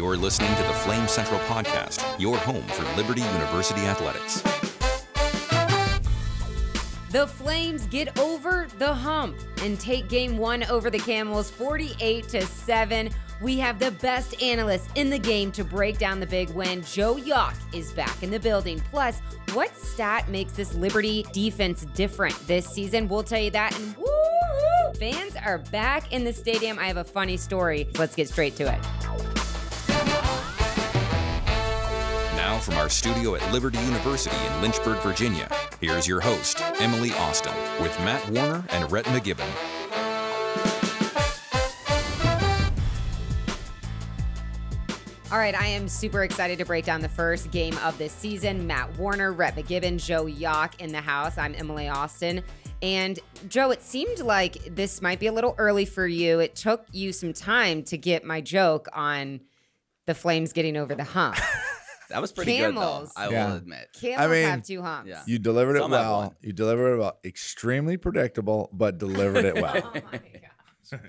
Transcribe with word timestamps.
You're 0.00 0.16
listening 0.16 0.56
to 0.56 0.62
the 0.62 0.72
Flame 0.72 1.06
Central 1.08 1.38
Podcast, 1.40 2.18
your 2.18 2.38
home 2.38 2.62
for 2.68 2.84
Liberty 2.96 3.20
University 3.20 3.82
athletics. 3.82 4.40
The 7.10 7.26
Flames 7.26 7.84
get 7.84 8.18
over 8.18 8.66
the 8.78 8.94
hump 8.94 9.36
and 9.62 9.78
take 9.78 10.08
game 10.08 10.38
one 10.38 10.64
over 10.64 10.88
the 10.88 11.00
Camels 11.00 11.50
48 11.50 12.26
to 12.30 12.46
7. 12.46 13.10
We 13.42 13.58
have 13.58 13.78
the 13.78 13.90
best 13.90 14.42
analysts 14.42 14.88
in 14.94 15.10
the 15.10 15.18
game 15.18 15.52
to 15.52 15.64
break 15.64 15.98
down 15.98 16.18
the 16.18 16.26
big 16.26 16.48
win. 16.48 16.82
Joe 16.82 17.16
Yock 17.16 17.54
is 17.74 17.92
back 17.92 18.22
in 18.22 18.30
the 18.30 18.40
building. 18.40 18.82
Plus, 18.90 19.20
what 19.52 19.76
stat 19.76 20.30
makes 20.30 20.54
this 20.54 20.72
Liberty 20.72 21.26
defense 21.34 21.84
different 21.94 22.34
this 22.46 22.66
season? 22.66 23.06
We'll 23.06 23.22
tell 23.22 23.42
you 23.42 23.50
that. 23.50 23.78
And 23.78 23.94
woo 23.98 24.94
fans 25.00 25.36
are 25.36 25.58
back 25.58 26.10
in 26.10 26.24
the 26.24 26.32
stadium. 26.32 26.78
I 26.78 26.86
have 26.86 26.96
a 26.96 27.04
funny 27.04 27.36
story. 27.36 27.86
Let's 27.98 28.14
get 28.14 28.30
straight 28.30 28.56
to 28.56 28.72
it. 28.72 29.29
From 32.60 32.74
our 32.74 32.88
studio 32.88 33.34
at 33.34 33.52
Liberty 33.52 33.78
University 33.78 34.36
in 34.46 34.62
Lynchburg, 34.62 34.98
Virginia, 34.98 35.48
here's 35.80 36.06
your 36.06 36.20
host, 36.20 36.60
Emily 36.80 37.12
Austin, 37.12 37.54
with 37.80 37.98
Matt 38.00 38.28
Warner 38.30 38.64
and 38.70 38.90
Rhett 38.92 39.06
McGibbon. 39.06 39.48
All 45.32 45.38
right, 45.38 45.54
I 45.54 45.66
am 45.66 45.86
super 45.88 46.24
excited 46.24 46.58
to 46.58 46.64
break 46.64 46.84
down 46.84 47.00
the 47.00 47.08
first 47.08 47.50
game 47.50 47.78
of 47.78 47.96
this 47.98 48.12
season. 48.12 48.66
Matt 48.66 48.98
Warner, 48.98 49.32
Rhett 49.32 49.54
McGibbon, 49.54 50.04
Joe 50.04 50.24
Yock 50.24 50.80
in 50.80 50.90
the 50.90 51.00
house. 51.00 51.38
I'm 51.38 51.54
Emily 51.54 51.88
Austin. 51.88 52.42
And 52.82 53.18
Joe, 53.48 53.70
it 53.70 53.80
seemed 53.82 54.18
like 54.18 54.74
this 54.74 55.00
might 55.00 55.20
be 55.20 55.28
a 55.28 55.32
little 55.32 55.54
early 55.56 55.84
for 55.84 56.06
you. 56.06 56.40
It 56.40 56.56
took 56.56 56.84
you 56.90 57.12
some 57.12 57.32
time 57.32 57.84
to 57.84 57.96
get 57.96 58.24
my 58.24 58.40
joke 58.40 58.88
on 58.92 59.40
the 60.06 60.14
Flames 60.14 60.52
getting 60.52 60.76
over 60.76 60.96
the 60.96 61.04
hump. 61.04 61.36
That 62.10 62.20
was 62.20 62.32
pretty 62.32 62.56
Camels. 62.58 63.12
good, 63.16 63.22
though. 63.22 63.28
I 63.28 63.30
Yeah. 63.30 63.48
will 63.48 63.56
admit. 63.56 63.88
Camels 64.00 64.30
mean, 64.30 64.44
have 64.44 64.62
two 64.64 64.82
humps. 64.82 65.08
Yeah. 65.08 65.22
You 65.26 65.38
delivered 65.38 65.76
it 65.76 65.80
Some 65.80 65.92
have 65.92 66.00
well. 66.00 66.18
one. 66.18 66.36
You 66.42 66.52
delivered 66.52 66.94
it 66.94 66.98
well. 66.98 67.18
Extremely 67.24 67.96
predictable, 67.96 68.68
but 68.72 68.98
delivered 68.98 69.44
it 69.44 69.54
well. 69.54 69.92
Oh 69.94 70.00
my 70.12 70.18
gosh. 70.18 71.00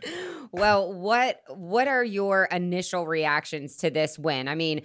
well, 0.51 0.93
what 0.93 1.41
what 1.49 1.87
are 1.87 2.03
your 2.03 2.45
initial 2.45 3.07
reactions 3.07 3.77
to 3.77 3.89
this 3.89 4.19
win? 4.19 4.47
I 4.47 4.53
mean, 4.53 4.83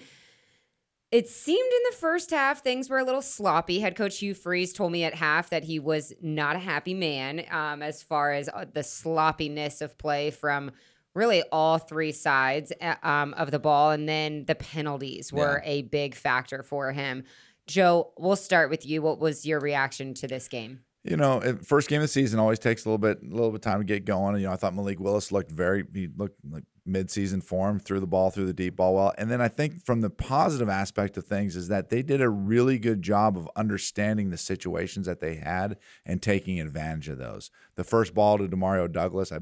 it 1.12 1.28
seemed 1.28 1.70
in 1.72 1.80
the 1.90 1.96
first 1.98 2.30
half 2.30 2.62
things 2.62 2.88
were 2.88 2.98
a 2.98 3.04
little 3.04 3.20
sloppy. 3.22 3.80
Head 3.80 3.94
coach 3.94 4.18
Hugh 4.18 4.32
Freeze 4.34 4.72
told 4.72 4.92
me 4.92 5.04
at 5.04 5.14
half 5.14 5.50
that 5.50 5.64
he 5.64 5.78
was 5.78 6.14
not 6.22 6.56
a 6.56 6.60
happy 6.60 6.94
man 6.94 7.44
um, 7.50 7.82
as 7.82 8.02
far 8.02 8.32
as 8.32 8.48
uh, 8.48 8.64
the 8.72 8.82
sloppiness 8.82 9.82
of 9.82 9.98
play 9.98 10.30
from 10.30 10.70
really 11.16 11.42
all 11.50 11.78
three 11.78 12.12
sides 12.12 12.72
uh, 12.80 12.94
um, 13.02 13.34
of 13.34 13.50
the 13.50 13.58
ball, 13.58 13.90
and 13.90 14.08
then 14.08 14.44
the 14.44 14.54
penalties 14.54 15.32
were 15.32 15.62
a 15.64 15.82
big 15.82 16.14
factor 16.14 16.62
for 16.62 16.92
him. 16.92 17.24
Joe, 17.66 18.12
we'll 18.16 18.36
start 18.36 18.70
with 18.70 18.86
you. 18.86 19.02
What 19.02 19.18
was 19.18 19.44
your 19.44 19.58
reaction 19.58 20.14
to 20.14 20.28
this 20.28 20.46
game? 20.46 20.80
you 21.06 21.16
know, 21.16 21.40
first 21.62 21.88
game 21.88 21.98
of 21.98 22.04
the 22.04 22.08
season 22.08 22.40
always 22.40 22.58
takes 22.58 22.84
a 22.84 22.88
little 22.88 22.98
bit, 22.98 23.22
a 23.22 23.32
little 23.32 23.50
bit 23.50 23.56
of 23.56 23.60
time 23.60 23.78
to 23.78 23.84
get 23.84 24.04
going. 24.04 24.34
And, 24.34 24.42
you 24.42 24.48
know, 24.48 24.52
I 24.52 24.56
thought 24.56 24.74
Malik 24.74 24.98
Willis 24.98 25.30
looked 25.30 25.52
very, 25.52 25.84
he 25.94 26.08
looked 26.16 26.38
like 26.50 26.64
mid-season 26.84 27.40
form, 27.40 27.78
threw 27.78 28.00
the 28.00 28.06
ball 28.08 28.30
through 28.30 28.46
the 28.46 28.52
deep 28.52 28.76
ball 28.76 28.94
well. 28.94 29.14
And 29.16 29.30
then 29.30 29.40
I 29.40 29.46
think 29.46 29.84
from 29.84 30.00
the 30.00 30.10
positive 30.10 30.68
aspect 30.68 31.16
of 31.16 31.24
things 31.24 31.54
is 31.54 31.68
that 31.68 31.90
they 31.90 32.02
did 32.02 32.20
a 32.20 32.28
really 32.28 32.78
good 32.78 33.02
job 33.02 33.36
of 33.36 33.48
understanding 33.54 34.30
the 34.30 34.36
situations 34.36 35.06
that 35.06 35.20
they 35.20 35.36
had 35.36 35.76
and 36.04 36.20
taking 36.20 36.60
advantage 36.60 37.08
of 37.08 37.18
those. 37.18 37.50
The 37.76 37.84
first 37.84 38.12
ball 38.12 38.38
to 38.38 38.48
Demario 38.48 38.90
Douglas, 38.90 39.30
I, 39.30 39.38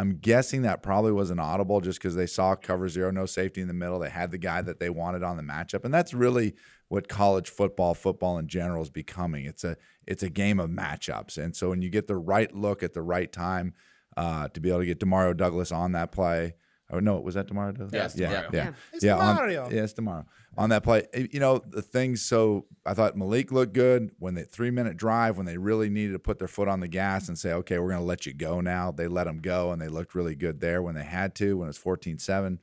I'm 0.00 0.16
guessing 0.16 0.62
that 0.62 0.82
probably 0.82 1.12
was 1.12 1.30
an 1.30 1.38
audible 1.38 1.82
just 1.82 1.98
because 1.98 2.14
they 2.14 2.26
saw 2.26 2.56
cover 2.56 2.88
zero, 2.88 3.10
no 3.10 3.26
safety 3.26 3.60
in 3.60 3.68
the 3.68 3.74
middle. 3.74 3.98
They 3.98 4.08
had 4.08 4.30
the 4.30 4.38
guy 4.38 4.62
that 4.62 4.80
they 4.80 4.88
wanted 4.88 5.22
on 5.22 5.36
the 5.36 5.42
matchup, 5.42 5.84
and 5.84 5.92
that's 5.92 6.14
really 6.14 6.54
what 6.88 7.06
college 7.06 7.50
football, 7.50 7.92
football 7.92 8.38
in 8.38 8.48
general, 8.48 8.82
is 8.82 8.88
becoming. 8.88 9.44
It's 9.44 9.62
a 9.62 9.76
it's 10.06 10.22
a 10.22 10.30
game 10.30 10.58
of 10.58 10.70
matchups, 10.70 11.36
and 11.36 11.54
so 11.54 11.68
when 11.68 11.82
you 11.82 11.90
get 11.90 12.06
the 12.06 12.16
right 12.16 12.50
look 12.54 12.82
at 12.82 12.94
the 12.94 13.02
right 13.02 13.30
time 13.30 13.74
uh, 14.16 14.48
to 14.48 14.60
be 14.60 14.70
able 14.70 14.80
to 14.80 14.86
get 14.86 15.00
Demario 15.00 15.36
Douglas 15.36 15.70
on 15.70 15.92
that 15.92 16.12
play. 16.12 16.54
Oh 16.92 17.00
no, 17.00 17.20
was 17.20 17.34
that 17.34 17.46
tomorrow? 17.48 17.72
Douglas? 17.72 17.92
Yeah, 17.92 18.04
it's 18.04 18.16
yeah, 18.16 18.28
Demario. 18.28 18.52
yeah, 18.52 18.64
Yeah. 18.64 18.72
It's 18.92 19.04
yeah. 19.04 19.16
on- 19.16 19.50
yeah, 19.50 19.66
it's 19.70 19.92
tomorrow 19.92 20.26
on 20.58 20.70
that 20.70 20.82
play. 20.82 21.06
You 21.14 21.40
know 21.40 21.62
the 21.66 21.82
things. 21.82 22.22
So 22.22 22.66
I 22.84 22.94
thought 22.94 23.16
Malik 23.16 23.52
looked 23.52 23.72
good 23.72 24.10
when 24.18 24.34
the 24.34 24.44
three 24.44 24.70
minute 24.70 24.96
drive 24.96 25.36
when 25.36 25.46
they 25.46 25.56
really 25.58 25.88
needed 25.88 26.12
to 26.12 26.18
put 26.18 26.38
their 26.38 26.48
foot 26.48 26.68
on 26.68 26.80
the 26.80 26.88
gas 26.88 27.28
and 27.28 27.38
say, 27.38 27.52
okay, 27.52 27.78
we're 27.78 27.90
going 27.90 28.00
to 28.00 28.06
let 28.06 28.26
you 28.26 28.32
go 28.34 28.60
now. 28.60 28.90
They 28.90 29.06
let 29.06 29.24
them 29.24 29.38
go 29.38 29.70
and 29.70 29.80
they 29.80 29.88
looked 29.88 30.14
really 30.14 30.34
good 30.34 30.60
there 30.60 30.82
when 30.82 30.94
they 30.94 31.04
had 31.04 31.34
to 31.36 31.56
when 31.58 31.66
it 31.68 31.68
was 31.68 31.78
14-7. 31.78 32.58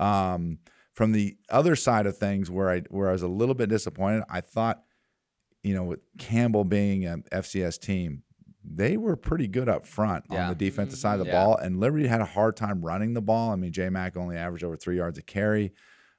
Um, 0.00 0.58
from 0.92 1.12
the 1.12 1.36
other 1.50 1.74
side 1.76 2.06
of 2.06 2.16
things, 2.16 2.50
where 2.50 2.70
I 2.70 2.80
where 2.90 3.08
I 3.08 3.12
was 3.12 3.22
a 3.22 3.28
little 3.28 3.54
bit 3.54 3.68
disappointed, 3.68 4.22
I 4.30 4.40
thought, 4.40 4.82
you 5.62 5.74
know, 5.74 5.84
with 5.84 6.00
Campbell 6.18 6.64
being 6.64 7.04
an 7.04 7.24
FCS 7.32 7.80
team, 7.80 8.22
they 8.64 8.96
were 8.96 9.16
pretty 9.16 9.46
good 9.46 9.68
up 9.68 9.86
front 9.86 10.24
on 10.30 10.48
the 10.48 10.54
defensive 10.54 10.98
side 10.98 11.20
of 11.20 11.26
the 11.26 11.32
Yeah. 11.32 11.44
ball, 11.44 11.56
and 11.56 11.78
Liberty 11.80 12.06
had 12.06 12.20
a 12.20 12.24
hard 12.24 12.56
time 12.56 12.80
running 12.84 13.14
the 13.14 13.20
ball. 13.22 13.50
I 13.50 13.56
mean, 13.56 13.72
J 13.72 13.90
Mac 13.90 14.16
only 14.16 14.36
averaged 14.36 14.64
over 14.64 14.76
three 14.76 14.96
yards 14.96 15.18
a 15.18 15.22
carry. 15.22 15.72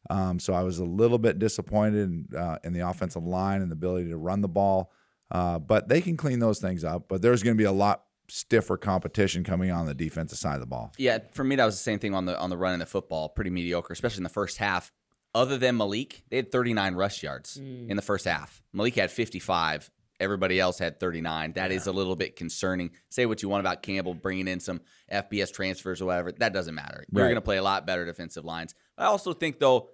Um, 0.10 0.40
so 0.40 0.54
I 0.54 0.62
was 0.64 0.78
a 0.78 0.86
little 0.86 1.18
bit 1.18 1.40
disappointed 1.40 1.96
in, 2.04 2.38
uh, 2.38 2.60
in 2.64 2.74
the 2.74 2.82
offensive 2.88 3.24
line 3.26 3.62
and 3.64 3.72
the 3.72 3.74
ability 3.74 4.10
to 4.10 4.18
run 4.18 4.42
the 4.42 4.48
ball. 4.48 4.92
Uh, 5.32 5.58
but 5.58 5.90
they 5.90 6.02
can 6.02 6.16
clean 6.16 6.38
those 6.38 6.60
things 6.60 6.84
up. 6.84 7.08
But 7.10 7.24
there's 7.24 7.42
going 7.42 7.56
to 7.56 7.58
be 7.58 7.64
a 7.66 7.72
lot 7.72 8.04
stiffer 8.28 8.78
competition 8.78 9.44
coming 9.44 9.72
on 9.72 9.88
the 9.88 9.96
defensive 9.96 10.38
side 10.38 10.54
of 10.56 10.60
the 10.60 10.68
ball. 10.68 10.92
Yeah, 11.00 11.20
for 11.34 11.44
me 11.44 11.56
that 11.56 11.66
was 11.66 11.76
the 11.76 11.82
same 11.84 11.98
thing 12.00 12.14
on 12.14 12.26
the 12.26 12.40
on 12.40 12.50
the 12.52 12.58
run 12.58 12.74
in 12.74 12.80
the 12.80 12.86
football. 12.86 13.30
Pretty 13.30 13.50
mediocre, 13.50 13.94
especially 13.94 14.18
in 14.20 14.24
the 14.24 14.30
first 14.30 14.58
half. 14.58 14.92
Other 15.34 15.58
than 15.58 15.76
Malik, 15.78 16.24
they 16.30 16.38
had 16.38 16.52
39 16.52 16.96
rush 16.96 17.22
yards 17.22 17.58
in 17.58 17.96
the 17.96 18.02
first 18.02 18.26
half. 18.26 18.62
Malik 18.72 18.96
had 18.96 19.12
55. 19.12 19.90
Everybody 20.20 20.60
else 20.60 20.80
had 20.80 21.00
39. 21.00 21.54
That 21.54 21.72
is 21.72 21.88
a 21.88 21.92
little 21.92 22.16
bit 22.16 22.36
concerning. 22.36 22.92
Say 23.10 23.26
what 23.26 23.44
you 23.44 23.50
want 23.50 23.62
about 23.62 23.84
Campbell 23.84 24.14
bringing 24.14 24.48
in 24.48 24.60
some 24.60 24.82
FBS 25.12 25.52
transfers 25.52 26.02
or 26.02 26.06
whatever. 26.06 26.32
That 26.32 26.54
doesn't 26.54 26.74
matter. 26.74 27.04
You're 27.12 27.26
going 27.26 27.36
to 27.36 27.42
play 27.42 27.58
a 27.58 27.64
lot 27.64 27.86
better 27.86 28.06
defensive 28.06 28.46
lines. 28.46 28.74
I 28.98 29.06
also 29.06 29.34
think 29.34 29.60
though, 29.60 29.90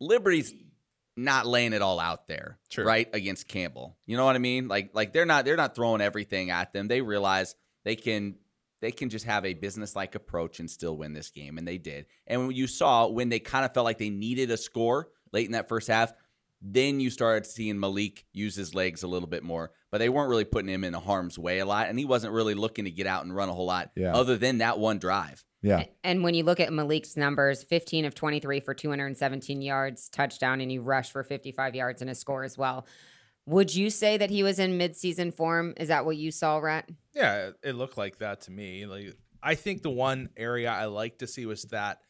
Liberty's 0.00 0.54
not 1.16 1.46
laying 1.46 1.72
it 1.72 1.82
all 1.82 2.00
out 2.00 2.26
there, 2.28 2.58
True. 2.70 2.84
right 2.84 3.08
against 3.12 3.48
Campbell. 3.48 3.96
You 4.06 4.16
know 4.16 4.24
what 4.24 4.36
I 4.36 4.38
mean? 4.38 4.68
Like 4.68 4.90
like 4.94 5.12
they're 5.12 5.26
not 5.26 5.44
they're 5.44 5.56
not 5.56 5.74
throwing 5.74 6.00
everything 6.00 6.50
at 6.50 6.72
them. 6.72 6.88
They 6.88 7.00
realize 7.00 7.54
they 7.84 7.96
can 7.96 8.36
they 8.80 8.90
can 8.90 9.10
just 9.10 9.26
have 9.26 9.44
a 9.44 9.54
business 9.54 9.94
like 9.94 10.14
approach 10.14 10.58
and 10.58 10.70
still 10.70 10.96
win 10.96 11.12
this 11.12 11.30
game, 11.30 11.58
and 11.58 11.66
they 11.66 11.78
did. 11.78 12.06
And 12.26 12.46
when 12.46 12.56
you 12.56 12.66
saw 12.66 13.08
when 13.08 13.28
they 13.28 13.38
kind 13.38 13.64
of 13.64 13.74
felt 13.74 13.84
like 13.84 13.98
they 13.98 14.10
needed 14.10 14.50
a 14.50 14.56
score 14.56 15.08
late 15.32 15.46
in 15.46 15.52
that 15.52 15.68
first 15.68 15.88
half, 15.88 16.12
then 16.64 17.00
you 17.00 17.10
started 17.10 17.44
seeing 17.44 17.78
Malik 17.80 18.24
use 18.32 18.54
his 18.54 18.74
legs 18.74 19.02
a 19.02 19.08
little 19.08 19.28
bit 19.28 19.42
more. 19.42 19.72
But 19.90 19.98
they 19.98 20.08
weren't 20.08 20.30
really 20.30 20.44
putting 20.44 20.70
him 20.70 20.84
in 20.84 20.94
harm's 20.94 21.38
way 21.38 21.58
a 21.58 21.66
lot, 21.66 21.88
and 21.88 21.98
he 21.98 22.04
wasn't 22.06 22.32
really 22.32 22.54
looking 22.54 22.84
to 22.86 22.90
get 22.90 23.06
out 23.06 23.24
and 23.24 23.34
run 23.34 23.48
a 23.50 23.52
whole 23.52 23.66
lot, 23.66 23.90
Yeah. 23.94 24.14
other 24.14 24.38
than 24.38 24.58
that 24.58 24.78
one 24.78 24.98
drive. 24.98 25.44
Yeah. 25.60 25.84
And 26.02 26.22
when 26.24 26.34
you 26.34 26.44
look 26.44 26.60
at 26.60 26.72
Malik's 26.72 27.16
numbers, 27.16 27.62
15 27.62 28.04
of 28.06 28.14
23 28.14 28.60
for 28.60 28.72
217 28.74 29.60
yards, 29.60 30.08
touchdown, 30.08 30.60
and 30.60 30.70
he 30.70 30.78
rushed 30.78 31.12
for 31.12 31.22
55 31.22 31.74
yards 31.74 32.00
and 32.00 32.10
a 32.10 32.14
score 32.14 32.42
as 32.42 32.56
well. 32.56 32.86
Would 33.46 33.74
you 33.74 33.90
say 33.90 34.16
that 34.16 34.30
he 34.30 34.42
was 34.42 34.58
in 34.58 34.78
midseason 34.78 35.34
form? 35.34 35.74
Is 35.76 35.88
that 35.88 36.04
what 36.06 36.16
you 36.16 36.30
saw, 36.30 36.58
Rhett? 36.58 36.88
Yeah, 37.14 37.48
it- 37.48 37.56
it 37.62 37.72
looked 37.74 37.96
like 37.98 38.18
that 38.18 38.40
to 38.42 38.50
me. 38.50 38.86
Like 38.86 39.14
I 39.42 39.56
think 39.56 39.82
the 39.82 39.90
one 39.90 40.30
area 40.36 40.70
I 40.70 40.84
like 40.86 41.18
to 41.18 41.26
see 41.26 41.44
was 41.46 41.64
that 41.64 42.00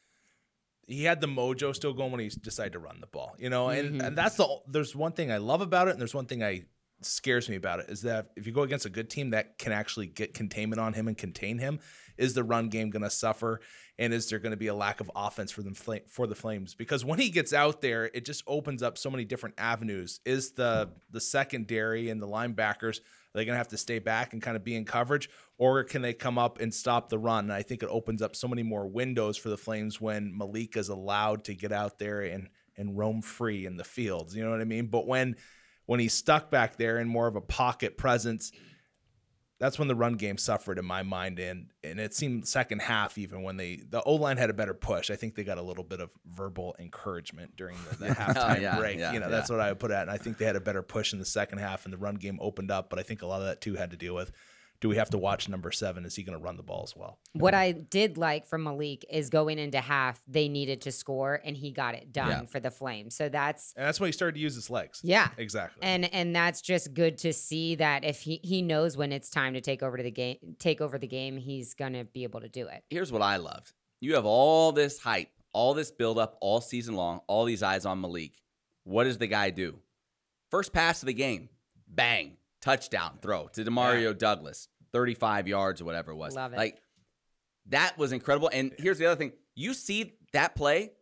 he 0.93 1.05
had 1.05 1.21
the 1.21 1.27
mojo 1.27 1.75
still 1.75 1.93
going 1.93 2.11
when 2.13 2.21
he 2.21 2.29
decided 2.29 2.73
to 2.75 2.79
run 2.79 3.01
the 3.01 3.07
ball. 3.07 3.35
You 3.39 3.51
know, 3.51 3.69
and, 3.69 4.01
Mhm. 4.01 4.07
and 4.07 4.19
that's 4.19 4.37
the 4.37 4.47
there's 4.69 4.95
one 4.95 5.13
thing 5.13 5.31
I 5.33 5.39
love 5.39 5.61
about 5.61 5.89
it, 5.89 5.93
and 5.93 6.01
there's 6.01 6.15
one 6.15 6.27
thing 6.27 6.43
I 6.43 6.65
scares 7.05 7.49
me 7.49 7.57
about 7.57 7.81
it 7.81 7.91
is 7.91 8.03
that 8.03 8.31
if 8.37 8.47
you 8.47 8.53
go 8.53 8.63
against 8.63 8.87
a 8.87 8.91
good 8.91 9.11
team 9.11 9.31
that 9.31 9.59
can 9.59 9.73
actually 9.73 10.07
get 10.07 10.35
containment 10.35 10.81
on 10.81 10.93
him 10.93 11.09
and 11.09 11.19
contain 11.19 11.59
him, 11.59 11.81
is 12.17 12.35
the 12.35 12.45
run 12.45 12.69
game 12.69 12.91
going 12.91 13.03
to 13.03 13.11
suffer, 13.11 13.61
and 13.99 14.13
is 14.15 14.29
there 14.31 14.39
going 14.39 14.53
to 14.53 14.57
be 14.57 14.69
a 14.69 14.75
lack 14.75 15.01
of 15.01 15.11
offense 15.17 15.51
for 15.51 15.63
them 15.63 15.75
for 15.75 16.27
the 16.29 16.35
Flames? 16.37 16.75
Because 16.75 17.05
when 17.05 17.19
he 17.19 17.29
gets 17.31 17.53
out 17.53 17.81
there, 17.81 18.05
it 18.15 18.25
just 18.25 18.45
opens 18.47 18.85
up 18.85 18.97
so 18.97 19.11
many 19.11 19.25
different 19.25 19.57
avenues. 19.59 20.21
Is 20.25 20.53
the 20.53 20.91
the 21.11 21.21
secondary 21.21 22.09
and 22.09 22.23
the 22.23 22.29
linebackers 22.29 23.01
are 23.35 23.39
they 23.39 23.45
going 23.45 23.55
to 23.55 23.59
have 23.59 23.69
to 23.69 23.79
stay 23.79 23.99
back 23.99 24.33
and 24.33 24.43
kind 24.43 24.57
of 24.57 24.65
be 24.65 24.75
in 24.75 24.85
coverage, 24.85 25.31
or 25.57 25.85
can 25.85 26.03
they 26.03 26.13
come 26.13 26.39
up 26.39 26.61
and 26.61 26.73
stop 26.73 27.09
the 27.09 27.19
run? 27.19 27.45
And 27.45 27.53
I 27.53 27.63
think 27.63 27.83
it 27.83 27.89
opens 27.91 28.21
up 28.21 28.37
so 28.37 28.47
many 28.47 28.63
more 28.63 28.87
windows 28.87 29.39
for 29.39 29.49
the 29.49 29.57
Flames 29.57 30.01
when 30.01 30.37
Malik 30.37 30.77
is 30.77 30.91
allowed 30.91 31.45
to 31.45 31.55
get 31.55 31.73
out 31.73 31.99
there 31.99 32.21
and 32.21 32.49
and 32.77 32.97
roam 32.97 33.23
free 33.23 33.67
in 33.67 33.77
the 33.77 33.85
fields. 33.85 34.35
You 34.35 34.45
know 34.45 34.51
what 34.51 34.61
I 34.61 34.65
mean? 34.65 34.87
But 34.87 35.07
when 35.07 35.37
when 35.87 36.01
he's 36.01 36.15
stuck 36.15 36.51
back 36.51 36.77
there 36.77 36.99
in 36.99 37.09
more 37.09 37.27
of 37.27 37.37
a 37.37 37.41
pocket 37.41 37.97
presence, 37.97 38.53
that's 39.63 39.79
when 39.79 39.87
the 39.87 39.95
run 39.95 40.15
game 40.15 40.39
suffered 40.39 40.77
in 40.77 40.85
my 40.85 41.05
mind. 41.05 41.39
And 41.39 41.69
and 41.85 42.01
it 42.01 42.13
seemed 42.13 42.49
second 42.49 42.83
half 42.83 43.17
even 43.17 43.45
when 43.45 43.57
they 43.57 43.77
the 43.89 44.03
O 44.03 44.17
line 44.17 44.37
had 44.37 44.51
a 44.51 44.53
better 44.53 44.75
push. 44.75 45.09
I 45.09 45.15
think 45.15 45.37
they 45.37 45.45
got 45.45 45.57
a 45.57 45.63
little 45.63 45.85
bit 45.85 46.01
of 46.01 46.11
verbal 46.27 46.75
encouragement 46.81 47.57
during 47.57 47.77
the, 47.89 47.97
the 47.97 48.07
halftime 48.15 48.57
oh, 48.57 48.61
yeah, 48.61 48.77
break. 48.77 48.99
yeah, 48.99 49.13
you 49.13 49.21
know, 49.21 49.27
yeah. 49.27 49.31
that's 49.31 49.49
what 49.49 49.61
I 49.61 49.69
would 49.69 49.79
put 49.79 49.93
at. 49.93 50.03
And 50.03 50.11
I 50.11 50.17
think 50.17 50.39
they 50.39 50.47
had 50.47 50.57
a 50.57 50.61
better 50.61 50.83
push 50.83 51.13
in 51.13 51.21
the 51.21 51.25
second 51.25 51.59
half 51.59 51.85
and 51.85 51.95
the 51.95 51.97
run 51.97 52.17
game 52.17 52.41
opened 52.43 52.73
up. 52.73 52.91
But 52.91 52.99
I 52.99 53.05
think 53.05 53.23
a 53.23 53.27
lot 53.27 53.41
of 53.41 53.47
that 53.47 53.61
too 53.61 53.75
had 53.75 53.93
to 53.93 53.97
deal 53.97 54.17
with 54.17 54.33
do 54.83 54.89
we 54.89 54.97
have 54.97 55.09
to 55.11 55.17
watch 55.19 55.49
number 55.49 55.71
seven? 55.73 56.05
Is 56.05 56.15
he 56.17 56.23
going 56.25 56.37
to 56.37 56.45
run 56.45 56.59
the 56.59 56.63
ball 56.63 56.83
as 56.83 56.95
well? 56.95 57.19
What 57.33 57.55
I 57.55 57.73
did 57.73 58.19
like 58.19 58.47
from 58.47 58.65
Malik 58.65 59.05
is 59.09 59.31
going 59.31 59.59
into 59.59 59.81
half, 59.81 60.21
they 60.29 60.49
needed 60.49 60.83
to 60.83 60.93
score, 60.93 61.41
and 61.45 61.57
he 61.57 61.71
got 61.71 61.95
it 61.95 62.13
done 62.13 62.29
Yeah. 62.29 62.45
for 62.47 62.59
the 62.61 62.71
Flames. 62.71 63.15
So 63.15 63.29
that's 63.31 63.73
And 63.77 63.87
that's 63.87 64.01
when 64.01 64.09
he 64.09 64.13
started 64.13 64.35
to 64.35 64.41
use 64.41 64.55
his 64.57 64.69
legs. 64.69 65.01
yeah, 65.05 65.29
Exactly. 65.39 65.83
and 65.83 66.13
and 66.13 66.37
that's 66.37 66.61
just 66.61 66.93
good 66.93 67.17
to 67.19 67.33
see 67.33 67.77
that 67.77 68.05
if 68.05 68.21
he 68.23 68.41
he 68.43 68.61
knows 68.61 68.97
when 68.97 69.13
it's 69.13 69.31
time 69.31 69.55
to 69.55 69.61
take 69.63 69.83
over 69.83 69.97
to 69.97 70.03
the 70.03 70.11
game, 70.11 70.37
take 70.59 70.81
over 70.83 70.99
the 70.99 71.07
game, 71.07 71.39
he's 71.39 71.73
gonna 71.75 72.05
be 72.05 72.25
able 72.25 72.41
to 72.41 72.49
do 72.49 72.67
it. 72.67 72.83
Here's 72.91 73.11
what 73.13 73.23
I 73.23 73.37
loved. 73.37 73.73
You 74.01 74.17
have 74.17 74.27
all 74.27 74.73
this 74.73 74.99
hype, 74.99 75.31
all 75.53 75.75
this 75.75 75.93
buildup 75.93 76.37
all 76.41 76.61
season 76.61 76.97
long, 76.97 77.21
all 77.29 77.45
these 77.45 77.63
eyes 77.63 77.87
on 77.87 78.01
Malik. 78.01 78.33
What 78.83 79.05
does 79.05 79.19
the 79.19 79.29
guy 79.29 79.51
do? 79.51 79.79
First 80.51 80.73
pass 80.73 81.03
of 81.03 81.07
the 81.07 81.15
game, 81.15 81.49
bang, 81.87 82.37
touchdown 82.63 83.19
throw 83.21 83.49
to 83.49 83.65
Demario 83.65 84.17
Douglas, 84.17 84.69
35 84.93 85.49
yards 85.49 85.81
or 85.81 85.85
whatever 85.85 86.13
it 86.13 86.17
was. 86.17 86.35
Love 86.35 86.53
it. 86.55 86.57
Like 86.57 86.81
that 87.67 87.99
was 87.99 88.13
incredible. 88.13 88.51
And 88.53 88.73
here's 88.79 88.99
the 88.99 89.07
other 89.07 89.17
thing: 89.17 89.33
you 89.55 89.75
see 89.75 90.15
that 90.33 90.55
play 90.55 90.93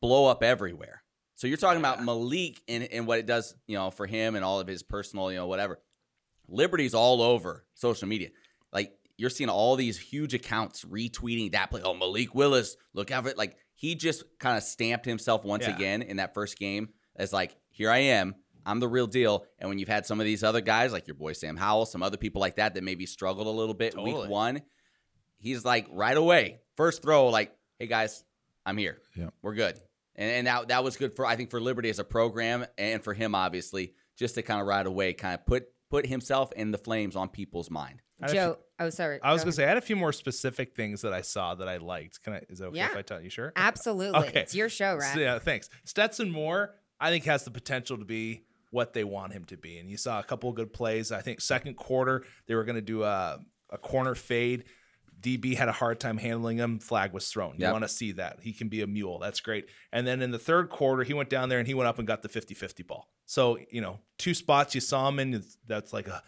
blow 0.00 0.26
up 0.26 0.42
everywhere. 0.42 1.02
So 1.36 1.46
you're 1.48 1.56
talking 1.56 1.80
about 1.80 2.02
Malik 2.02 2.62
and, 2.68 2.84
and 2.84 3.06
what 3.08 3.18
it 3.18 3.26
does, 3.26 3.56
you 3.66 3.76
know, 3.76 3.90
for 3.90 4.06
him 4.06 4.36
and 4.36 4.44
all 4.44 4.60
of 4.60 4.68
his 4.68 4.84
personal, 4.84 5.32
you 5.32 5.38
know, 5.38 5.48
whatever. 5.48 5.80
Liberty's 6.48 6.94
all 6.94 7.20
over 7.22 7.64
social 7.74 8.06
media. 8.06 8.28
Like 8.72 8.92
you're 9.16 9.30
seeing 9.30 9.50
all 9.50 9.74
these 9.76 9.98
huge 9.98 10.32
accounts 10.34 10.84
retweeting 10.84 11.52
that 11.52 11.70
play. 11.70 11.82
Oh, 11.82 11.94
Malik 11.94 12.34
Willis, 12.34 12.76
look 12.92 13.10
out 13.10 13.24
for 13.24 13.30
it. 13.30 13.38
Like 13.38 13.56
he 13.74 13.96
just 13.96 14.22
kind 14.38 14.56
of 14.56 14.62
stamped 14.62 15.06
himself 15.06 15.44
once 15.44 15.66
Yeah. 15.66 15.74
again 15.74 16.02
in 16.02 16.18
that 16.18 16.34
first 16.34 16.56
game 16.58 16.90
as 17.16 17.32
like, 17.32 17.56
here 17.70 17.90
I 17.90 17.98
am. 17.98 18.36
I'm 18.66 18.80
the 18.80 18.88
real 18.88 19.06
deal. 19.06 19.44
And 19.58 19.68
when 19.68 19.78
you've 19.78 19.88
had 19.88 20.06
some 20.06 20.20
of 20.20 20.26
these 20.26 20.42
other 20.42 20.60
guys, 20.60 20.92
like 20.92 21.06
your 21.06 21.14
boy 21.16 21.32
Sam 21.34 21.56
Howell, 21.56 21.86
some 21.86 22.02
other 22.02 22.16
people 22.16 22.40
like 22.40 22.56
that 22.56 22.74
that 22.74 22.84
maybe 22.84 23.06
struggled 23.06 23.46
a 23.46 23.50
little 23.50 23.74
bit 23.74 23.92
Totally. 23.92 24.14
week 24.22 24.28
one, 24.30 24.62
he's 25.38 25.64
like 25.64 25.86
right 25.90 26.16
away, 26.16 26.60
first 26.76 27.02
throw, 27.02 27.28
like, 27.28 27.54
hey 27.78 27.86
guys, 27.86 28.24
I'm 28.66 28.76
here. 28.76 28.98
Yeah. 29.16 29.30
We're 29.42 29.54
good. 29.54 29.78
And, 30.16 30.30
and 30.30 30.46
that, 30.46 30.68
that 30.68 30.84
was 30.84 30.96
good 30.96 31.14
for, 31.16 31.26
I 31.26 31.36
think, 31.36 31.50
for 31.50 31.60
Liberty 31.60 31.90
as 31.90 31.98
a 31.98 32.04
program 32.04 32.64
and 32.78 33.02
for 33.02 33.14
him, 33.14 33.34
obviously, 33.34 33.94
just 34.16 34.36
to 34.36 34.42
kind 34.42 34.60
of 34.60 34.66
right 34.66 34.86
away 34.86 35.12
kind 35.12 35.34
of 35.34 35.44
put 35.46 35.66
put 35.90 36.06
himself 36.06 36.50
and 36.56 36.72
the 36.72 36.78
Flames 36.78 37.14
on 37.14 37.28
people's 37.28 37.70
mind. 37.70 38.00
Joe, 38.20 38.26
I 38.26 38.26
had 38.26 38.30
a 38.30 38.34
Joe, 38.34 38.58
oh 38.80 38.90
sorry, 38.90 39.20
I 39.22 39.32
was 39.32 39.42
go 39.42 39.46
going 39.46 39.54
to 39.56 39.62
ahead. 39.62 39.64
say, 39.64 39.64
I 39.64 39.68
had 39.68 39.76
a 39.76 39.80
few 39.80 39.96
more 39.96 40.12
specific 40.12 40.74
things 40.74 41.02
that 41.02 41.12
I 41.12 41.20
saw 41.20 41.54
that 41.56 41.68
I 41.68 41.76
liked. 41.76 42.22
Can 42.22 42.32
I, 42.34 42.40
is 42.48 42.60
it 42.60 42.64
okay 42.66 42.78
Yeah. 42.78 42.90
if 42.90 42.96
I 42.96 43.02
tell 43.02 43.20
you? 43.20 43.28
Sure. 43.28 43.52
absolutely, 43.54 44.18
Okay. 44.28 44.40
it's 44.40 44.54
your 44.54 44.68
show, 44.68 44.98
So, 44.98 45.06
right? 45.06 45.18
yeah, 45.18 45.38
thanks. 45.40 45.68
Stetson 45.84 46.30
Moore, 46.32 46.74
I 46.98 47.10
think, 47.10 47.24
has 47.24 47.44
the 47.44 47.50
potential 47.50 47.98
to 47.98 48.04
be 48.04 48.44
what 48.74 48.92
they 48.92 49.04
want 49.04 49.32
him 49.32 49.44
to 49.46 49.56
be. 49.56 49.78
And 49.78 49.88
you 49.88 49.96
saw 49.96 50.18
a 50.18 50.22
couple 50.24 50.50
of 50.50 50.56
good 50.56 50.72
plays. 50.72 51.12
I 51.12 51.20
think 51.22 51.40
second 51.40 51.74
quarter, 51.76 52.24
they 52.46 52.54
were 52.54 52.64
going 52.64 52.74
to 52.74 52.82
do 52.82 53.04
a, 53.04 53.38
a 53.70 53.78
corner 53.78 54.14
fade. 54.14 54.64
DB 55.20 55.56
had 55.56 55.68
a 55.68 55.72
hard 55.72 56.00
time 56.00 56.18
handling 56.18 56.58
him. 56.58 56.78
Flag 56.80 57.12
was 57.12 57.28
thrown. 57.28 57.52
You 57.54 57.60
Yep. 57.62 57.72
want 57.72 57.84
to 57.84 57.88
see 57.88 58.12
that. 58.12 58.40
He 58.42 58.52
can 58.52 58.68
be 58.68 58.82
a 58.82 58.86
mule. 58.86 59.18
That's 59.20 59.40
great. 59.40 59.68
And 59.92 60.06
then 60.06 60.20
in 60.20 60.32
the 60.32 60.38
third 60.38 60.68
quarter, 60.68 61.02
he 61.04 61.14
went 61.14 61.30
down 61.30 61.48
there 61.48 61.58
and 61.60 61.66
he 61.68 61.72
went 61.72 61.88
up 61.88 61.98
and 61.98 62.06
got 62.06 62.20
the 62.22 62.28
50 62.28 62.52
50 62.52 62.82
ball. 62.82 63.08
So, 63.24 63.58
you 63.70 63.80
know, 63.80 64.00
two 64.18 64.34
spots 64.34 64.74
you 64.74 64.80
saw 64.82 65.08
him 65.08 65.18
in, 65.20 65.42
that's 65.66 65.92
like 65.94 66.08
a, 66.08 66.22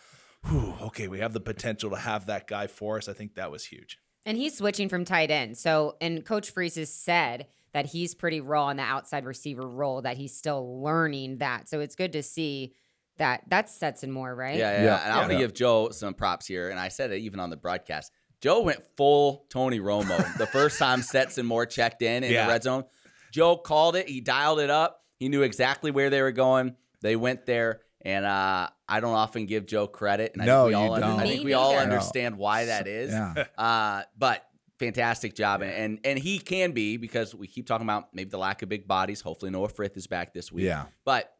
whew, 0.46 0.74
okay, 0.82 1.08
we 1.08 1.18
have 1.18 1.32
the 1.34 1.40
potential 1.40 1.90
to 1.90 1.96
have 1.96 2.26
that 2.26 2.46
guy 2.46 2.68
for 2.68 2.96
us. 2.96 3.08
I 3.08 3.12
think 3.12 3.34
that 3.34 3.50
was 3.50 3.64
huge. 3.66 3.98
And 4.24 4.38
he's 4.38 4.56
switching 4.56 4.88
from 4.88 5.04
tight 5.04 5.30
end. 5.30 5.58
So, 5.58 5.96
and 6.00 6.24
Coach 6.24 6.50
Freeze 6.50 6.76
has 6.76 6.90
said 6.92 7.48
that 7.76 7.84
he's 7.84 8.14
pretty 8.14 8.40
raw 8.40 8.70
in 8.70 8.78
the 8.78 8.82
outside 8.82 9.26
receiver 9.26 9.68
role, 9.68 10.00
that 10.00 10.16
he's 10.16 10.34
still 10.34 10.82
learning 10.82 11.36
that. 11.38 11.68
So 11.68 11.80
it's 11.80 11.94
good 11.94 12.12
to 12.14 12.22
see 12.22 12.72
that 13.18 13.42
that's 13.48 13.74
Stetson 13.74 14.10
Moore, 14.10 14.34
right? 14.34 14.56
Yeah, 14.56 14.78
yeah. 14.78 14.84
Yeah. 14.84 15.04
And 15.04 15.12
I'm 15.12 15.28
gonna 15.28 15.38
give 15.38 15.52
Joe 15.52 15.90
some 15.90 16.14
props 16.14 16.46
here, 16.46 16.70
and 16.70 16.80
I 16.80 16.88
said 16.88 17.10
it 17.10 17.18
even 17.18 17.38
on 17.38 17.50
the 17.50 17.56
broadcast. 17.58 18.12
Joe 18.40 18.62
went 18.62 18.82
full 18.96 19.44
Tony 19.50 19.78
Romo 19.78 20.16
the 20.38 20.46
first 20.46 20.78
time 20.78 21.02
Stetson 21.02 21.44
Moore 21.44 21.66
checked 21.66 22.00
in 22.00 22.24
in 22.24 22.32
Yeah. 22.32 22.46
the 22.46 22.52
red 22.52 22.62
zone. 22.62 22.84
Joe 23.30 23.58
called 23.58 23.94
it. 23.94 24.08
He 24.08 24.22
dialed 24.22 24.60
it 24.60 24.70
up. 24.70 25.02
He 25.18 25.28
knew 25.28 25.42
exactly 25.42 25.90
where 25.90 26.08
they 26.08 26.22
were 26.22 26.32
going. 26.32 26.76
They 27.02 27.14
went 27.16 27.44
there, 27.44 27.80
and 28.00 28.24
uh, 28.24 28.68
I 28.88 29.00
don't 29.00 29.14
often 29.14 29.44
give 29.44 29.66
Joe 29.66 29.86
credit, 29.86 30.32
and 30.32 30.40
I 30.40 30.46
No, 30.46 30.64
think 30.64 30.68
we 30.68 30.74
all 30.74 30.86
you 30.86 30.92
under- 30.94 31.06
don't. 31.08 31.20
I 31.20 31.26
think 31.26 31.44
we 31.44 31.52
all 31.52 31.76
understand 31.76 32.38
why 32.38 32.64
that 32.66 32.86
is. 32.86 33.12
Yeah. 33.12 33.44
Uh, 33.58 34.02
but 34.16 34.42
fantastic 34.78 35.34
job, 35.34 35.62
and, 35.62 35.72
and 35.72 35.98
and 36.04 36.18
he 36.18 36.38
can 36.38 36.72
be 36.72 36.96
because 36.96 37.34
we 37.34 37.46
keep 37.46 37.66
talking 37.66 37.86
about 37.86 38.14
maybe 38.14 38.30
the 38.30 38.38
lack 38.38 38.62
of 38.62 38.68
big 38.68 38.86
bodies. 38.86 39.20
Hopefully, 39.20 39.50
Noah 39.50 39.68
Frith 39.68 39.96
is 39.96 40.06
back 40.06 40.34
this 40.34 40.50
week. 40.52 40.64
Yeah. 40.66 40.86
But 41.04 41.32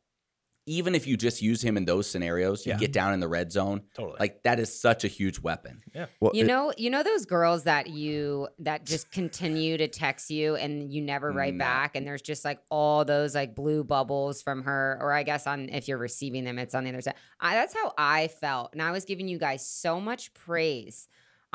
even 0.68 0.96
if 0.96 1.06
you 1.06 1.16
just 1.16 1.40
use 1.42 1.62
him 1.62 1.76
in 1.76 1.84
those 1.84 2.10
scenarios, 2.10 2.66
you 2.66 2.72
Yeah. 2.72 2.78
get 2.78 2.92
down 2.92 3.14
in 3.14 3.20
the 3.20 3.28
red 3.28 3.52
zone. 3.52 3.82
Totally. 3.94 4.16
Like 4.18 4.42
that 4.42 4.58
is 4.58 4.76
such 4.76 5.04
a 5.04 5.06
huge 5.06 5.38
weapon. 5.38 5.80
Well, 6.18 6.32
You 6.34 6.42
it- 6.42 6.48
know, 6.48 6.72
you 6.76 6.90
know 6.90 7.04
those 7.04 7.24
girls 7.24 7.62
that 7.64 7.86
you 7.86 8.48
that 8.58 8.84
just 8.84 9.12
continue 9.12 9.76
to 9.76 9.86
text 9.86 10.28
you 10.28 10.56
and 10.56 10.92
you 10.92 11.02
never 11.02 11.30
write 11.30 11.54
No. 11.54 11.64
back, 11.64 11.94
and 11.94 12.04
there's 12.04 12.20
just 12.22 12.44
like 12.44 12.58
all 12.68 13.04
those 13.04 13.32
like 13.32 13.54
blue 13.54 13.84
bubbles 13.84 14.42
from 14.42 14.64
her, 14.64 14.98
or 15.00 15.12
I 15.12 15.22
guess 15.22 15.46
on 15.46 15.68
if 15.68 15.86
you're 15.86 15.98
receiving 15.98 16.42
them, 16.42 16.58
it's 16.58 16.74
on 16.74 16.82
the 16.82 16.90
other 16.90 17.00
side. 17.00 17.14
I, 17.38 17.54
that's 17.54 17.72
how 17.74 17.92
I 17.96 18.26
felt, 18.26 18.72
and 18.72 18.82
I 18.82 18.90
was 18.90 19.04
giving 19.04 19.28
you 19.28 19.38
guys 19.38 19.64
so 19.64 20.00
much 20.00 20.34
praise 20.34 21.06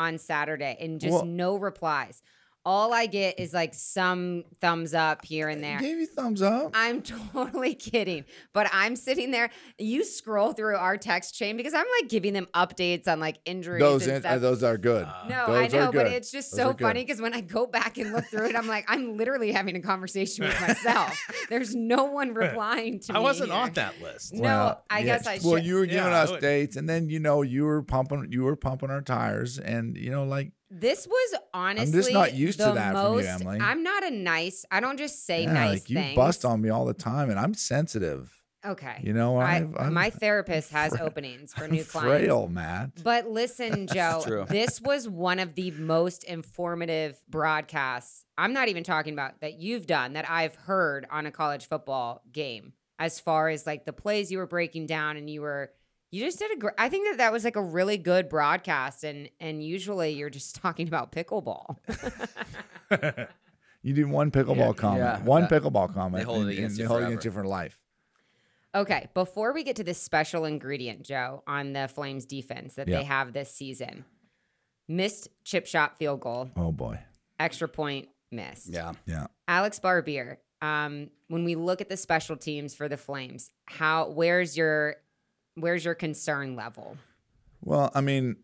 on 0.02 0.18
Saturday, 0.18 0.76
and 0.80 1.00
just 1.00 1.12
Well- 1.14 1.26
no 1.26 1.56
replies. 1.56 2.22
All 2.64 2.94
I 2.94 3.08
get 3.08 3.40
is 3.40 3.54
like 3.54 3.74
some 3.74 4.44
thumbs 4.62 4.94
up 4.94 5.26
here 5.26 5.50
and 5.50 5.64
there. 5.64 5.78
I 5.78 5.82
gave 5.82 5.98
you 5.98 6.06
thumbs 6.06 6.44
up. 6.44 6.72
I'm 6.76 7.02
totally 7.34 7.74
kidding. 7.74 8.24
But 8.54 8.70
I'm 8.72 8.96
sitting 8.96 9.32
there. 9.32 9.50
You 9.80 10.04
scroll 10.04 10.54
through 10.54 10.76
our 10.76 10.96
text 10.96 11.34
chain 11.34 11.58
because 11.58 11.74
I'm 11.74 11.88
like 12.00 12.10
giving 12.10 12.34
them 12.34 12.48
updates 12.54 13.08
on 13.08 13.20
like 13.20 13.40
injuries 13.46 13.80
Those 13.80 14.04
and 14.06 14.18
in, 14.18 14.22
stuff. 14.22 14.32
uh, 14.34 14.38
those 14.38 14.62
are 14.64 14.78
good. 14.78 15.08
no, 15.28 15.48
those 15.48 15.74
I 15.74 15.78
know, 15.80 15.92
but 15.92 16.06
it's 16.06 16.32
just 16.32 16.52
Those 16.52 16.60
so 16.60 16.74
funny 16.74 17.04
because 17.04 17.20
when 17.20 17.34
I 17.34 17.42
go 17.42 17.66
back 17.66 17.98
and 17.98 18.14
look 18.14 18.26
through 18.26 18.50
it, 18.50 18.56
I'm 18.56 18.68
like, 18.68 18.86
I'm 18.88 19.18
literally 19.18 19.52
having 19.52 19.76
a 19.76 19.82
conversation 19.82 20.46
with 20.46 20.62
myself. 20.62 21.18
There's 21.50 21.74
no 21.74 22.04
one 22.04 22.34
replying 22.36 23.00
to 23.00 23.14
I 23.14 23.16
me. 23.16 23.20
I 23.20 23.24
wasn't 23.24 23.50
here. 23.52 23.60
on 23.60 23.74
that 23.74 24.00
list. 24.04 24.36
No, 24.36 24.78
I 24.88 25.02
guess 25.02 25.26
I 25.26 25.40
should. 25.40 25.46
Well, 25.48 25.58
you 25.58 25.76
were 25.76 25.86
giving 25.88 26.04
Yeah, 26.12 26.22
us 26.22 26.32
dates, 26.40 26.76
and 26.76 26.88
then 26.88 27.10
you 27.10 27.20
know 27.20 27.42
you 27.42 27.64
were 27.64 27.82
pumping, 27.82 28.28
you 28.30 28.44
were 28.44 28.56
pumping 28.56 28.92
our 28.92 29.02
tires, 29.02 29.58
and 29.58 29.98
you 29.98 30.12
know, 30.12 30.26
like 30.26 30.52
This 30.74 31.06
was 31.06 31.40
honestly 31.54 32.14
not 32.14 32.34
used 32.34 32.60
to 32.60 32.72
that 32.72 32.94
from 32.94 33.12
you, 33.14 33.18
most. 33.18 33.28
Emily. 33.28 33.60
I'm 33.60 33.84
not 33.84 34.06
a 34.06 34.12
nice. 34.12 34.66
I 34.72 34.80
don't 34.80 34.98
just 34.98 35.26
say 35.26 35.44
yeah, 35.44 35.52
nice 35.54 35.70
like 35.82 35.90
you 35.90 35.98
things. 35.98 36.16
bust 36.16 36.46
on 36.46 36.62
me 36.62 36.70
all 36.70 36.86
the 36.86 36.94
time, 36.94 37.30
and 37.30 37.38
I'm 37.38 37.54
sensitive. 37.54 38.42
Okay. 38.66 39.02
You 39.04 39.14
know, 39.14 39.38
I, 39.38 39.68
I'm, 39.78 39.94
my 39.94 40.10
therapist 40.22 40.72
has 40.72 40.96
fra- 40.96 41.06
openings 41.06 41.54
for 41.54 41.64
I'm 41.66 41.72
new 41.72 41.84
clients. 41.84 42.26
frail, 42.26 42.48
Matt. 42.48 43.04
But 43.04 43.28
listen, 43.28 43.88
Joe, 43.94 44.46
this 44.48 44.80
was 44.80 45.10
one 45.10 45.40
of 45.40 45.56
the 45.56 45.72
most 45.72 46.24
informative 46.24 47.22
broadcasts. 47.28 48.24
I'm 48.38 48.54
not 48.54 48.68
even 48.70 48.84
talking 48.84 49.14
about 49.14 49.42
that 49.42 49.60
you've 49.60 49.88
done 49.88 50.14
that 50.14 50.30
I've 50.30 50.56
heard 50.56 51.08
on 51.12 51.26
a 51.26 51.32
college 51.32 51.66
football 51.66 52.22
game. 52.32 52.74
As 53.00 53.20
far 53.20 53.50
as 53.50 53.66
like 53.66 53.86
the 53.86 53.94
plays 53.94 54.32
you 54.32 54.38
were 54.38 54.46
breaking 54.48 54.86
down, 54.86 55.18
and 55.18 55.28
you 55.28 55.42
were, 55.42 55.72
you 56.12 56.24
just 56.24 56.38
did 56.40 56.52
a 56.52 56.60
great. 56.60 56.74
I 56.78 56.90
think 56.90 57.08
that 57.10 57.18
that 57.18 57.32
was 57.32 57.44
like 57.44 57.56
a 57.56 57.62
really 57.64 57.98
good 57.98 58.30
broadcast, 58.30 59.04
and 59.04 59.30
and 59.40 59.64
usually 59.64 60.12
you're 60.12 60.30
just 60.30 60.56
talking 60.62 60.88
about 60.88 61.12
pickleball. 61.12 61.78
You 63.84 63.96
do 63.96 64.08
one 64.08 64.30
pickleball 64.30 64.58
Yeah, 64.58 64.74
comment, 64.74 65.00
yeah, 65.02 65.24
one 65.24 65.42
that- 65.42 65.52
pickleball 65.52 65.92
comment, 65.92 66.24
hold 66.26 66.38
it 66.38 66.42
and- 66.42 66.50
against 66.52 66.64
and 66.74 66.78
you 66.78 66.84
they 66.84 66.88
hold 66.88 66.98
it 66.98 67.02
forever. 67.02 67.08
against 67.14 67.26
you 67.26 67.32
for 67.32 67.44
life. 67.46 67.80
okay, 68.76 69.08
before 69.16 69.54
we 69.54 69.64
get 69.64 69.76
to 69.78 69.84
this 69.84 70.00
special 70.00 70.46
ingredient, 70.46 71.02
Joe, 71.02 71.42
on 71.48 71.74
the 71.74 71.88
Flames 71.88 72.26
defense 72.26 72.76
that 72.76 72.86
they 72.86 73.04
have 73.04 73.34
this 73.34 73.50
season, 73.52 74.06
missed 74.88 75.30
chip 75.44 75.66
shot 75.66 75.98
field 75.98 76.20
goal, 76.20 76.52
Oh 76.56 76.72
boy, 76.72 77.00
extra 77.40 77.68
point 77.68 78.10
missed. 78.32 78.68
Yeah. 78.70 78.94
yeah. 79.08 79.26
Alex 79.48 79.80
Barbir, 79.80 80.38
um, 80.62 81.10
when 81.28 81.44
we 81.44 81.56
look 81.56 81.82
at 81.82 81.90
the 81.90 81.98
special 81.98 82.38
teams 82.38 82.76
for 82.76 82.88
the 82.88 82.98
Flames, 82.98 83.50
how 83.66 84.10
where's 84.10 84.56
your 84.56 84.98
where's 85.56 85.86
your 85.86 85.96
concern 85.96 86.56
level? 86.56 86.98
Well, 87.62 87.92
I 87.94 88.02
mean, 88.02 88.38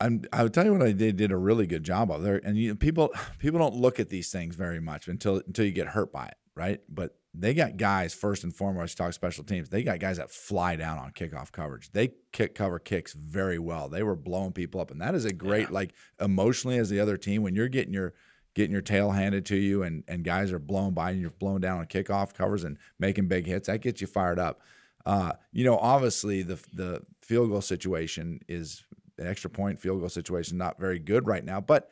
I'm, 0.00 0.22
I 0.32 0.42
would 0.42 0.54
tell 0.54 0.64
you 0.64 0.72
what 0.72 0.82
I 0.82 0.92
did 0.92 1.16
did 1.16 1.32
a 1.32 1.36
really 1.36 1.66
good 1.66 1.84
job 1.84 2.10
of 2.10 2.22
there, 2.22 2.40
and 2.42 2.56
you, 2.56 2.74
people 2.74 3.10
people 3.38 3.58
don't 3.58 3.76
look 3.76 4.00
at 4.00 4.08
these 4.08 4.30
things 4.30 4.56
very 4.56 4.80
much 4.80 5.08
until 5.08 5.42
until 5.46 5.64
you 5.64 5.72
get 5.72 5.88
hurt 5.88 6.12
by 6.12 6.26
it, 6.26 6.36
right? 6.54 6.80
But 6.88 7.16
they 7.34 7.54
got 7.54 7.76
guys 7.76 8.14
first 8.14 8.42
and 8.42 8.54
foremost. 8.54 8.96
Talk 8.96 9.12
special 9.12 9.44
teams. 9.44 9.68
They 9.68 9.82
got 9.82 10.00
guys 10.00 10.16
that 10.16 10.30
fly 10.30 10.76
down 10.76 10.98
on 10.98 11.12
kickoff 11.12 11.52
coverage. 11.52 11.92
They 11.92 12.14
kick 12.32 12.54
cover 12.54 12.78
kicks 12.78 13.12
very 13.12 13.58
well. 13.58 13.88
They 13.88 14.02
were 14.02 14.16
blowing 14.16 14.52
people 14.52 14.80
up, 14.80 14.90
and 14.90 15.00
that 15.00 15.14
is 15.14 15.24
a 15.24 15.32
great 15.32 15.70
like 15.70 15.92
emotionally 16.18 16.78
as 16.78 16.88
the 16.88 17.00
other 17.00 17.16
team 17.16 17.42
when 17.42 17.54
you're 17.54 17.68
getting 17.68 17.92
your 17.92 18.14
getting 18.54 18.72
your 18.72 18.82
tail 18.82 19.10
handed 19.10 19.44
to 19.46 19.56
you, 19.56 19.82
and 19.82 20.02
and 20.08 20.24
guys 20.24 20.50
are 20.50 20.58
blown 20.58 20.94
by 20.94 21.10
and 21.10 21.20
you're 21.20 21.30
blown 21.30 21.60
down 21.60 21.78
on 21.78 21.86
kickoff 21.86 22.32
covers 22.32 22.64
and 22.64 22.78
making 22.98 23.28
big 23.28 23.46
hits. 23.46 23.66
That 23.66 23.82
gets 23.82 24.00
you 24.00 24.06
fired 24.06 24.38
up. 24.38 24.60
Uh, 25.06 25.32
you 25.52 25.64
know, 25.64 25.78
obviously 25.78 26.42
the 26.42 26.62
the 26.72 27.02
field 27.22 27.50
goal 27.50 27.60
situation 27.60 28.40
is 28.48 28.84
an 29.18 29.26
extra 29.26 29.50
point 29.50 29.78
field 29.78 30.00
goal 30.00 30.08
situation 30.08 30.58
not 30.58 30.78
very 30.78 30.98
good 30.98 31.26
right 31.26 31.44
now, 31.44 31.60
but 31.60 31.90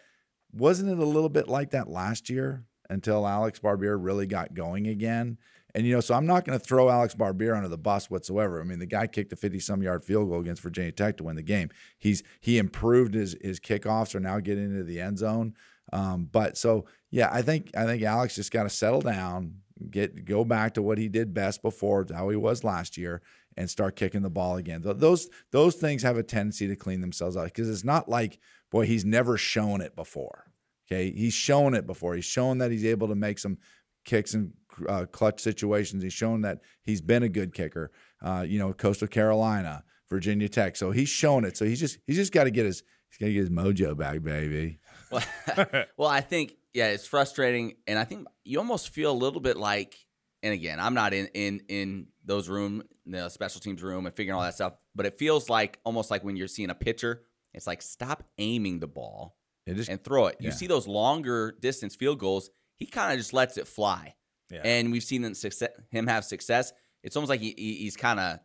wasn't 0.53 0.91
it 0.91 0.99
a 0.99 1.05
little 1.05 1.29
bit 1.29 1.49
like 1.49 1.71
that 1.71 1.89
last 1.89 2.31
year 2.31 2.65
until 2.89 3.27
Alex 3.27 3.59
Barbir 3.61 3.99
really 4.01 4.27
got 4.27 4.55
going 4.55 4.87
again? 4.87 5.39
And 5.75 5.87
you 5.87 5.95
know, 5.95 6.01
so 6.01 6.15
I'm 6.15 6.27
not 6.27 6.45
going 6.45 6.59
to 6.59 6.65
throw 6.65 6.89
Alex 6.89 7.15
Barbir 7.15 7.55
under 7.55 7.69
the 7.69 7.79
bus 7.79 8.11
whatsoever. 8.11 8.61
I 8.61 8.65
mean, 8.65 8.79
the 8.79 8.87
guy 8.87 9.07
kicked 9.07 9.33
a 9.33 9.37
50 9.37 9.61
some 9.61 9.83
yard 9.83 10.03
field 10.03 10.29
goal 10.29 10.41
against 10.41 10.63
Virginia 10.63 10.93
Tech 10.93 11.19
to 11.19 11.25
win 11.25 11.37
the 11.37 11.43
game. 11.43 11.69
He's 11.99 12.23
he 12.41 12.59
improved 12.59 13.15
his 13.15 13.37
his 13.43 13.61
kickoffs 13.61 14.15
are 14.15 14.21
now 14.21 14.41
getting 14.41 14.65
into 14.65 14.85
the 14.85 15.01
end 15.01 15.19
zone. 15.19 15.55
Um, 15.93 16.29
but 16.31 16.57
so 16.57 16.87
yeah, 17.11 17.29
I 17.33 17.43
think 17.43 17.71
I 17.77 17.85
think 17.85 18.03
Alex 18.03 18.35
just 18.35 18.51
got 18.51 18.65
to 18.65 18.71
settle 18.71 19.01
down, 19.01 19.61
get 19.91 20.25
go 20.25 20.45
back 20.45 20.75
to 20.75 20.83
what 20.83 20.99
he 20.99 21.09
did 21.09 21.35
best 21.35 21.63
before, 21.63 22.07
how 22.13 22.29
he 22.29 22.37
was 22.37 22.65
last 22.65 22.97
year, 22.97 23.23
and 23.57 23.69
start 23.69 23.97
kicking 23.97 24.23
the 24.23 24.31
ball 24.31 24.57
again. 24.57 24.83
Those 24.83 25.29
those 25.51 25.77
things 25.77 26.03
have 26.03 26.17
a 26.17 26.23
tendency 26.23 26.67
to 26.69 26.77
clean 26.77 27.01
themselves 27.01 27.37
out 27.37 27.47
because 27.47 27.69
it's 27.69 27.85
not 27.85 28.09
like 28.09 28.39
boy 28.71 28.87
he's 28.87 29.05
never 29.05 29.37
shown 29.37 29.81
it 29.81 29.97
before. 29.97 30.45
Okay, 30.91 31.11
he's 31.11 31.35
shown 31.35 31.75
it 31.75 31.87
before. 31.87 32.15
He's 32.15 32.25
shown 32.25 32.59
that 32.59 32.71
he's 32.71 32.85
able 32.85 33.09
to 33.09 33.15
make 33.15 33.39
some 33.39 33.59
kicks 34.05 34.35
in 34.35 34.53
uh, 34.89 35.07
clutch 35.07 35.41
situations. 35.41 36.03
He's 36.03 36.13
shown 36.13 36.41
that 36.43 36.61
he's 36.83 37.01
been 37.01 37.23
a 37.23 37.29
good 37.29 37.53
kicker. 37.55 37.91
Uh, 38.23 38.45
you 38.47 38.59
know, 38.59 38.73
Coastal 38.73 39.09
Carolina, 39.09 39.85
Virginia 40.09 40.49
Tech. 40.49 40.77
So 40.77 40.91
he's 40.91 41.09
shown 41.09 41.45
it. 41.45 41.57
So 41.57 41.65
he's 41.65 41.81
just 41.81 41.99
he's 42.07 42.17
just 42.17 42.33
got 42.33 42.45
to 42.45 42.51
get 42.51 42.67
his 42.67 42.83
he's 43.11 43.19
got 43.19 43.27
to 43.27 43.33
get 43.33 43.41
his 43.41 43.51
mojo 43.51 43.97
back, 43.97 44.23
baby. 44.23 44.81
Well, 45.11 45.25
well, 45.97 46.09
I 46.09 46.21
think 46.21 46.55
yeah, 46.75 46.89
it's 46.89 47.07
frustrating, 47.07 47.75
and 47.87 47.99
I 47.99 48.05
think 48.05 48.27
you 48.45 48.59
almost 48.59 48.91
feel 48.91 49.13
a 49.13 49.15
little 49.15 49.41
bit 49.41 49.57
like. 49.57 49.97
And 50.43 50.55
again, 50.55 50.79
I'm 50.79 50.95
not 50.95 51.13
in 51.15 51.29
in 51.35 51.63
in 51.69 52.07
those 52.25 52.49
room, 52.49 52.85
the 53.07 53.29
special 53.29 53.61
teams 53.61 53.83
room, 53.83 54.07
and 54.07 54.15
figuring 54.15 54.37
all 54.37 54.45
that 54.45 54.55
stuff. 54.55 54.75
But 54.95 55.07
it 55.07 55.19
feels 55.19 55.49
like 55.49 55.81
almost 55.85 56.11
like 56.11 56.23
when 56.23 56.37
you're 56.37 56.47
seeing 56.47 56.71
a 56.71 56.77
pitcher, 56.77 57.23
it's 57.55 57.67
like 57.67 57.83
stop 57.83 58.23
aiming 58.39 58.79
the 58.79 58.87
ball 58.87 59.37
just, 59.67 59.91
and 59.91 60.03
throw 60.03 60.27
it. 60.27 60.37
You 60.41 60.53
see 60.53 60.67
those 60.67 60.87
longer 60.87 61.57
distance 61.61 61.95
field 61.95 62.19
goals, 62.19 62.51
he 62.77 62.87
kind 62.87 63.13
of 63.13 63.19
just 63.19 63.33
lets 63.33 63.59
it 63.59 63.67
fly. 63.67 64.15
Yeah. 64.51 64.63
And 64.65 64.93
we've 64.93 65.03
seen 65.03 65.25
him, 65.25 65.35
success, 65.35 65.71
him 65.91 66.07
have 66.07 66.25
success. 66.25 66.73
It's 67.03 67.17
almost 67.17 67.31
like 67.31 67.41
he, 67.41 67.53
he's 67.57 67.97
kind 67.97 68.19
of 68.19 68.39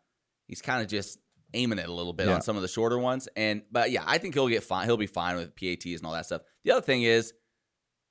he's 0.48 0.62
kind 0.62 0.82
of 0.82 0.88
just 0.88 1.20
aiming 1.54 1.80
it 1.80 1.88
a 1.88 1.92
little 1.94 2.14
bit 2.14 2.28
yeah. 2.28 2.36
on 2.36 2.42
some 2.42 2.56
of 2.56 2.62
the 2.62 2.68
shorter 2.68 2.98
ones. 2.98 3.28
And 3.36 3.64
but 3.72 3.92
yeah, 3.92 4.04
I 4.06 4.18
think 4.18 4.34
he'll 4.34 4.48
get 4.48 4.64
fine. 4.64 4.86
He'll 4.86 4.98
be 4.98 5.08
fine 5.08 5.38
with 5.38 5.56
PATs 5.56 5.86
and 5.86 6.06
all 6.06 6.14
that 6.14 6.26
stuff. 6.26 6.42
The 6.66 6.72
other 6.72 6.82
thing 6.82 7.04
is, 7.04 7.34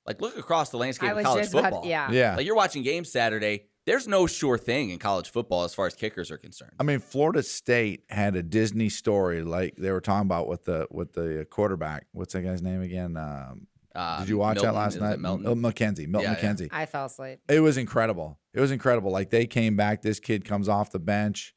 like, 0.05 0.21
look 0.21 0.37
across 0.37 0.69
the 0.69 0.77
landscape 0.77 1.11
of 1.11 1.23
college 1.23 1.49
football. 1.49 1.79
About, 1.79 1.85
yeah, 1.85 2.11
yeah. 2.11 2.35
Like 2.35 2.45
you're 2.45 2.55
watching 2.55 2.83
games 2.83 3.11
Saturday. 3.11 3.65
There's 3.85 4.07
no 4.07 4.27
sure 4.27 4.57
thing 4.57 4.91
in 4.91 4.99
college 4.99 5.29
football 5.29 5.65
as 5.65 5.75
far 5.75 5.87
as 5.87 5.93
kickers 5.93 6.31
are 6.31 6.37
concerned. 6.37 6.71
I 6.79 6.83
mean, 6.83 6.99
Florida 6.99 7.43
State 7.43 8.05
had 8.09 8.35
a 8.35 8.41
Disney 8.41 8.87
story 8.87 9.43
like 9.43 9.75
they 9.75 9.91
were 9.91 9.99
talking 9.99 10.25
about 10.25 10.47
with 10.47 10.63
the 10.63 10.87
with 10.89 11.13
the 11.13 11.45
quarterback. 11.49 12.07
What's 12.13 12.33
that 12.33 12.43
guy's 12.43 12.61
name 12.61 12.81
again? 12.81 13.17
Um, 13.17 13.67
uh, 13.93 14.19
Did 14.19 14.29
you 14.29 14.37
watch 14.37 14.55
Milton, 14.55 14.73
that 14.73 14.79
last 14.79 14.99
night? 14.99 15.19
Milton? 15.19 15.43
Milton 15.43 15.63
McKenzie. 15.63 16.07
Milton 16.07 16.31
yeah, 16.31 16.39
McKenzie. 16.39 16.61
Yeah. 16.61 16.77
I 16.77 16.85
fell 16.85 17.05
asleep. 17.05 17.39
It 17.49 17.59
was 17.59 17.77
incredible. 17.77 18.39
It 18.53 18.61
was 18.61 18.71
incredible. 18.71 19.11
Like 19.11 19.29
they 19.29 19.45
came 19.45 19.75
back. 19.75 20.01
This 20.01 20.19
kid 20.19 20.45
comes 20.45 20.69
off 20.69 20.91
the 20.91 20.99
bench 20.99 21.53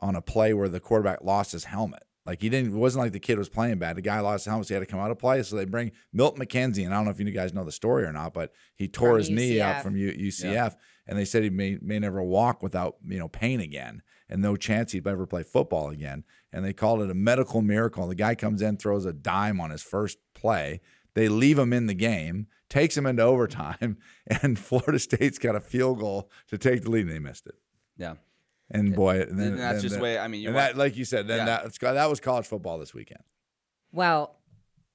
on 0.00 0.14
a 0.14 0.22
play 0.22 0.54
where 0.54 0.68
the 0.68 0.80
quarterback 0.80 1.22
lost 1.22 1.52
his 1.52 1.64
helmet. 1.64 2.04
Like 2.26 2.40
he 2.40 2.48
didn't. 2.48 2.72
It 2.72 2.78
wasn't 2.78 3.04
like 3.04 3.12
the 3.12 3.20
kid 3.20 3.38
was 3.38 3.48
playing 3.50 3.78
bad. 3.78 3.96
The 3.96 4.02
guy 4.02 4.20
lost 4.20 4.44
his 4.44 4.50
helmet. 4.50 4.66
So 4.66 4.74
he 4.74 4.80
had 4.80 4.86
to 4.86 4.90
come 4.90 5.00
out 5.00 5.10
of 5.10 5.18
play. 5.18 5.42
So 5.42 5.56
they 5.56 5.66
bring 5.66 5.92
Milton 6.12 6.44
McKenzie, 6.44 6.84
and 6.84 6.94
I 6.94 6.96
don't 6.96 7.04
know 7.04 7.10
if 7.10 7.20
you 7.20 7.30
guys 7.30 7.52
know 7.52 7.64
the 7.64 7.72
story 7.72 8.04
or 8.04 8.12
not, 8.12 8.32
but 8.32 8.52
he 8.74 8.88
tore 8.88 9.10
from 9.10 9.18
his 9.18 9.30
UCF. 9.30 9.34
knee 9.34 9.60
out 9.60 9.82
from 9.82 9.96
U- 9.96 10.12
UCF, 10.12 10.52
yeah. 10.52 10.70
and 11.06 11.18
they 11.18 11.24
said 11.26 11.42
he 11.42 11.50
may 11.50 11.78
may 11.82 11.98
never 11.98 12.22
walk 12.22 12.62
without 12.62 12.96
you 13.06 13.18
know 13.18 13.28
pain 13.28 13.60
again, 13.60 14.02
and 14.28 14.40
no 14.40 14.56
chance 14.56 14.92
he'd 14.92 15.06
ever 15.06 15.26
play 15.26 15.42
football 15.42 15.90
again. 15.90 16.24
And 16.50 16.64
they 16.64 16.72
called 16.72 17.02
it 17.02 17.10
a 17.10 17.14
medical 17.14 17.60
miracle. 17.60 18.06
The 18.06 18.14
guy 18.14 18.34
comes 18.34 18.62
in, 18.62 18.78
throws 18.78 19.04
a 19.04 19.12
dime 19.12 19.60
on 19.60 19.70
his 19.70 19.82
first 19.82 20.18
play. 20.34 20.80
They 21.14 21.28
leave 21.28 21.58
him 21.58 21.72
in 21.72 21.86
the 21.86 21.94
game, 21.94 22.46
takes 22.70 22.96
him 22.96 23.06
into 23.06 23.22
overtime, 23.22 23.98
and 24.26 24.58
Florida 24.58 24.98
State's 24.98 25.38
got 25.38 25.56
a 25.56 25.60
field 25.60 26.00
goal 26.00 26.30
to 26.48 26.56
take 26.56 26.82
the 26.82 26.90
lead, 26.90 27.06
and 27.06 27.14
they 27.14 27.18
missed 27.18 27.46
it. 27.46 27.54
Yeah. 27.98 28.14
And 28.74 28.94
boy, 28.94 29.20
and 29.22 29.38
then, 29.38 29.46
and 29.52 29.58
that's 29.58 29.74
then 29.76 29.82
just 29.82 29.94
the 29.96 30.00
way. 30.02 30.18
I 30.18 30.28
mean, 30.28 30.40
you 30.42 30.48
and 30.48 30.56
want, 30.56 30.72
that, 30.74 30.76
like 30.78 30.96
you 30.96 31.04
said, 31.04 31.26
then 31.28 31.46
Yeah. 31.46 31.62
that 31.68 31.78
that 31.94 32.10
was 32.10 32.20
college 32.20 32.46
football 32.46 32.78
this 32.78 32.92
weekend. 32.92 33.22
Well, 33.92 34.36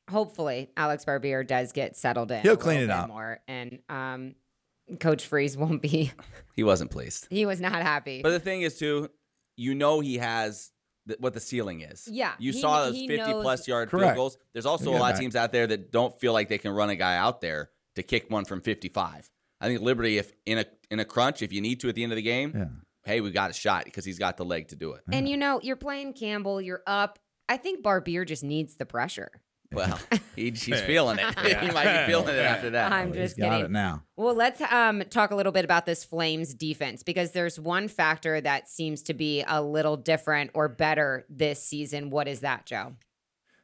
hopefully 0.10 0.70
Alex 0.78 1.06
Barbir 1.06 1.46
does 1.48 1.72
get 1.72 1.96
settled 1.96 2.32
in. 2.32 2.42
He'll 2.42 2.54
a 2.54 2.58
clean 2.58 2.80
it 2.80 2.88
bit 2.88 2.90
up. 2.92 3.08
more, 3.08 3.40
and 3.48 3.80
um, 3.90 4.36
Coach 5.00 5.26
Freeze 5.26 5.56
won't 5.58 5.82
be. 5.82 6.12
he 6.56 6.64
wasn't 6.64 6.92
pleased. 6.92 7.28
He 7.30 7.46
was 7.46 7.62
not 7.62 7.74
happy. 7.82 8.22
But 8.22 8.32
the 8.32 8.40
thing 8.40 8.62
is, 8.64 8.78
too, 8.78 9.10
you 9.56 9.76
know 9.76 10.00
he 10.00 10.18
has 10.18 10.72
th- 11.08 11.20
what 11.20 11.34
the 11.34 11.40
ceiling 11.40 11.82
is. 11.82 12.08
Yeah, 12.12 12.34
You 12.40 12.52
he- 12.52 12.60
saw 12.60 12.86
those 12.86 12.98
fifty-plus 12.98 13.68
yard 13.68 13.90
Correct. 13.90 14.08
field 14.08 14.16
goals. 14.16 14.38
There's 14.54 14.66
also 14.66 14.92
a 14.92 14.96
at 14.96 15.00
lot 15.02 15.14
of 15.14 15.20
teams 15.20 15.36
out 15.36 15.52
there 15.52 15.68
that 15.68 15.92
don't 15.92 16.20
feel 16.20 16.34
like 16.34 16.50
they 16.50 16.58
can 16.58 16.72
run 16.72 16.90
a 16.90 16.96
guy 16.96 17.16
out 17.18 17.40
there 17.42 17.70
to 17.96 18.04
kick 18.04 18.30
one 18.30 18.46
from 18.46 18.62
55. 18.62 19.30
I 19.62 19.68
think 19.68 19.82
Liberty, 19.82 20.18
if 20.18 20.32
in 20.46 20.58
a 20.60 20.66
in 20.90 21.00
a 21.00 21.06
crunch, 21.06 21.42
if 21.42 21.52
you 21.54 21.62
need 21.62 21.80
to 21.82 21.90
at 21.90 21.96
the 21.96 22.04
end 22.04 22.12
of 22.12 22.16
the 22.18 22.22
game, 22.22 22.54
Yeah. 22.56 22.66
Hey, 23.10 23.22
we 23.22 23.32
got 23.32 23.50
a 23.50 23.54
shot 23.54 23.86
because 23.86 24.06
he's 24.06 24.20
got 24.20 24.38
the 24.38 24.46
leg 24.46 24.68
to 24.68 24.76
do 24.76 24.94
it. 24.94 25.02
and 25.12 25.28
you 25.28 25.36
know, 25.36 25.60
you're 25.64 25.76
playing 25.76 26.14
Campbell. 26.14 26.62
You're 26.62 26.84
up. 26.86 27.18
I 27.50 27.58
think 27.58 27.84
Barbir 27.84 28.24
just 28.28 28.44
needs 28.44 28.76
the 28.76 28.86
pressure. 28.86 29.32
Well, 29.72 30.00
he, 30.36 30.46
he's 30.46 30.82
feeling 30.82 31.20
it. 31.20 31.40
he 31.62 31.70
might 31.70 32.08
be 32.08 32.12
feeling 32.12 32.36
it 32.36 32.40
after 32.40 32.72
that. 32.72 32.92
I'm 32.92 33.12
Well, 33.12 33.20
he's 33.20 33.30
just 33.30 33.40
got 33.40 33.52
kidding. 33.52 33.66
it 33.66 33.72
now. 33.72 34.02
Well, 34.18 34.34
let's 34.34 34.60
um, 34.62 35.04
talk 35.12 35.30
a 35.30 35.36
little 35.36 35.52
bit 35.52 35.64
about 35.64 35.86
this 35.86 36.04
Flames 36.04 36.56
defense 36.56 37.04
because 37.04 37.34
there's 37.34 37.60
one 37.60 37.88
factor 37.88 38.42
that 38.42 38.68
seems 38.68 39.04
to 39.04 39.14
be 39.14 39.44
a 39.48 39.62
little 39.62 39.96
different 39.96 40.50
or 40.56 40.70
better 40.70 41.24
this 41.30 41.62
season. 41.64 42.10
What 42.10 42.28
is 42.28 42.40
that, 42.40 42.66
Joe? 42.66 42.96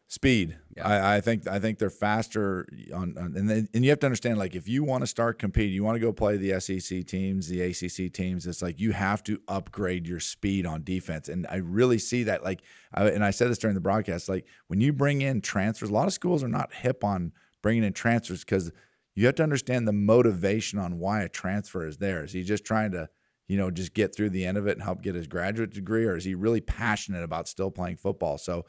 Speed. 0.08 0.58
Yeah. 0.78 0.88
I, 0.88 1.16
I 1.16 1.22
think 1.22 1.48
I 1.48 1.58
think 1.58 1.80
they're 1.80 1.90
faster 1.90 2.68
on, 2.94 3.18
on 3.18 3.34
and 3.36 3.50
then, 3.50 3.68
and 3.74 3.84
you 3.84 3.90
have 3.90 4.00
to 4.02 4.06
understand 4.06 4.38
like 4.38 4.56
if 4.56 4.68
you 4.68 4.84
want 4.84 5.02
to 5.02 5.08
start 5.08 5.40
competing, 5.40 5.74
you 5.74 5.84
want 5.84 5.96
to 5.96 6.00
go 6.00 6.14
play 6.14 6.38
the 6.38 6.60
SEC 6.60 7.08
teams, 7.08 7.48
the 7.48 7.62
ACC 7.62 8.14
teams. 8.14 8.46
It's 8.46 8.62
like 8.62 8.80
you 8.80 8.92
have 8.92 9.24
to 9.24 9.42
upgrade 9.48 10.08
your 10.08 10.20
speed 10.20 10.68
on 10.68 10.84
defense, 10.84 11.28
and 11.28 11.48
I 11.50 11.56
really 11.56 11.98
see 11.98 12.24
that. 12.24 12.44
Like, 12.44 12.62
I, 12.94 13.08
and 13.08 13.26
I 13.26 13.32
said 13.32 13.50
this 13.50 13.58
during 13.58 13.74
the 13.74 13.82
broadcast. 13.82 14.30
Like 14.30 14.46
when 14.68 14.80
you 14.80 14.94
bring 14.94 15.22
in 15.22 15.42
transfers, 15.42 15.90
a 15.90 15.94
lot 15.94 16.06
of 16.06 16.14
schools 16.14 16.44
are 16.44 16.50
not 16.50 16.72
hip 16.72 17.04
on 17.04 17.32
bringing 17.64 17.84
in 17.84 17.94
transfers 17.94 18.42
because 18.42 18.72
you 19.16 19.26
have 19.26 19.36
to 19.36 19.44
understand 19.44 19.88
the 19.88 19.94
motivation 19.94 20.78
on 20.78 21.00
why 21.00 21.24
a 21.24 21.30
transfer 21.30 21.88
is 21.88 21.98
there. 21.98 22.24
Is 22.24 22.34
he 22.34 22.44
just 22.44 22.64
trying 22.64 22.92
to 22.92 23.10
you 23.48 23.58
know, 23.58 23.70
just 23.70 23.94
get 23.94 24.16
through 24.16 24.32
the 24.32 24.46
end 24.46 24.58
of 24.58 24.68
it 24.68 24.72
and 24.72 24.84
help 24.84 25.02
get 25.02 25.16
his 25.16 25.28
graduate 25.28 25.72
degree, 25.72 26.06
or 26.06 26.16
is 26.16 26.26
he 26.26 26.34
really 26.36 26.62
passionate 26.62 27.24
about 27.24 27.48
still 27.48 27.70
playing 27.70 27.98
football? 27.98 28.38
So, 28.38 28.66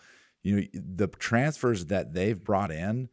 you 0.46 0.56
know, 0.56 0.62
the 0.72 1.08
transfers 1.08 1.86
that 1.86 2.14
they've 2.14 2.42
brought 2.42 2.70
in, 2.70 3.08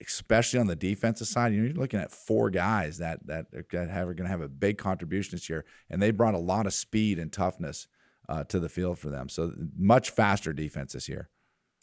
especially 0.00 0.60
on 0.60 0.68
the 0.68 0.76
defensive 0.76 1.26
side, 1.26 1.52
you 1.52 1.58
know, 1.58 1.66
you're 1.66 1.74
looking 1.74 1.98
at 1.98 2.12
four 2.12 2.48
guys 2.48 2.98
that 2.98 3.26
that 3.26 3.46
are 3.52 3.64
going 3.64 3.88
to 3.88 4.28
have 4.28 4.40
a 4.40 4.48
big 4.48 4.78
contribution 4.78 5.32
this 5.32 5.50
year, 5.50 5.64
and 5.90 6.00
they 6.00 6.12
brought 6.12 6.34
a 6.34 6.38
lot 6.38 6.64
of 6.64 6.72
speed 6.72 7.18
and 7.18 7.32
toughness 7.32 7.88
uh, 8.28 8.44
to 8.44 8.60
the 8.60 8.68
field 8.68 9.00
for 9.00 9.10
them. 9.10 9.28
So, 9.28 9.52
much 9.76 10.10
faster 10.10 10.52
defense 10.52 10.92
this 10.92 11.08
year. 11.08 11.28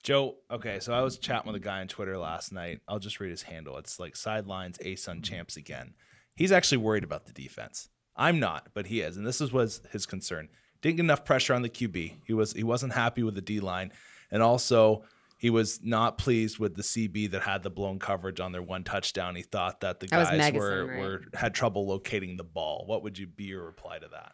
Joe, 0.03 0.35
okay, 0.49 0.79
so 0.79 0.93
I 0.93 1.01
was 1.01 1.17
chatting 1.17 1.51
with 1.51 1.61
a 1.61 1.63
guy 1.63 1.81
on 1.81 1.89
Twitter 1.89 2.17
last 2.17 2.53
night. 2.53 2.79
I'll 2.87 2.99
just 2.99 3.19
read 3.19 3.31
his 3.31 3.43
handle. 3.43 3.77
It's 3.77 3.99
like 3.99 4.15
sidelines 4.15 4.77
A 4.81 4.95
Sun 4.95 5.21
champs 5.21 5.57
again. 5.57 5.95
He's 6.33 6.51
actually 6.53 6.77
worried 6.77 7.03
about 7.03 7.25
the 7.25 7.33
defense. 7.33 7.89
I'm 8.15 8.39
not, 8.39 8.69
but 8.73 8.87
he 8.87 9.01
is, 9.01 9.17
and 9.17 9.27
this 9.27 9.41
is 9.41 9.51
was 9.51 9.81
his 9.91 10.05
concern. 10.05 10.47
Didn't 10.81 10.97
get 10.97 11.03
enough 11.03 11.25
pressure 11.25 11.53
on 11.53 11.61
the 11.61 11.69
QB. 11.69 12.13
He 12.25 12.33
was 12.33 12.53
he 12.53 12.63
wasn't 12.63 12.93
happy 12.93 13.23
with 13.23 13.35
the 13.35 13.41
D 13.41 13.59
line, 13.59 13.91
and 14.33 14.43
also 14.43 15.03
he 15.37 15.49
was 15.49 15.79
not 15.83 16.17
pleased 16.17 16.57
with 16.59 16.75
the 16.75 16.83
CB 16.83 17.31
that 17.31 17.41
had 17.43 17.63
the 17.63 17.69
blown 17.69 17.99
coverage 17.99 18.39
on 18.39 18.51
their 18.51 18.61
one 18.61 18.83
touchdown. 18.83 19.35
He 19.35 19.41
thought 19.43 19.81
that 19.81 19.99
the 19.99 20.07
That 20.07 20.25
guys 20.37 20.51
Megason, 20.53 20.57
were 20.57 20.85
right? 20.85 20.99
were 20.99 21.21
had 21.33 21.53
trouble 21.53 21.85
locating 21.87 22.35
the 22.37 22.43
ball. 22.45 22.83
What 22.87 23.03
would 23.03 23.17
you 23.17 23.27
be 23.27 23.45
your 23.45 23.63
reply 23.63 23.99
to 23.99 24.07
that? 24.09 24.31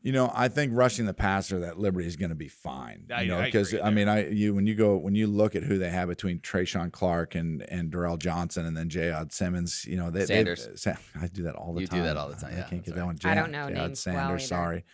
You 0.00 0.10
know, 0.10 0.32
I 0.34 0.48
think 0.48 0.72
rushing 0.74 1.04
the 1.06 1.12
passer 1.14 1.60
that 1.60 1.78
Liberty 1.78 2.06
is 2.08 2.16
going 2.16 2.30
to 2.30 2.34
be 2.34 2.48
fine. 2.48 3.04
I- 3.14 3.22
You 3.22 3.28
know, 3.28 3.42
because 3.42 3.68
agree 3.74 3.82
I, 3.82 3.90
mean, 3.90 4.08
I 4.08 4.26
you 4.30 4.54
when 4.54 4.66
you 4.66 4.74
go 4.74 4.96
when 4.96 5.14
you 5.14 5.26
look 5.28 5.54
at 5.54 5.62
who 5.64 5.76
they 5.78 5.90
have 5.90 6.08
between 6.08 6.38
TreShaun 6.40 6.90
Clark 6.90 7.34
and 7.36 7.62
and 7.70 7.90
Durrell 7.90 8.16
Johnson 8.16 8.64
and 8.66 8.74
then 8.76 8.88
Jayod 8.88 9.32
Simmons, 9.32 9.84
you 9.84 9.96
know, 9.96 10.10
they, 10.10 10.24
Sanders. 10.26 10.66
they've- 10.82 10.98
I 11.20 11.26
do 11.28 11.42
that 11.44 11.54
all 11.56 11.74
the 11.74 11.86
time. 11.86 11.98
You 11.98 12.02
do 12.02 12.08
that 12.08 12.16
all 12.16 12.28
the 12.30 12.36
time, 12.36 12.54
I 12.54 12.56
yeah, 12.56 12.62
can't 12.70 12.82
get 12.84 12.94
that's 12.94 12.96
that 12.96 13.06
one. 13.06 13.18
I 13.22 13.34
Jay- 13.34 13.40
don't 13.40 13.52
know 13.52 13.66
Jayod 13.68 13.74
names 13.74 14.06
well 14.06 14.14
Sanders. 14.16 14.48
sorry, 14.48 14.84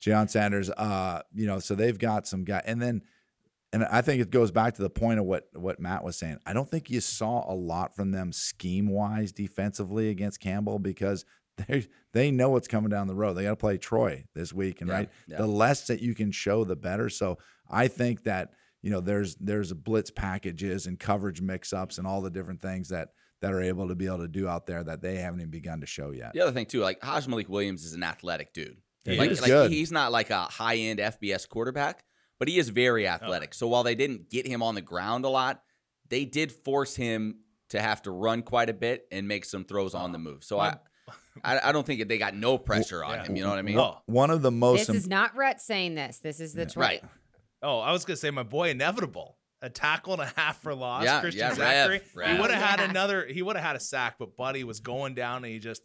Jayod 0.00 0.30
Sanders. 0.30 0.70
Uh, 0.70 1.20
you 1.34 1.46
know, 1.46 1.58
so 1.60 1.74
they've 1.74 1.98
got 1.98 2.26
some 2.26 2.44
guy, 2.44 2.62
and 2.64 2.80
then. 2.80 3.02
And 3.76 3.84
I 3.84 4.00
think 4.00 4.22
it 4.22 4.30
goes 4.30 4.50
back 4.50 4.72
to 4.76 4.82
the 4.82 4.88
point 4.88 5.20
of 5.20 5.26
what 5.26 5.48
what 5.52 5.78
Matt 5.78 6.02
was 6.02 6.16
saying. 6.16 6.38
I 6.46 6.54
don't 6.54 6.70
think 6.70 6.88
you 6.88 7.02
saw 7.02 7.44
a 7.46 7.52
lot 7.52 7.94
from 7.94 8.10
them 8.10 8.32
scheme 8.32 8.88
wise 8.88 9.32
defensively 9.32 10.08
against 10.08 10.40
Campbell 10.40 10.78
because 10.78 11.26
they 11.68 11.86
they 12.14 12.30
know 12.30 12.48
what's 12.48 12.68
coming 12.68 12.88
down 12.88 13.06
the 13.06 13.14
road. 13.14 13.34
They 13.34 13.42
got 13.42 13.50
to 13.50 13.56
play 13.56 13.76
Troy 13.76 14.24
this 14.34 14.50
week, 14.50 14.80
and 14.80 14.88
Yeah, 14.88 14.96
right, 14.96 15.10
yeah. 15.28 15.36
the 15.36 15.46
less 15.46 15.88
that 15.88 16.00
you 16.00 16.14
can 16.14 16.30
show, 16.30 16.64
the 16.64 16.74
better. 16.74 17.10
So 17.10 17.36
I 17.70 17.88
think 17.88 18.22
that 18.24 18.54
you 18.80 18.90
know 18.90 19.02
there's 19.02 19.36
there's 19.36 19.74
blitz 19.74 20.10
packages 20.10 20.86
and 20.86 20.98
coverage 20.98 21.42
mix 21.42 21.74
ups 21.74 21.98
and 21.98 22.06
all 22.06 22.22
the 22.22 22.30
different 22.30 22.62
things 22.62 22.88
that 22.88 23.10
that 23.42 23.52
are 23.52 23.60
able 23.60 23.88
to 23.88 23.94
be 23.94 24.06
able 24.06 24.20
to 24.20 24.28
do 24.28 24.48
out 24.48 24.66
there 24.66 24.82
that 24.84 25.02
they 25.02 25.16
haven't 25.16 25.40
even 25.40 25.50
begun 25.50 25.82
to 25.82 25.86
show 25.86 26.12
yet. 26.12 26.32
The 26.32 26.40
other 26.40 26.52
thing 26.52 26.64
too, 26.64 26.80
like 26.80 27.04
Hajj-Malik 27.04 27.50
Williams 27.50 27.84
is 27.84 27.92
an 27.92 28.02
athletic 28.02 28.54
dude. 28.54 28.78
He 29.04 29.18
like, 29.18 29.30
like, 29.38 29.50
good. 29.50 29.70
he's 29.70 29.92
not 29.92 30.12
like 30.12 30.30
a 30.30 30.44
high 30.44 30.76
end 30.76 30.98
FBS 30.98 31.46
quarterback, 31.46 32.04
but 32.38 32.48
he 32.48 32.58
is 32.58 32.68
very 32.68 33.06
oh. 33.06 33.12
athletic. 33.12 33.54
So 33.54 33.66
while 33.68 33.82
they 33.82 33.94
didn't 33.94 34.30
get 34.30 34.46
him 34.46 34.62
on 34.62 34.74
the 34.74 34.82
ground 34.82 35.24
a 35.24 35.28
lot, 35.28 35.62
they 36.08 36.24
did 36.24 36.52
force 36.52 36.96
him 36.96 37.40
to 37.70 37.80
have 37.80 38.02
to 38.02 38.10
run 38.10 38.42
quite 38.42 38.70
a 38.70 38.74
bit 38.74 39.06
and 39.10 39.26
make 39.26 39.44
some 39.44 39.64
throws 39.64 39.94
on 39.94 40.12
the 40.12 40.18
oh. 40.18 40.22
move. 40.22 40.44
So 40.44 40.58
I, 40.58 40.76
I, 41.44 41.68
I 41.68 41.72
don't 41.72 41.86
think 41.86 42.06
they 42.08 42.18
got 42.18 42.34
no 42.34 42.58
pressure 42.58 43.04
on 43.04 43.14
Yeah. 43.14 43.24
him. 43.24 43.36
You 43.36 43.42
know 43.44 43.50
what 43.50 43.58
I 43.58 43.62
mean? 43.62 43.76
Well, 43.76 44.02
One 44.06 44.30
of 44.30 44.42
the 44.42 44.50
most 44.50 44.86
This 44.86 44.96
is 44.96 45.08
not 45.08 45.36
Rhett 45.36 45.60
saying 45.60 45.94
this. 45.94 46.18
This 46.18 46.40
is 46.40 46.54
the 46.54 46.70
Right. 46.76 47.00
tweet. 47.00 47.10
Oh, 47.62 47.78
I 47.78 47.92
was 47.92 48.04
gonna 48.04 48.16
say 48.16 48.30
my 48.30 48.42
boy 48.42 48.70
inevitable. 48.70 49.38
A 49.62 49.70
tackle 49.70 50.12
and 50.12 50.22
a 50.22 50.32
half 50.36 50.60
for 50.60 50.74
loss. 50.74 51.04
Yeah, 51.04 51.20
Christian 51.20 51.40
yeah, 51.40 51.54
Zachary. 51.54 52.02
Rev. 52.14 52.30
He 52.36 52.40
would 52.40 52.50
have 52.50 52.62
had 52.62 52.90
another. 52.90 53.26
He 53.26 53.40
would 53.40 53.56
have 53.56 53.64
had 53.64 53.74
a 53.74 53.80
sack, 53.80 54.16
but 54.18 54.36
Buddy 54.36 54.64
was 54.64 54.80
going 54.80 55.14
down 55.14 55.44
and 55.44 55.52
he 55.52 55.58
just 55.58 55.82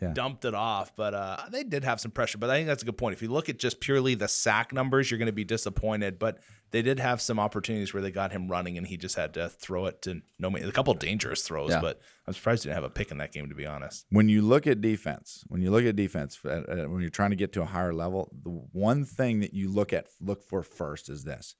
Yeah. 0.00 0.12
dumped 0.12 0.44
it 0.44 0.54
off. 0.54 0.94
But 0.94 1.14
uh, 1.14 1.36
they 1.50 1.64
did 1.64 1.82
have 1.84 2.00
some 2.00 2.10
pressure. 2.10 2.38
But 2.38 2.50
I 2.50 2.56
think 2.56 2.68
that's 2.68 2.82
a 2.82 2.86
good 2.86 2.96
point. 2.98 3.14
If 3.14 3.22
you 3.22 3.28
look 3.28 3.48
at 3.48 3.58
just 3.58 3.80
purely 3.80 4.14
the 4.14 4.28
sack 4.28 4.72
numbers, 4.72 5.10
you're 5.10 5.18
going 5.18 5.26
to 5.26 5.32
be 5.32 5.44
disappointed. 5.44 6.18
But 6.18 6.38
they 6.70 6.82
did 6.82 7.00
have 7.00 7.20
some 7.20 7.40
opportunities 7.40 7.92
where 7.94 8.02
they 8.02 8.10
got 8.10 8.30
him 8.30 8.46
running 8.48 8.76
and 8.76 8.86
he 8.86 8.96
just 8.96 9.16
had 9.16 9.34
to 9.34 9.48
throw 9.48 9.86
it 9.86 10.02
to 10.02 10.20
no 10.38 10.50
man. 10.50 10.64
A 10.64 10.70
couple 10.72 10.92
dangerous 10.94 11.42
throws, 11.42 11.70
Yeah. 11.70 11.80
but 11.80 12.00
I'm 12.26 12.34
surprised 12.34 12.62
he 12.62 12.68
didn't 12.68 12.76
have 12.82 12.84
a 12.84 12.90
pick 12.90 13.10
in 13.10 13.18
that 13.18 13.32
game. 13.32 13.48
To 13.48 13.54
be 13.54 13.66
honest. 13.66 14.06
when 14.10 14.28
you 14.28 14.42
look 14.42 14.66
at 14.66 14.80
defense, 14.80 15.44
when 15.48 15.62
you 15.62 15.70
look 15.70 15.84
at 15.84 15.96
defense, 15.96 16.38
uh, 16.44 16.48
uh, 16.48 16.76
when 16.84 17.00
you're 17.00 17.10
trying 17.10 17.30
to 17.30 17.36
get 17.36 17.52
to 17.54 17.62
a 17.62 17.66
higher 17.66 17.94
level, 17.94 18.30
the 18.44 18.50
one 18.50 19.04
thing 19.04 19.40
that 19.40 19.54
you 19.54 19.68
look 19.72 19.92
at 19.92 20.06
look 20.20 20.42
for 20.44 20.62
first 20.62 21.08
is 21.08 21.24
this: 21.24 21.56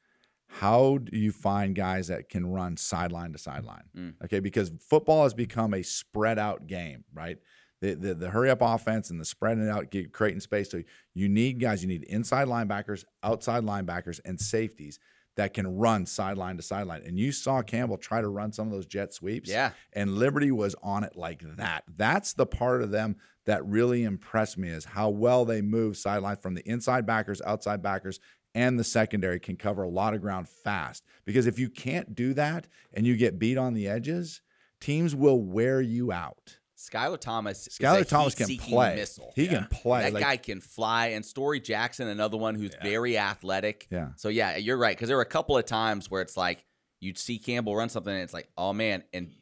how 0.49 0.99
do 0.99 1.17
you 1.19 1.33
find 1.33 1.75
guys 1.75 2.09
that 2.09 2.29
can 2.29 2.47
run 2.47 2.77
sideline 2.77 3.33
to 3.33 3.39
sideline? 3.39 3.85
Mm. 3.97 4.15
Okay, 4.25 4.41
because 4.41 4.71
football 4.89 5.25
has 5.25 5.35
become 5.35 5.75
a 5.75 5.83
spread 5.83 6.39
out 6.39 6.67
game, 6.67 7.05
right? 7.15 7.39
The, 7.81 7.95
the, 7.95 8.15
the 8.15 8.31
hurry 8.31 8.51
up 8.51 8.59
offense 8.61 9.09
and 9.11 9.21
the 9.21 9.25
spreading 9.25 9.67
it 9.67 9.71
out, 9.71 9.91
get, 9.91 10.13
creating 10.13 10.41
space. 10.41 10.71
So 10.71 10.83
you 11.15 11.29
need 11.29 11.61
guys, 11.61 11.81
you 11.83 11.89
need 11.89 12.03
inside 12.05 12.49
linebackers, 12.49 13.05
outside 13.23 13.63
linebackers, 13.63 14.19
and 14.25 14.41
safeties 14.41 14.99
that 15.37 15.55
can 15.55 15.79
run 15.79 16.05
sideline 16.05 16.57
to 16.57 16.63
sideline. 16.65 17.03
And 17.07 17.17
you 17.17 17.31
saw 17.31 17.63
Campbell 17.63 17.97
try 17.97 18.21
to 18.21 18.27
run 18.29 18.53
some 18.53 18.67
of 18.67 18.73
those 18.73 18.87
jet 18.87 19.15
sweeps 19.15 19.49
Yeah. 19.49 19.71
and 19.93 20.17
Liberty 20.17 20.51
was 20.51 20.75
on 20.83 21.05
it 21.05 21.15
like 21.15 21.43
that. 21.57 21.85
That's 21.97 22.33
the 22.33 22.47
part 22.47 22.83
of 22.83 22.91
them 22.91 23.15
that 23.47 23.65
really 23.65 24.03
impressed 24.03 24.59
me 24.59 24.69
is 24.69 24.85
how 24.85 25.11
well 25.11 25.45
they 25.45 25.63
move 25.63 25.97
sideline 25.97 26.37
from 26.39 26.55
the 26.55 26.69
inside 26.69 27.07
backers, 27.07 27.41
outside 27.43 27.81
backers, 27.81 28.19
and 28.55 28.77
the 28.77 28.85
secondary 28.85 29.39
can 29.39 29.55
cover 29.57 29.85
a 29.85 29.89
lot 29.89 30.13
of 30.15 30.21
ground 30.21 30.49
fast. 30.49 31.05
Because 31.25 31.47
if 31.47 31.61
you 31.61 31.71
can't 31.71 32.17
do 32.17 32.35
that 32.35 32.67
and 32.93 33.07
you 33.07 33.17
get 33.17 33.39
beat 33.39 33.57
on 33.57 33.75
the 33.75 33.87
edges, 33.87 34.41
teams 34.81 35.15
will 35.15 35.41
wear 35.41 35.81
you 35.81 36.11
out. 36.11 36.59
Skyler 36.79 37.19
Thomas. 37.19 37.69
Skyler 37.69 38.03
a 38.03 38.05
Thomas 38.05 38.35
can 38.35 38.57
play. 38.57 38.95
Missile. 38.97 39.33
He 39.35 39.45
Yeah. 39.47 39.51
can 39.51 39.67
play. 39.67 40.03
That 40.05 40.13
like, 40.15 40.23
guy 40.23 40.37
can 40.37 40.61
fly. 40.61 41.09
And 41.09 41.25
Story 41.25 41.59
Jackson, 41.61 42.07
another 42.09 42.37
one 42.37 42.55
who's 42.55 42.75
very 42.83 43.19
athletic. 43.19 43.89
Yeah. 43.91 44.11
So 44.17 44.29
yeah, 44.29 44.57
you're 44.57 44.77
right. 44.77 44.97
Because 44.97 45.09
there 45.09 45.17
were 45.17 45.23
a 45.23 45.27
couple 45.27 45.57
of 45.59 45.65
times 45.67 46.11
where 46.11 46.23
it's 46.23 46.37
like 46.37 46.65
you'd 47.01 47.19
see 47.19 47.39
Campbell 47.39 47.75
run 47.77 47.89
something, 47.89 48.13
and 48.13 48.23
it's 48.23 48.33
like, 48.35 48.49
oh 48.57 48.73
man, 48.73 49.03
and 49.13 49.33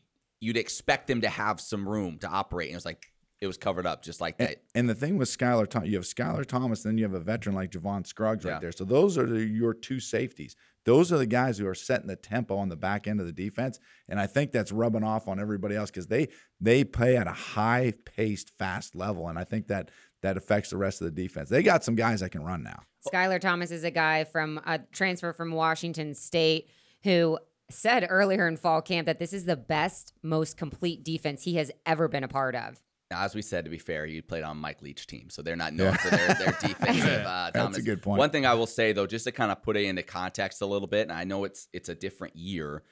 you'd 0.40 0.56
expect 0.56 1.06
them 1.08 1.20
to 1.22 1.28
have 1.28 1.60
some 1.60 1.88
room 1.88 2.18
to 2.20 2.28
operate, 2.28 2.68
and 2.68 2.74
it 2.74 2.78
was 2.78 2.84
like 2.86 3.12
it 3.40 3.46
was 3.46 3.58
covered 3.58 3.86
up 3.86 4.02
just 4.02 4.18
like 4.18 4.36
And, 4.38 4.48
that. 4.48 4.62
and 4.74 4.88
the 4.88 4.94
thing 4.94 5.18
with 5.18 5.28
Skyler 5.28 5.68
Thomas, 5.68 5.90
you 5.90 5.96
have 5.96 6.04
Skyler 6.06 6.46
Thomas, 6.46 6.82
then 6.82 6.96
you 6.96 7.04
have 7.04 7.12
a 7.12 7.20
veteran 7.20 7.54
like 7.54 7.70
Javon 7.70 8.06
Scruggs 8.06 8.46
Yeah. 8.46 8.52
right 8.52 8.60
there. 8.62 8.72
So 8.72 8.84
those 8.86 9.18
are 9.18 9.26
the, 9.26 9.44
your 9.44 9.74
two 9.74 10.00
safeties. 10.00 10.56
Those 10.86 11.12
are 11.12 11.18
the 11.18 11.26
guys 11.26 11.58
who 11.58 11.66
are 11.66 11.74
setting 11.74 12.06
the 12.06 12.16
tempo 12.16 12.56
on 12.56 12.68
the 12.68 12.76
back 12.76 13.06
end 13.06 13.20
of 13.20 13.26
the 13.26 13.32
defense, 13.32 13.78
and 14.08 14.18
I 14.18 14.26
think 14.26 14.52
that's 14.52 14.72
rubbing 14.72 15.02
off 15.02 15.28
on 15.28 15.40
everybody 15.40 15.74
else 15.74 15.90
because 15.90 16.06
they 16.06 16.28
they 16.60 16.84
play 16.84 17.16
at 17.16 17.26
a 17.26 17.32
high 17.32 17.92
paced, 18.04 18.56
fast 18.56 18.94
level, 18.94 19.28
and 19.28 19.38
I 19.38 19.44
think 19.44 19.66
that 19.66 19.90
that 20.22 20.36
affects 20.36 20.70
the 20.70 20.76
rest 20.76 21.02
of 21.02 21.04
the 21.04 21.22
defense. 21.22 21.50
They 21.50 21.62
got 21.62 21.84
some 21.84 21.96
guys 21.96 22.20
that 22.20 22.30
can 22.30 22.42
run 22.42 22.62
now. 22.62 22.82
Skyler 23.12 23.40
Thomas 23.40 23.70
is 23.70 23.84
a 23.84 23.90
guy 23.90 24.24
from 24.24 24.60
a 24.64 24.78
transfer 24.78 25.32
from 25.32 25.52
Washington 25.52 26.14
State 26.14 26.68
who 27.02 27.38
said 27.70 28.06
earlier 28.08 28.46
in 28.46 28.56
fall 28.56 28.80
camp 28.80 29.06
that 29.06 29.18
this 29.18 29.32
is 29.32 29.44
the 29.44 29.56
best, 29.56 30.12
most 30.22 30.56
complete 30.56 31.04
defense 31.04 31.42
he 31.42 31.56
has 31.56 31.70
ever 31.84 32.08
been 32.08 32.24
a 32.24 32.28
part 32.28 32.54
of. 32.54 32.80
Now, 33.10 33.22
as 33.22 33.34
we 33.34 33.42
said, 33.42 33.64
to 33.64 33.70
be 33.70 33.78
fair, 33.78 34.04
he 34.06 34.20
played 34.20 34.42
on 34.42 34.56
Mike 34.56 34.82
Leach 34.82 35.06
team, 35.06 35.30
so 35.30 35.40
they're 35.40 35.54
not 35.54 35.72
known 35.72 35.94
for 35.94 36.10
their, 36.10 36.34
their 36.34 36.52
defensive. 36.60 37.24
Uh, 37.24 37.50
That's 37.54 37.78
a 37.78 37.82
good 37.82 38.02
point. 38.02 38.18
One 38.18 38.30
thing 38.30 38.44
I 38.44 38.54
will 38.54 38.66
say 38.66 38.92
though, 38.92 39.06
just 39.06 39.24
to 39.26 39.32
kind 39.32 39.52
of 39.52 39.62
put 39.62 39.76
it 39.76 39.84
into 39.84 40.02
context 40.02 40.60
a 40.60 40.66
little 40.66 40.88
bit, 40.88 41.02
and 41.02 41.12
I 41.12 41.24
know 41.24 41.44
it's 41.44 41.68
it's 41.72 41.88
a 41.88 41.94
different 41.94 42.34
year. 42.34 42.82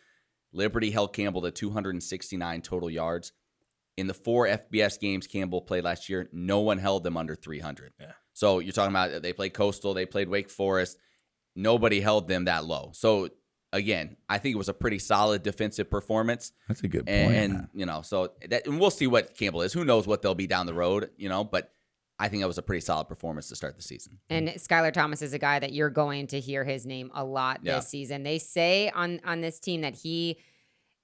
Liberty 0.52 0.92
held 0.92 1.12
Campbell 1.12 1.42
to 1.42 1.50
269 1.50 2.62
total 2.62 2.88
yards. 2.88 3.32
In 3.96 4.06
the 4.06 4.14
four 4.14 4.46
FBS 4.46 5.00
games 5.00 5.26
Campbell 5.26 5.62
played 5.62 5.84
last 5.84 6.08
year, 6.08 6.28
no 6.32 6.60
one 6.60 6.78
held 6.78 7.02
them 7.02 7.16
under 7.16 7.34
300. 7.34 7.92
Yeah. 8.00 8.12
So 8.32 8.60
you're 8.60 8.72
talking 8.72 8.92
about 8.92 9.22
they 9.22 9.32
played 9.32 9.54
Coastal, 9.54 9.94
they 9.94 10.06
played 10.06 10.28
Wake 10.28 10.50
Forest. 10.50 10.96
Nobody 11.56 12.00
held 12.00 12.28
them 12.28 12.44
that 12.44 12.64
low. 12.64 12.90
So 12.94 13.30
again, 13.74 14.16
I 14.28 14.38
think 14.38 14.54
it 14.54 14.58
was 14.58 14.68
a 14.68 14.74
pretty 14.74 14.98
solid 14.98 15.42
defensive 15.42 15.90
performance. 15.90 16.52
That's 16.68 16.82
a 16.82 16.88
good 16.88 17.06
point. 17.06 17.18
And, 17.18 17.34
and, 17.34 17.52
man. 17.54 17.68
you 17.74 17.84
know, 17.84 18.00
so 18.02 18.32
that 18.48 18.66
and 18.66 18.80
we'll 18.80 18.90
see 18.90 19.06
what 19.06 19.36
Campbell 19.36 19.62
is. 19.62 19.72
Who 19.72 19.84
knows 19.84 20.06
what 20.06 20.22
they'll 20.22 20.34
be 20.34 20.46
down 20.46 20.66
the 20.66 20.74
road, 20.74 21.10
you 21.16 21.28
know, 21.28 21.44
but 21.44 21.70
I 22.18 22.28
think 22.28 22.42
that 22.42 22.46
was 22.46 22.58
a 22.58 22.62
pretty 22.62 22.80
solid 22.80 23.08
performance 23.08 23.48
to 23.48 23.56
start 23.56 23.76
the 23.76 23.82
season. 23.82 24.18
And 24.30 24.48
Skyler 24.50 24.92
Thomas 24.92 25.20
is 25.20 25.32
a 25.34 25.38
guy 25.38 25.58
that 25.58 25.72
you're 25.72 25.90
going 25.90 26.28
to 26.28 26.38
hear 26.40 26.62
his 26.64 26.86
name 26.86 27.10
a 27.12 27.24
lot 27.24 27.60
Yeah. 27.62 27.76
this 27.76 27.88
season. 27.88 28.22
They 28.22 28.38
say 28.38 28.88
on 28.90 29.20
on 29.24 29.40
this 29.40 29.58
team 29.58 29.80
that 29.80 29.96
he 29.96 30.38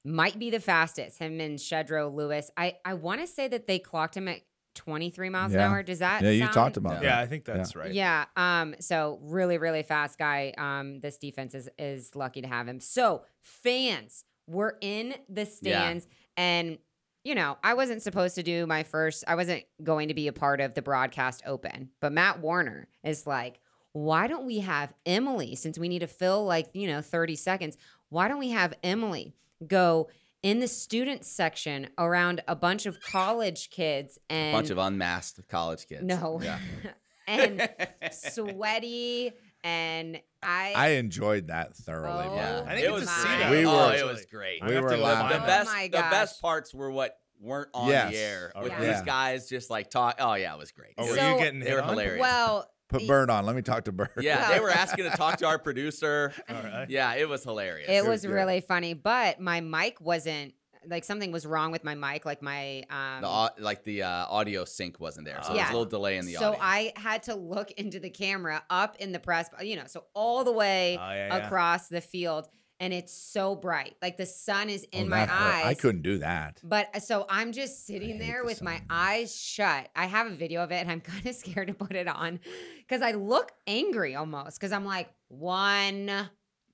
might 0.05 0.39
be 0.39 0.51
the 0.51 0.61
fastest. 0.61 1.19
Him 1.19 1.41
and 1.41 1.59
Shedro 1.59 2.15
Louis. 2.15 2.49
I 2.57 2.77
I 2.85 2.95
want 2.95 3.21
to 3.21 3.27
say 3.27 3.49
that 3.49 3.67
they 3.67 3.79
clocked 3.81 4.17
him 4.17 4.29
at 4.29 4.41
23 4.81 5.29
miles 5.29 5.53
Yeah. 5.53 5.67
an 5.67 5.71
hour. 5.73 5.83
Does 5.83 5.99
that? 5.99 6.23
yeah, 6.23 6.31
you 6.31 6.41
sound- 6.45 6.53
talked 6.55 6.77
about 6.79 7.03
Yeah, 7.03 7.11
that. 7.17 7.19
I 7.19 7.27
think 7.27 7.45
that's 7.45 7.77
right. 7.77 7.93
Yeah. 7.93 8.25
Um. 8.37 8.75
So 8.81 9.19
really, 9.23 9.59
really 9.59 9.83
fast 9.83 10.19
guy. 10.19 10.53
Um. 10.57 11.01
This 11.01 11.19
defense 11.19 11.55
is 11.55 11.69
is 11.79 12.15
lucky 12.17 12.41
to 12.43 12.49
have 12.49 12.67
him. 12.67 12.81
So 12.81 13.23
fans, 13.43 14.25
we're 14.47 14.73
in 14.81 15.15
the 15.29 15.45
stands, 15.47 16.07
and 16.37 16.79
you 17.25 17.35
know, 17.35 17.59
I 17.63 17.75
wasn't 17.75 18.01
supposed 18.03 18.35
to 18.37 18.43
do 18.43 18.67
my 18.67 18.83
first. 18.83 19.25
I 19.29 19.35
wasn't 19.35 19.65
going 19.85 20.09
to 20.09 20.15
be 20.15 20.27
a 20.29 20.33
part 20.33 20.61
of 20.61 20.73
the 20.75 20.81
broadcast 20.83 21.43
open, 21.45 21.91
but 22.01 22.13
Matt 22.13 22.41
Warner 22.41 22.89
is 23.05 23.27
like, 23.27 23.61
why 23.93 24.27
don't 24.27 24.47
we 24.47 24.61
have 24.61 24.95
Emily? 25.05 25.55
Since 25.55 25.79
we 25.79 25.89
need 25.89 25.99
to 25.99 26.07
fill 26.07 26.45
like 26.47 26.71
you 26.73 26.87
know 26.87 27.03
thirty 27.03 27.37
seconds, 27.37 27.77
why 28.09 28.29
don't 28.29 28.39
we 28.39 28.51
have 28.51 28.73
Emily 28.83 29.35
go? 29.67 30.09
In 30.43 30.61
the 30.61 30.69
student 30.69 31.25
section 31.25 31.89
around 31.99 32.43
a 32.49 32.57
bunch 32.57 32.87
of 32.87 32.99
college 33.01 33.69
kids 33.71 34.19
and 34.31 34.55
A 34.55 34.59
bunch 34.59 34.71
of 34.71 34.79
unmasked 34.79 35.47
college 35.49 35.87
kids. 35.87 36.03
no. 36.03 36.41
Yeah. 36.43 36.59
and 37.29 37.69
sweaty 38.13 39.33
and 39.63 40.21
I, 40.43 40.73
I 40.75 40.89
enjoyed 40.93 41.49
that 41.49 41.77
thoroughly. 41.77 42.27
Oh, 42.29 42.35
Yeah. 42.35 42.65
I 42.67 42.75
didn't 42.75 42.91
it 42.91 42.93
was 42.93 43.03
to 43.03 43.09
see 43.09 43.27
great. 43.29 43.39
that. 43.41 43.51
We 43.51 43.67
oh, 43.67 43.89
were- 43.89 43.95
it 43.95 44.07
was 44.07 44.25
great. 44.27 44.65
We 44.67 44.81
were 44.81 44.97
laughing. 44.97 45.39
the 45.41 45.47
best 45.47 45.69
Oh 45.71 45.75
my 45.75 45.85
the 45.89 45.91
best 45.99 46.41
parts 46.41 46.73
were 46.73 46.91
what 46.91 47.17
weren't 47.39 47.69
on 47.75 47.89
Yes. 47.91 48.11
the 48.13 48.19
air. 48.19 48.53
Oh, 48.55 48.63
with 48.63 48.73
Okay. 48.73 48.93
these 48.93 49.03
guys 49.03 49.49
just 49.49 49.69
like 49.71 49.91
talk. 49.91 50.17
Oh 50.19 50.35
yeah, 50.35 50.55
it 50.55 50.59
was 50.59 50.73
great. 50.73 50.95
Oh, 50.97 51.05
It 51.07 51.11
were 51.11 51.17
So- 51.17 51.33
you 51.35 51.39
getting 51.39 51.61
they 51.61 51.75
were 51.75 51.83
on? 51.83 51.91
hilarious. 51.91 52.21
well, 52.23 52.71
Put 52.91 53.07
Bird 53.07 53.31
on. 53.31 53.47
Let 53.47 53.57
me 53.57 53.63
talk 53.63 53.85
to 53.85 53.93
Bird. 53.93 54.11
yeah, 54.21 54.53
they 54.53 54.61
were 54.61 54.71
asking 54.71 55.05
to 55.11 55.17
talk 55.17 55.39
to 55.39 55.47
our 55.47 55.59
producer. 55.67 56.33
All 56.49 56.57
right. 56.63 56.91
Yeah, 56.91 57.15
it 57.15 57.29
was 57.29 57.43
hilarious. 57.45 57.89
it 57.89 58.03
was 58.03 58.23
was 58.25 58.27
really 58.27 58.61
funny, 58.61 58.95
but 58.95 59.41
my 59.41 59.61
mic 59.61 60.01
wasn't 60.01 60.55
like 60.87 61.05
something 61.05 61.31
was 61.31 61.45
wrong 61.45 61.73
with 61.73 61.85
my 61.85 61.95
mic, 61.95 62.25
like 62.25 62.41
my 62.43 62.83
um 62.91 63.21
the 63.21 63.29
au- 63.29 63.51
like 63.59 63.85
the 63.85 64.03
uh, 64.03 64.27
audio 64.31 64.65
sync 64.65 64.99
wasn't 64.99 65.27
there, 65.27 65.39
so 65.43 65.53
there 65.53 65.63
was 65.63 65.69
a 65.71 65.73
little 65.73 65.85
delay 65.85 66.17
in 66.17 66.25
the 66.27 66.37
audio. 66.37 66.53
so 66.53 66.53
audio. 66.55 66.65
I 66.65 66.93
had 66.97 67.23
to 67.25 67.35
look 67.35 67.71
into 67.73 68.01
the 68.01 68.09
camera 68.11 68.63
up 68.71 68.97
in 68.99 69.13
the 69.13 69.19
press, 69.21 69.51
you 69.63 69.77
know, 69.77 69.85
so 69.87 70.05
all 70.15 70.43
the 70.43 70.53
way 70.53 70.97
Oh, 70.99 71.11
yeah, 71.13 71.27
yeah. 71.37 71.47
across 71.47 71.89
the 71.89 72.01
field, 72.01 72.49
and 72.81 72.93
it's 72.93 73.13
so 73.13 73.55
bright, 73.55 73.95
like 74.03 74.17
the 74.17 74.27
sun 74.27 74.69
is 74.71 74.85
in 74.91 75.07
Oh, 75.07 75.09
my 75.11 75.21
hurt. 75.27 75.31
eyes. 75.31 75.67
I 75.67 75.75
couldn't 75.75 76.03
do 76.03 76.19
that. 76.19 76.59
But 76.65 76.89
uh, 76.95 76.99
so 77.01 77.27
I'm 77.29 77.53
just 77.53 77.87
sitting 77.87 78.19
there 78.19 78.41
the 78.41 78.47
with 78.47 78.63
my 78.63 78.81
eyes 78.91 79.37
shut. 79.37 79.89
I 79.95 80.07
have 80.07 80.27
a 80.27 80.35
video 80.35 80.63
of 80.65 80.73
it 80.73 80.77
and 80.77 80.91
I'm 80.91 81.01
kind 81.13 81.27
of 81.27 81.35
scared 81.35 81.69
to 81.69 81.75
put 81.75 81.93
it 81.95 82.09
on 82.09 82.41
because 82.79 83.03
I 83.03 83.13
look 83.13 83.53
angry 83.67 84.17
almost 84.17 84.59
because 84.59 84.73
I'm 84.73 84.85
like, 84.87 85.11
one, 85.29 86.11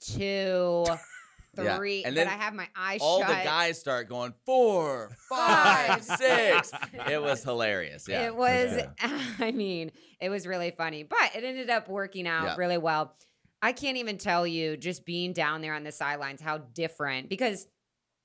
two, 0.00 0.84
three. 1.56 2.00
Yeah. 2.02 2.06
And 2.08 2.14
but 2.14 2.24
then 2.24 2.28
I 2.28 2.36
have 2.42 2.54
my 2.54 2.68
eyes 2.76 3.00
All 3.02 3.20
shut. 3.20 3.28
the 3.28 3.34
guys 3.44 3.78
start 3.78 4.08
going 4.08 4.34
four, 4.44 5.10
five, 5.28 6.04
six. 6.04 6.70
It 7.10 7.20
was 7.20 7.42
hilarious. 7.42 8.06
Yeah, 8.08 8.26
It 8.26 8.36
was, 8.36 8.76
Yeah. 8.76 9.20
I 9.40 9.50
mean, 9.52 9.90
it 10.20 10.28
was 10.28 10.46
really 10.46 10.70
funny, 10.70 11.02
but 11.02 11.34
it 11.34 11.44
ended 11.44 11.70
up 11.70 11.88
working 11.88 12.26
out 12.28 12.44
Yeah. 12.44 12.54
really 12.56 12.78
well. 12.78 13.14
I 13.62 13.72
can't 13.72 13.96
even 13.96 14.18
tell 14.18 14.46
you 14.46 14.76
just 14.76 15.04
being 15.04 15.32
down 15.32 15.60
there 15.60 15.74
on 15.74 15.84
the 15.84 15.92
sidelines 15.92 16.40
how 16.40 16.58
different 16.58 17.28
because, 17.28 17.66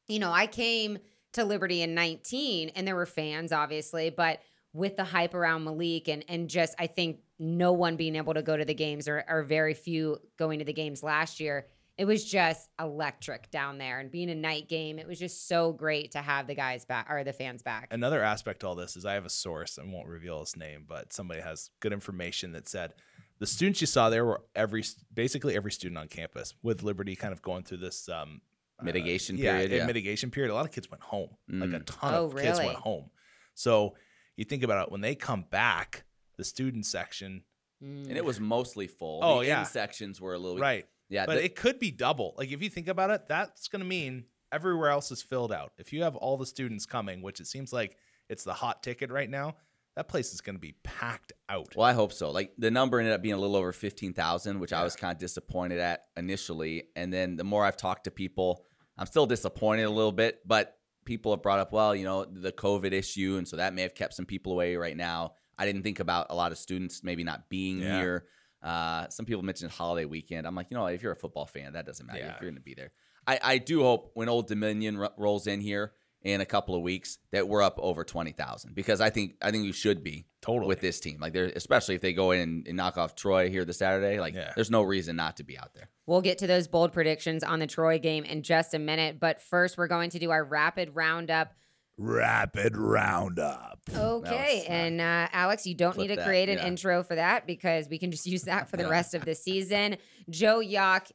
you 0.08 0.20
know, 0.20 0.32
I 0.32 0.48
came 0.48 1.00
to 1.34 1.46
Liberty 1.46 1.82
in 1.82 1.94
19 1.96 2.70
and 2.76 2.88
there 2.88 2.96
were 2.96 3.06
fans, 3.06 3.52
obviously, 3.52 4.10
but 4.10 4.42
with 4.74 4.98
the 4.98 5.04
hype 5.04 5.34
around 5.34 5.64
Malik 5.64 6.08
and 6.08 6.24
and 6.28 6.50
just 6.50 6.76
I 6.80 6.88
think 6.88 7.20
no 7.40 7.72
one 7.72 7.96
being 7.96 8.16
able 8.16 8.34
to 8.34 8.42
go 8.42 8.56
to 8.56 8.66
the 8.66 8.74
games 8.74 9.08
or, 9.08 9.24
or 9.28 9.44
very 9.44 9.74
few 9.74 10.18
going 10.38 10.60
to 10.60 10.66
the 10.66 10.74
games 10.74 11.04
last 11.04 11.40
year. 11.40 11.68
It 11.98 12.06
was 12.06 12.24
just 12.24 12.70
electric 12.80 13.52
down 13.52 13.78
there 13.78 14.00
and 14.00 14.10
being 14.10 14.30
a 14.30 14.36
night 14.36 14.70
game. 14.70 14.98
It 14.98 15.08
was 15.08 15.20
just 15.20 15.48
so 15.48 15.72
great 15.74 16.12
to 16.14 16.20
have 16.20 16.48
the 16.48 16.56
guys 16.56 16.86
back 16.86 17.08
or 17.10 17.24
the 17.24 17.34
fans 17.34 17.62
back. 17.62 17.90
Another 17.92 18.24
aspect 18.24 18.62
to 18.62 18.68
all 18.68 18.76
this 18.76 18.96
is 18.96 19.06
I 19.06 19.14
have 19.14 19.26
a 19.26 19.30
source. 19.30 19.78
I 19.78 19.84
won't 19.86 20.08
reveal 20.08 20.40
his 20.40 20.56
name, 20.56 20.86
but 20.88 21.14
somebody 21.14 21.42
has 21.42 21.70
good 21.80 21.94
information 21.94 22.54
that 22.54 22.70
said 22.70 22.94
the 23.42 23.48
students 23.48 23.82
you 23.82 23.88
saw 23.88 24.10
there 24.10 24.24
were 24.24 24.42
every 24.56 24.84
basically 25.14 25.56
every 25.56 25.72
student 25.72 25.98
on 25.98 26.08
campus 26.08 26.54
with 26.64 26.84
Liberty 26.84 27.16
kind 27.16 27.34
of 27.34 27.42
going 27.42 27.64
through 27.64 27.80
this 27.80 28.08
um, 28.08 28.40
uh, 28.80 28.84
Mitigation 28.86 29.36
yeah, 29.38 29.54
period, 29.54 29.72
a 29.74 29.76
yeah. 29.78 29.86
mitigation 29.86 30.32
period. 30.32 30.52
A 30.52 30.56
lot 30.56 30.66
of 30.66 30.72
kids 30.72 30.90
went 30.90 31.04
home. 31.04 31.30
Like 31.50 31.70
a 31.72 31.80
Mm. 31.80 31.84
ton 31.86 32.14
Oh, 32.14 32.26
of 32.28 32.36
kids 32.38 32.60
went 32.60 32.78
home. 32.78 33.10
So 33.56 33.96
you 34.38 34.46
think 34.46 34.64
about 34.64 34.88
it 34.88 34.92
when 34.92 35.02
they 35.02 35.16
come 35.16 35.44
back, 35.50 36.04
the 36.38 36.44
student 36.44 36.86
section, 36.86 37.44
and 37.82 38.12
it 38.16 38.24
was 38.24 38.40
mostly 38.40 38.88
full. 38.88 39.20
Oh, 39.24 39.40
the 39.42 39.48
yeah. 39.48 39.64
sections 39.64 40.22
were 40.22 40.34
a 40.36 40.40
little 40.40 40.58
right? 40.60 40.86
Yeah, 41.10 41.26
but 41.26 41.36
the- 41.36 41.44
it 41.46 41.56
could 41.56 41.80
be 41.80 41.92
double. 41.92 42.36
Like 42.38 42.52
if 42.52 42.62
you 42.62 42.70
think 42.70 42.88
about 42.88 43.10
it, 43.10 43.28
that's 43.28 43.68
going 43.68 43.82
to 43.82 43.88
mean 43.88 44.26
everywhere 44.52 44.90
else 44.90 45.12
is 45.12 45.22
filled 45.24 45.52
out. 45.52 45.74
If 45.80 45.92
you 45.94 46.04
have 46.04 46.16
all 46.16 46.38
the 46.38 46.46
students 46.46 46.86
coming, 46.86 47.22
which 47.24 47.40
it 47.40 47.48
seems 47.48 47.74
like 47.74 47.98
it's 48.30 48.44
the 48.44 48.54
hot 48.54 48.84
ticket 48.84 49.10
right 49.12 49.30
now, 49.30 49.56
that 49.96 50.08
place 50.08 50.34
is 50.34 50.42
going 50.42 50.56
to 50.56 50.60
be 50.60 50.76
packed 50.84 51.34
out. 51.50 51.76
Well, 51.76 51.86
I 51.86 51.94
hope 51.94 52.14
so. 52.14 52.32
Like 52.32 52.54
the 52.58 52.72
number 52.72 53.00
ended 53.00 53.14
up 53.14 53.22
being 53.22 53.34
a 53.34 53.38
little 53.38 53.56
over 53.56 53.72
fifteen 53.72 54.14
thousand, 54.14 54.60
which 54.60 54.74
I 54.74 54.84
was 54.84 54.96
kind 54.96 55.12
of 55.14 55.18
disappointed 55.20 55.80
at 55.80 56.06
initially. 56.18 56.84
And 56.96 57.12
then 57.14 57.36
the 57.36 57.44
more 57.44 57.66
I've 57.66 57.78
talked 57.78 58.06
to 58.06 58.12
people, 58.12 58.66
I'm 58.98 59.06
still 59.06 59.26
disappointed 59.26 59.84
a 59.84 59.90
little 59.90 60.12
bit. 60.12 60.40
But 60.48 60.78
people 61.06 61.32
have 61.34 61.42
brought 61.42 61.60
up, 61.60 61.72
well, 61.74 61.96
you 61.96 62.06
know, 62.06 62.26
the 62.26 62.52
COVID 62.52 62.94
issue, 62.94 63.36
and 63.38 63.48
so 63.48 63.58
that 63.58 63.74
may 63.74 63.82
have 63.82 63.96
kept 63.96 64.14
some 64.14 64.26
people 64.26 64.54
away 64.54 64.76
right 64.76 64.96
now. 64.96 65.34
I 65.58 65.66
didn't 65.66 65.84
think 65.84 66.00
about 66.00 66.28
a 66.30 66.36
lot 66.36 66.52
of 66.52 66.58
students 66.58 67.04
maybe 67.04 67.24
not 67.24 67.50
being 67.50 67.80
Yeah. 67.80 68.00
here. 68.00 68.26
Uh, 68.64 69.10
some 69.10 69.26
people 69.26 69.42
mentioned 69.44 69.72
holiday 69.72 70.06
weekend. 70.06 70.46
I'm 70.48 70.56
like, 70.56 70.68
you 70.70 70.78
know, 70.78 70.86
if 70.86 71.02
you're 71.02 71.12
a 71.12 71.16
football 71.18 71.48
fan, 71.48 71.74
that 71.74 71.86
doesn't 71.86 72.06
matter 72.06 72.20
Yeah. 72.20 72.36
if 72.36 72.42
you're 72.42 72.50
going 72.50 72.56
to 72.56 72.62
be 72.62 72.76
there. 72.76 72.92
I, 73.28 73.40
I 73.44 73.58
do 73.58 73.82
hope 73.82 74.12
when 74.14 74.30
Old 74.30 74.48
Dominion 74.48 74.98
ro- 74.98 75.10
rolls 75.18 75.48
in 75.48 75.60
here 75.62 75.94
in 76.24 76.40
a 76.40 76.46
couple 76.46 76.76
of 76.76 76.82
weeks 76.82 77.18
that 77.32 77.48
we're 77.48 77.62
up 77.62 77.80
over 77.80 78.04
twenty 78.04 78.32
thousand 78.32 78.76
because 78.76 79.02
I 79.02 79.10
think 79.10 79.36
I 79.42 79.52
think 79.52 79.64
we 79.64 79.72
should 79.72 80.04
be 80.04 80.28
Totally. 80.42 80.68
with 80.68 80.82
this 80.82 81.00
team. 81.00 81.18
Like, 81.20 81.34
they're 81.34 81.52
especially 81.56 81.96
if 81.96 82.02
they 82.02 82.14
go 82.14 82.32
in 82.32 82.40
and, 82.42 82.68
and 82.68 82.78
knock 82.78 82.98
off 82.98 83.16
Troy 83.16 83.50
here 83.50 83.66
this 83.66 83.78
Saturday. 83.78 84.20
Like, 84.20 84.34
Yeah. 84.34 84.54
there's 84.56 84.72
no 84.72 84.82
reason 84.82 85.16
not 85.16 85.38
to 85.38 85.44
be 85.44 85.58
out 85.58 85.74
there. 85.74 85.90
We'll 86.06 86.22
get 86.22 86.40
to 86.40 86.48
those 86.48 86.68
bold 86.68 86.94
predictions 86.94 87.44
on 87.44 87.60
the 87.60 87.68
Troy 87.68 88.00
game 88.00 88.24
in 88.24 88.42
just 88.44 88.74
a 88.74 88.80
minute. 88.80 89.20
But 89.20 89.42
first, 89.42 89.78
we're 89.78 89.88
going 89.88 90.10
to 90.12 90.20
do 90.20 90.32
our 90.32 90.44
rapid 90.44 90.96
roundup. 90.96 91.54
Rapid 91.98 92.76
roundup. 92.76 93.80
Okay. 93.96 94.60
was, 94.60 94.66
and 94.68 95.00
uh, 95.02 95.28
Alex, 95.32 95.68
you 95.68 95.76
don't 95.76 95.94
clip 95.94 96.08
need 96.08 96.16
to 96.16 96.20
that, 96.20 96.28
create 96.28 96.50
an 96.50 96.58
yeah. 96.58 96.68
intro 96.68 97.04
for 97.04 97.16
that 97.16 97.46
because 97.46 97.88
we 97.88 98.00
can 98.00 98.10
just 98.10 98.26
use 98.26 98.44
that 98.44 98.70
for 98.70 98.78
the 98.78 98.88
rest 98.88 99.14
of 99.14 99.24
the 99.24 99.36
season. 99.36 99.98
Joe 100.30 100.60
Yock, 100.60 101.12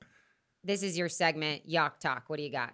this 0.62 0.82
is 0.84 0.96
your 0.96 1.08
segment, 1.08 1.68
Yock 1.68 1.98
Talk. 1.98 2.24
What 2.28 2.36
do 2.36 2.44
you 2.44 2.52
got? 2.52 2.72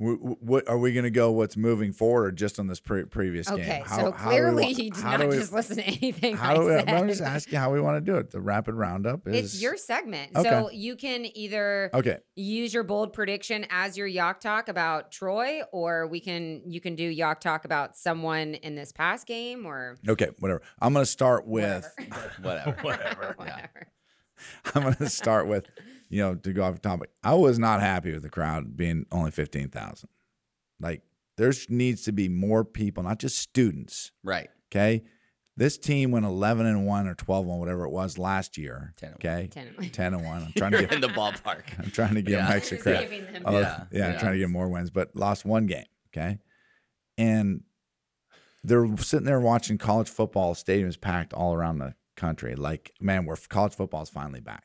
Wh- 0.00 0.42
What 0.42 0.66
are 0.66 0.78
we 0.78 0.92
going 0.94 1.04
to 1.04 1.10
go? 1.10 1.30
What's 1.30 1.56
moving 1.58 1.92
forward, 1.92 2.24
or 2.24 2.32
just 2.32 2.58
on 2.58 2.66
this 2.68 2.80
pre- 2.80 3.04
previous 3.04 3.48
game? 3.48 3.60
Okay. 3.60 3.82
How- 3.86 3.96
so 3.98 4.12
how 4.12 4.30
do 4.30 4.36
we 4.36 4.40
clearly, 4.40 4.72
he 4.72 4.88
did 4.90 5.04
not 5.04 5.20
we- 5.28 5.36
just 5.36 5.52
listen 5.52 5.76
to 5.76 5.84
anything 5.84 6.36
How 6.36 6.52
I 6.52 6.54
do 6.54 6.60
we, 6.64 6.70
said. 6.70 6.88
I'm 6.88 7.06
just 7.08 7.20
asking 7.20 7.58
how 7.58 7.70
we 7.72 7.80
want 7.80 8.04
to 8.04 8.12
do 8.12 8.16
it. 8.16 8.30
The 8.30 8.40
rapid 8.40 8.74
roundup 8.74 9.28
is 9.28 9.54
It's 9.54 9.62
your 9.62 9.76
segment. 9.76 10.32
Okay. 10.34 10.48
So 10.48 10.70
you 10.72 10.96
can 10.96 11.26
either 11.36 11.90
okay. 11.92 12.18
use 12.34 12.72
your 12.72 12.82
bold 12.82 13.12
prediction 13.12 13.66
as 13.68 13.98
your 13.98 14.08
Yock 14.08 14.40
Talk 14.40 14.68
about 14.70 15.12
Troy, 15.12 15.60
or 15.70 16.06
we 16.06 16.20
can 16.20 16.62
you 16.66 16.80
can 16.80 16.94
do 16.96 17.14
Yock 17.14 17.40
Talk 17.40 17.66
about 17.66 17.96
someone 17.96 18.54
in 18.54 18.74
this 18.76 18.92
past 18.92 19.26
game 19.26 19.66
or 19.66 19.96
Okay, 20.08 20.30
whatever. 20.38 20.62
I'm 20.80 20.94
going 20.94 21.04
to 21.04 21.10
start 21.10 21.46
with. 21.46 21.86
Whatever. 22.40 22.70
Whatever. 22.82 23.34
whatever. 23.36 23.88
I'm 24.74 24.82
going 24.82 24.94
to 24.94 25.08
start 25.08 25.46
with, 25.46 25.66
you 26.08 26.20
know, 26.22 26.34
to 26.34 26.52
go 26.52 26.62
off 26.64 26.80
topic. 26.82 27.10
I 27.22 27.34
was 27.34 27.58
not 27.58 27.80
happy 27.80 28.12
with 28.12 28.22
the 28.22 28.30
crowd 28.30 28.76
being 28.76 29.06
only 29.12 29.30
fifteen 29.30 29.68
thousand. 29.68 30.08
Like 30.80 31.02
there 31.36 31.52
needs 31.68 32.02
to 32.02 32.12
be 32.12 32.28
more 32.28 32.64
people, 32.64 33.02
not 33.02 33.18
just 33.18 33.38
students. 33.38 34.12
right. 34.24 34.48
Okay, 34.72 35.02
this 35.56 35.76
team 35.78 36.10
went 36.12 36.24
eleven 36.24 36.64
and 36.66 36.86
one 36.86 37.06
or 37.08 37.14
twelve 37.14 37.46
and 37.48 37.58
whatever 37.58 37.84
it 37.84 37.90
was 37.90 38.18
last 38.18 38.56
year. 38.56 38.94
10 38.98 39.14
okay, 39.14 39.48
Ten 39.50 39.66
and 39.68 39.76
one. 39.76 39.88
ten 39.90 40.14
and 40.14 40.24
one. 40.24 40.42
I'm 40.44 40.52
trying 40.56 40.70
to 40.72 40.78
You're 40.78 40.86
get. 40.86 40.94
in 40.94 41.00
the 41.00 41.08
ballpark. 41.08 41.62
I'm 41.78 41.90
trying 41.90 42.14
to 42.14 42.22
give 42.22 42.32
Yeah. 42.32 42.46
them 42.46 42.56
extra 42.56 42.78
credit. 42.78 43.10
giving 43.10 43.32
them- 43.32 43.42
I 43.46 43.52
Yeah, 43.60 43.84
yeah, 43.90 44.06
I'm 44.12 44.18
trying 44.20 44.32
to 44.34 44.38
get 44.38 44.48
more 44.48 44.68
wins, 44.68 44.90
but 44.90 45.14
lost 45.16 45.44
one 45.44 45.66
game. 45.66 45.84
Okay. 46.16 46.38
And 47.18 47.62
they're 48.62 48.96
sitting 48.98 49.26
there 49.26 49.40
watching 49.40 49.76
college 49.78 50.08
football, 50.08 50.54
stadiums 50.54 51.00
packed 51.00 51.32
all 51.32 51.54
around 51.54 51.78
the 51.78 51.94
country. 52.20 52.54
Like, 52.54 52.92
man, 53.00 53.24
we're 53.24 53.36
college 53.36 53.74
football 53.74 54.02
is 54.02 54.10
finally 54.10 54.40
back. 54.40 54.64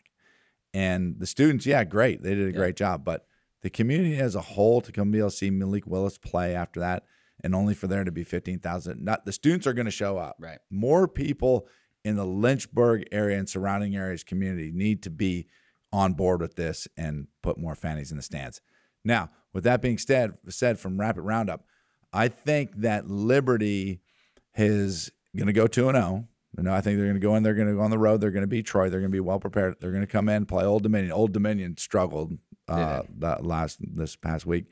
And 0.73 1.19
the 1.19 1.25
students, 1.25 1.65
yeah, 1.65 1.83
great. 1.83 2.21
They 2.21 2.35
did 2.35 2.49
a 2.49 2.51
Yeah. 2.51 2.57
great 2.57 2.75
job. 2.75 3.05
But 3.05 3.25
the 3.61 3.69
community 3.69 4.17
as 4.17 4.35
a 4.35 4.41
whole 4.41 4.81
to 4.81 4.91
come 4.91 5.11
be 5.11 5.19
able 5.19 5.29
to 5.29 5.35
see 5.35 5.49
Malik 5.49 5.87
Willis 5.87 6.17
play 6.17 6.53
after 6.53 6.79
that, 6.81 7.03
and 7.43 7.55
only 7.55 7.73
for 7.73 7.87
there 7.87 8.03
to 8.03 8.11
be 8.11 8.23
15,000, 8.23 9.03
not 9.03 9.25
the 9.25 9.31
students 9.31 9.65
are 9.65 9.73
going 9.73 9.85
to 9.85 9.91
show 9.91 10.17
up. 10.17 10.35
Right. 10.39 10.59
More 10.69 11.07
people 11.07 11.67
in 12.03 12.17
the 12.17 12.25
Lynchburg 12.25 13.05
area 13.11 13.39
and 13.39 13.49
surrounding 13.49 13.95
areas 13.95 14.23
community 14.23 14.71
need 14.71 15.01
to 15.03 15.09
be 15.09 15.47
on 15.91 16.13
board 16.13 16.41
with 16.41 16.55
this 16.55 16.87
and 16.97 17.27
put 17.41 17.57
more 17.57 17.73
fannies 17.73 18.11
in 18.11 18.17
the 18.17 18.23
stands. 18.23 18.61
Now, 19.03 19.31
with 19.53 19.63
that 19.63 19.81
being 19.81 19.97
said, 19.97 20.33
said 20.49 20.77
from 20.77 20.99
Rapid 20.99 21.21
Roundup, 21.21 21.65
I 22.11 22.27
think 22.27 22.75
that 22.81 23.09
Liberty 23.09 24.01
is 24.55 25.09
going 25.35 25.47
to 25.47 25.53
go 25.53 25.67
2 25.67 25.89
and 25.89 25.97
0. 25.97 26.27
You 26.57 26.63
know, 26.63 26.73
I 26.73 26.81
think 26.81 26.97
they're 26.97 27.05
going 27.05 27.19
to 27.19 27.19
go 27.19 27.35
in, 27.35 27.43
they're 27.43 27.53
going 27.53 27.67
to 27.67 27.75
go 27.75 27.81
on 27.81 27.91
the 27.91 27.97
road, 27.97 28.21
they're 28.21 28.31
going 28.31 28.43
to 28.43 28.47
beat 28.47 28.65
Troy, 28.65 28.89
they're 28.89 29.01
going 29.01 29.11
to 29.11 29.15
be 29.15 29.19
well 29.19 29.39
prepared. 29.39 29.75
They're 29.79 29.91
going 29.91 30.01
to 30.01 30.07
come 30.07 30.29
in, 30.29 30.45
play 30.45 30.63
Old 30.63 30.83
Dominion. 30.83 31.11
Old 31.11 31.33
Dominion 31.33 31.77
struggled 31.77 32.37
uh, 32.67 33.03
that 33.19 33.45
last 33.45 33.79
this 33.81 34.15
past 34.15 34.45
week. 34.45 34.65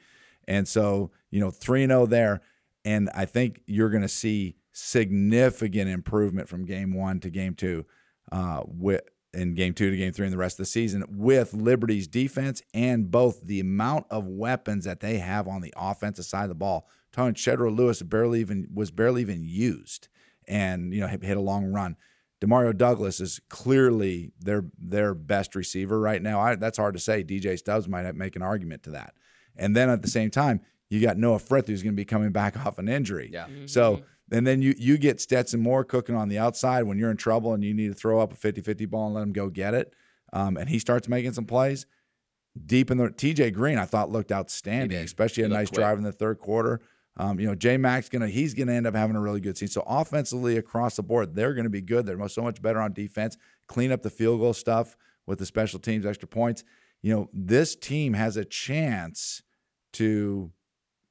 And 0.48 0.68
so, 0.68 1.12
you 1.30 1.40
know, 1.40 1.52
3 1.52 1.88
0 1.88 2.06
there. 2.06 2.42
And 2.86 3.10
I 3.14 3.26
think 3.26 3.62
you're 3.66 3.90
going 3.90 4.02
to 4.02 4.10
see 4.10 4.56
significant 4.74 5.90
improvement 5.90 6.50
from 6.50 6.66
game 6.66 6.94
one 6.94 7.20
to 7.22 7.30
game 7.30 7.56
two, 7.56 7.86
uh, 8.32 8.64
with 8.66 9.02
in 9.34 9.56
game 9.56 9.74
two 9.74 9.90
to 9.90 9.98
game 9.98 10.14
three 10.14 10.26
and 10.26 10.34
the 10.34 10.38
rest 10.38 10.56
of 10.56 10.66
the 10.66 10.70
season 10.70 11.04
with 11.10 11.54
Liberty's 11.54 12.08
defense 12.08 12.62
and 12.74 13.10
both 13.10 13.42
the 13.42 13.60
amount 13.60 14.06
of 14.12 14.28
weapons 14.28 14.86
that 14.86 15.00
they 15.00 15.18
have 15.18 15.48
on 15.48 15.62
the 15.62 15.74
offensive 15.76 16.26
side 16.26 16.44
of 16.44 16.50
the 16.50 16.56
ball. 16.56 16.88
Tony 17.12 17.34
Shedro 17.34 17.76
Louis 17.76 18.02
barely 18.04 18.42
even 18.42 18.68
was 18.74 18.92
barely 18.92 19.22
even 19.22 19.44
used, 19.44 20.08
and 20.48 20.94
you 20.94 21.02
know 21.02 21.08
hit 21.08 21.24
hit 21.24 21.38
a 21.38 21.42
long 21.42 21.72
run. 21.72 21.96
Demario 22.42 22.76
Douglas 22.76 23.20
is 23.22 23.40
clearly 23.50 24.32
their 24.40 24.66
their 24.78 25.14
best 25.14 25.56
receiver 25.56 26.00
right 26.00 26.22
now. 26.22 26.40
I, 26.42 26.56
that's 26.56 26.78
hard 26.78 26.94
to 26.96 27.00
say. 27.00 27.24
DJ 27.24 27.58
Stubbs 27.58 27.88
might 27.88 28.06
have, 28.06 28.16
make 28.16 28.36
an 28.36 28.42
argument 28.42 28.84
to 28.84 28.90
that. 28.92 29.14
And 29.56 29.76
then 29.76 29.90
at 29.90 30.02
the 30.02 30.10
same 30.10 30.30
time, 30.30 30.62
you 30.90 31.00
got 31.00 31.18
Noah 31.18 31.40
Frith 31.40 31.68
who's 31.68 31.84
going 31.84 31.94
to 31.94 32.00
be 32.00 32.06
coming 32.06 32.32
back 32.32 32.58
off 32.66 32.80
an 32.80 32.90
injury. 32.90 33.30
Yeah. 33.32 33.48
So 33.66 34.04
and 34.32 34.46
then 34.46 34.62
you 34.62 34.74
you 34.78 34.98
get 34.98 35.22
Stetson 35.22 35.62
Moore 35.62 35.84
cooking 35.84 36.16
on 36.16 36.28
the 36.28 36.40
outside 36.40 36.84
when 36.84 36.98
you're 36.98 37.12
in 37.12 37.18
trouble 37.18 37.54
and 37.54 37.64
you 37.64 37.74
need 37.74 37.88
to 37.88 37.94
throw 37.94 38.20
up 38.20 38.34
a 38.34 38.36
50-50 38.36 38.90
ball 38.90 39.06
and 39.06 39.16
let 39.16 39.22
him 39.22 39.34
go 39.34 39.50
get 39.50 39.74
it. 39.74 39.94
Um, 40.34 40.58
and 40.58 40.68
he 40.70 40.80
starts 40.80 41.08
making 41.08 41.34
some 41.34 41.46
plays 41.46 41.86
deep 42.66 42.92
in 42.92 42.98
the 42.98 43.10
TJ 43.10 43.54
Green. 43.54 43.78
I 43.78 43.86
thought 43.86 44.10
looked 44.10 44.32
outstanding, 44.32 44.98
especially 45.04 45.44
He 45.44 45.46
a 45.46 45.50
nice 45.50 45.70
quick. 45.70 45.80
drive 45.80 45.98
in 45.98 46.04
the 46.04 46.12
third 46.12 46.40
quarter. 46.40 46.82
Um, 47.16 47.40
you 47.40 47.48
know, 47.48 47.56
J 47.56 47.78
Mac's 47.78 48.10
gonna 48.10 48.28
he's 48.28 48.54
gonna 48.54 48.74
end 48.74 48.88
up 48.88 48.96
having 48.96 49.16
a 49.16 49.22
really 49.22 49.40
good 49.40 49.58
season. 49.58 49.74
So 49.74 49.84
offensively 49.88 50.58
across 50.58 50.96
the 50.96 51.04
board, 51.04 51.36
they're 51.36 51.54
gonna 51.54 51.70
be 51.70 51.82
good. 51.82 52.06
They're 52.06 52.28
so 52.28 52.42
much 52.42 52.62
better 52.62 52.82
on 52.82 52.94
defense. 52.94 53.38
Clean 53.68 53.92
up 53.92 54.02
the 54.02 54.10
field 54.10 54.40
goal 54.40 54.54
stuff 54.54 54.98
with 55.26 55.40
the 55.40 55.46
special 55.46 55.80
teams, 55.80 56.06
extra 56.06 56.28
points. 56.28 56.64
You 57.02 57.14
know, 57.16 57.30
this 57.34 57.76
team 57.76 58.14
has 58.14 58.38
a 58.38 58.46
chance 58.46 59.44
to 59.94 60.52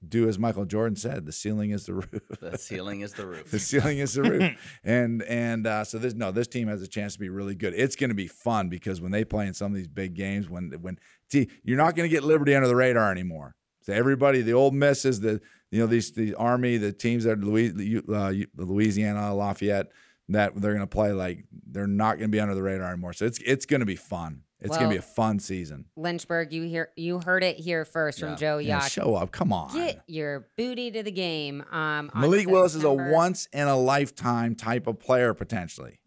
do 0.06 0.28
as 0.28 0.38
Michael 0.38 0.64
Jordan 0.64 0.96
said: 0.96 1.26
the 1.26 1.32
ceiling 1.32 1.70
is 1.70 1.86
the 1.86 1.94
roof. 1.94 2.10
The 2.40 2.58
ceiling 2.58 3.02
is 3.02 3.12
the 3.12 3.26
roof. 3.26 3.42
The 3.50 3.58
ceiling 3.58 3.98
is 3.98 4.14
the 4.14 4.22
roof, 4.22 4.80
and 4.84 5.22
and 5.22 5.66
uh, 5.66 5.84
so 5.84 5.98
this 5.98 6.14
no, 6.14 6.32
this 6.32 6.48
team 6.48 6.68
has 6.68 6.82
a 6.82 6.88
chance 6.88 7.14
to 7.14 7.20
be 7.20 7.28
really 7.28 7.54
good. 7.54 7.74
It's 7.74 7.94
going 7.96 8.10
to 8.10 8.14
be 8.14 8.26
fun 8.26 8.68
because 8.68 9.00
when 9.00 9.12
they 9.12 9.24
play 9.24 9.46
in 9.46 9.54
some 9.54 9.72
of 9.72 9.76
these 9.76 9.88
big 9.88 10.14
games, 10.14 10.48
when 10.48 10.70
when 10.80 10.98
see 11.30 11.48
you're 11.62 11.76
not 11.76 11.94
going 11.94 12.08
to 12.08 12.14
get 12.14 12.24
Liberty 12.24 12.54
under 12.54 12.68
the 12.68 12.76
radar 12.76 13.10
anymore. 13.10 13.54
So 13.82 13.92
everybody, 13.92 14.42
the 14.42 14.52
old 14.52 14.74
misses, 14.74 15.20
the 15.20 15.40
you 15.72 15.80
know 15.80 15.86
these 15.86 16.12
the 16.12 16.34
Army, 16.36 16.76
the 16.76 16.92
teams 16.92 17.24
that 17.24 17.32
are 17.38 17.42
Louis, 17.42 18.00
uh, 18.08 18.32
Louisiana, 18.56 19.34
Lafayette, 19.34 19.90
that 20.28 20.54
they're 20.54 20.72
going 20.74 20.80
to 20.80 20.86
play 20.86 21.12
like 21.12 21.44
they're 21.66 21.86
not 21.88 22.18
going 22.18 22.28
to 22.30 22.32
be 22.32 22.38
under 22.40 22.54
the 22.54 22.62
radar 22.62 22.92
anymore. 22.92 23.12
So 23.12 23.24
it's 23.24 23.38
it's 23.44 23.66
going 23.66 23.80
to 23.80 23.86
be 23.86 23.96
fun. 23.96 24.42
It's 24.60 24.76
going 24.78 24.88
to 24.90 24.94
be 24.94 24.98
a 24.98 25.02
fun 25.02 25.40
season. 25.40 25.86
Lynchburg, 25.96 26.52
you 26.52 26.62
hear 26.62 26.90
you 26.96 27.18
heard 27.18 27.42
it 27.42 27.56
here 27.58 27.84
first 27.84 28.20
from 28.20 28.28
Yeah. 28.30 28.36
Joe 28.36 28.58
Yeah, 28.58 28.78
Yock. 28.80 28.90
show 28.92 29.14
up, 29.16 29.32
come 29.32 29.52
on. 29.52 29.74
Get 29.74 30.04
your 30.06 30.46
booty 30.56 30.92
to 30.92 31.02
the 31.02 31.10
game. 31.10 31.64
Um, 31.72 32.12
Malik 32.14 32.48
Willis 32.48 32.76
is 32.76 32.84
a 32.84 32.92
once 32.92 33.48
in 33.52 33.66
a 33.66 33.76
lifetime 33.76 34.54
type 34.54 34.86
of 34.86 35.00
player 35.00 35.34
potentially. 35.34 35.98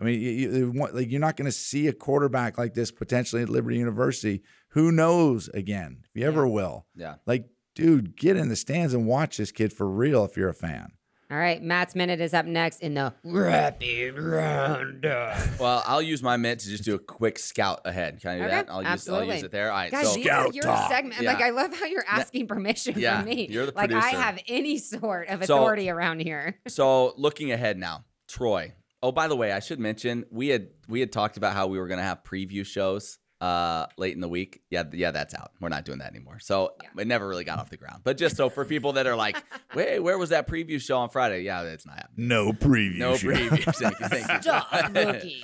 I 0.00 0.04
mean, 0.04 0.18
you, 0.20 0.30
you, 0.30 0.50
you 0.56 0.70
want- 0.72 0.94
like 0.96 1.08
you're 1.10 1.20
not 1.20 1.36
going 1.36 1.46
to 1.46 1.52
see 1.52 1.86
a 1.86 1.92
quarterback 1.92 2.58
like 2.58 2.74
this 2.74 2.90
potentially 2.90 3.42
at 3.42 3.48
Liberty 3.48 3.76
University. 3.76 4.42
Who 4.70 4.90
knows? 4.90 5.48
Again, 5.54 5.98
if 6.12 6.20
you 6.20 6.26
ever 6.26 6.48
will. 6.48 6.86
Yeah. 6.96 7.16
Like, 7.26 7.44
dude, 7.80 8.16
get 8.16 8.36
in 8.36 8.48
the 8.48 8.56
stands 8.56 8.92
and 8.94 9.06
watch 9.06 9.36
this 9.38 9.52
kid 9.52 9.72
for 9.72 9.88
real 9.88 10.24
if 10.24 10.36
you're 10.36 10.48
a 10.48 10.54
fan. 10.54 10.92
All 11.30 11.36
right, 11.38 11.62
Matt's 11.62 11.94
minute 11.94 12.20
is 12.20 12.34
up 12.34 12.44
next 12.44 12.80
in 12.80 12.94
the 12.94 13.14
rapid 13.22 14.18
roundup. 14.18 15.60
Well, 15.60 15.82
I'll 15.86 16.02
use 16.02 16.22
my 16.24 16.36
minute 16.36 16.58
to 16.60 16.68
just 16.68 16.82
do 16.84 16.96
a 16.96 16.98
quick 16.98 17.38
scout 17.38 17.80
ahead. 17.84 18.20
Can 18.20 18.30
I 18.32 18.34
do 18.38 18.40
Okay, 18.42 18.50
that? 18.50 18.66
I'll 18.68 18.82
use, 18.82 19.08
I'll 19.08 19.24
use 19.24 19.42
it 19.44 19.52
there. 19.52 19.70
All 19.70 19.76
right. 19.76 19.92
Guys, 19.92 20.08
so 20.08 20.14
these 20.16 20.26
are 20.26 20.48
your 20.52 20.64
talk. 20.64 20.90
segment. 20.90 21.20
Yeah. 21.20 21.32
Like, 21.32 21.42
I 21.42 21.50
love 21.50 21.72
how 21.78 21.86
you're 21.86 22.04
asking 22.08 22.48
permission 22.48 22.98
Yeah, 22.98 23.20
from 23.20 23.28
me. 23.30 23.46
you're 23.48 23.66
the 23.66 23.72
like, 23.76 23.92
I 23.92 24.08
have 24.10 24.40
any 24.48 24.78
sort 24.78 25.28
of 25.28 25.44
So- 25.44 25.56
authority 25.56 25.88
around 25.88 26.20
here. 26.20 26.58
So 26.68 27.14
looking 27.16 27.52
ahead 27.52 27.78
now, 27.78 28.04
Troy. 28.28 28.74
Oh, 29.02 29.12
by 29.12 29.28
the 29.28 29.36
way, 29.36 29.52
I 29.52 29.60
should 29.60 29.78
mention 29.78 30.24
we 30.30 30.48
had 30.48 30.68
we 30.88 30.98
had 31.00 31.12
talked 31.12 31.36
about 31.36 31.54
how 31.54 31.68
we 31.68 31.78
were 31.78 31.86
going 31.86 31.98
to 31.98 32.04
have 32.04 32.22
preview 32.24 32.66
shows 32.66 33.18
uh, 33.40 33.86
late 33.96 34.14
in 34.14 34.20
the 34.20 34.28
week. 34.28 34.62
Yeah, 34.70 34.84
yeah, 34.92 35.10
that's 35.10 35.34
out. 35.34 35.52
We're 35.60 35.70
not 35.70 35.84
doing 35.84 35.98
that 35.98 36.10
anymore. 36.10 36.38
So 36.40 36.74
it 36.98 37.06
never 37.06 37.26
really 37.26 37.44
got 37.44 37.58
off 37.58 37.70
the 37.70 37.76
ground. 37.76 38.02
But 38.04 38.18
just 38.18 38.36
so 38.36 38.50
for 38.50 38.64
people 38.64 38.94
that 38.94 39.06
are 39.06 39.16
like, 39.16 39.42
wait, 39.74 40.00
where 40.00 40.18
was 40.18 40.30
that 40.30 40.46
preview 40.46 40.80
show 40.80 40.98
on 40.98 41.08
Friday? 41.08 41.42
Yeah, 41.42 41.62
it's 41.62 41.86
not 41.86 41.96
happening. 41.96 42.28
No 42.28 42.52
preview. 42.52 42.98
No 42.98 43.16
show. 43.16 43.28
previews. 43.28 43.74
Thank 43.74 44.00
you. 44.00 44.06
Thank 44.08 44.32
you. 44.32 44.42
Stop 44.42 44.94
looking. 44.94 45.32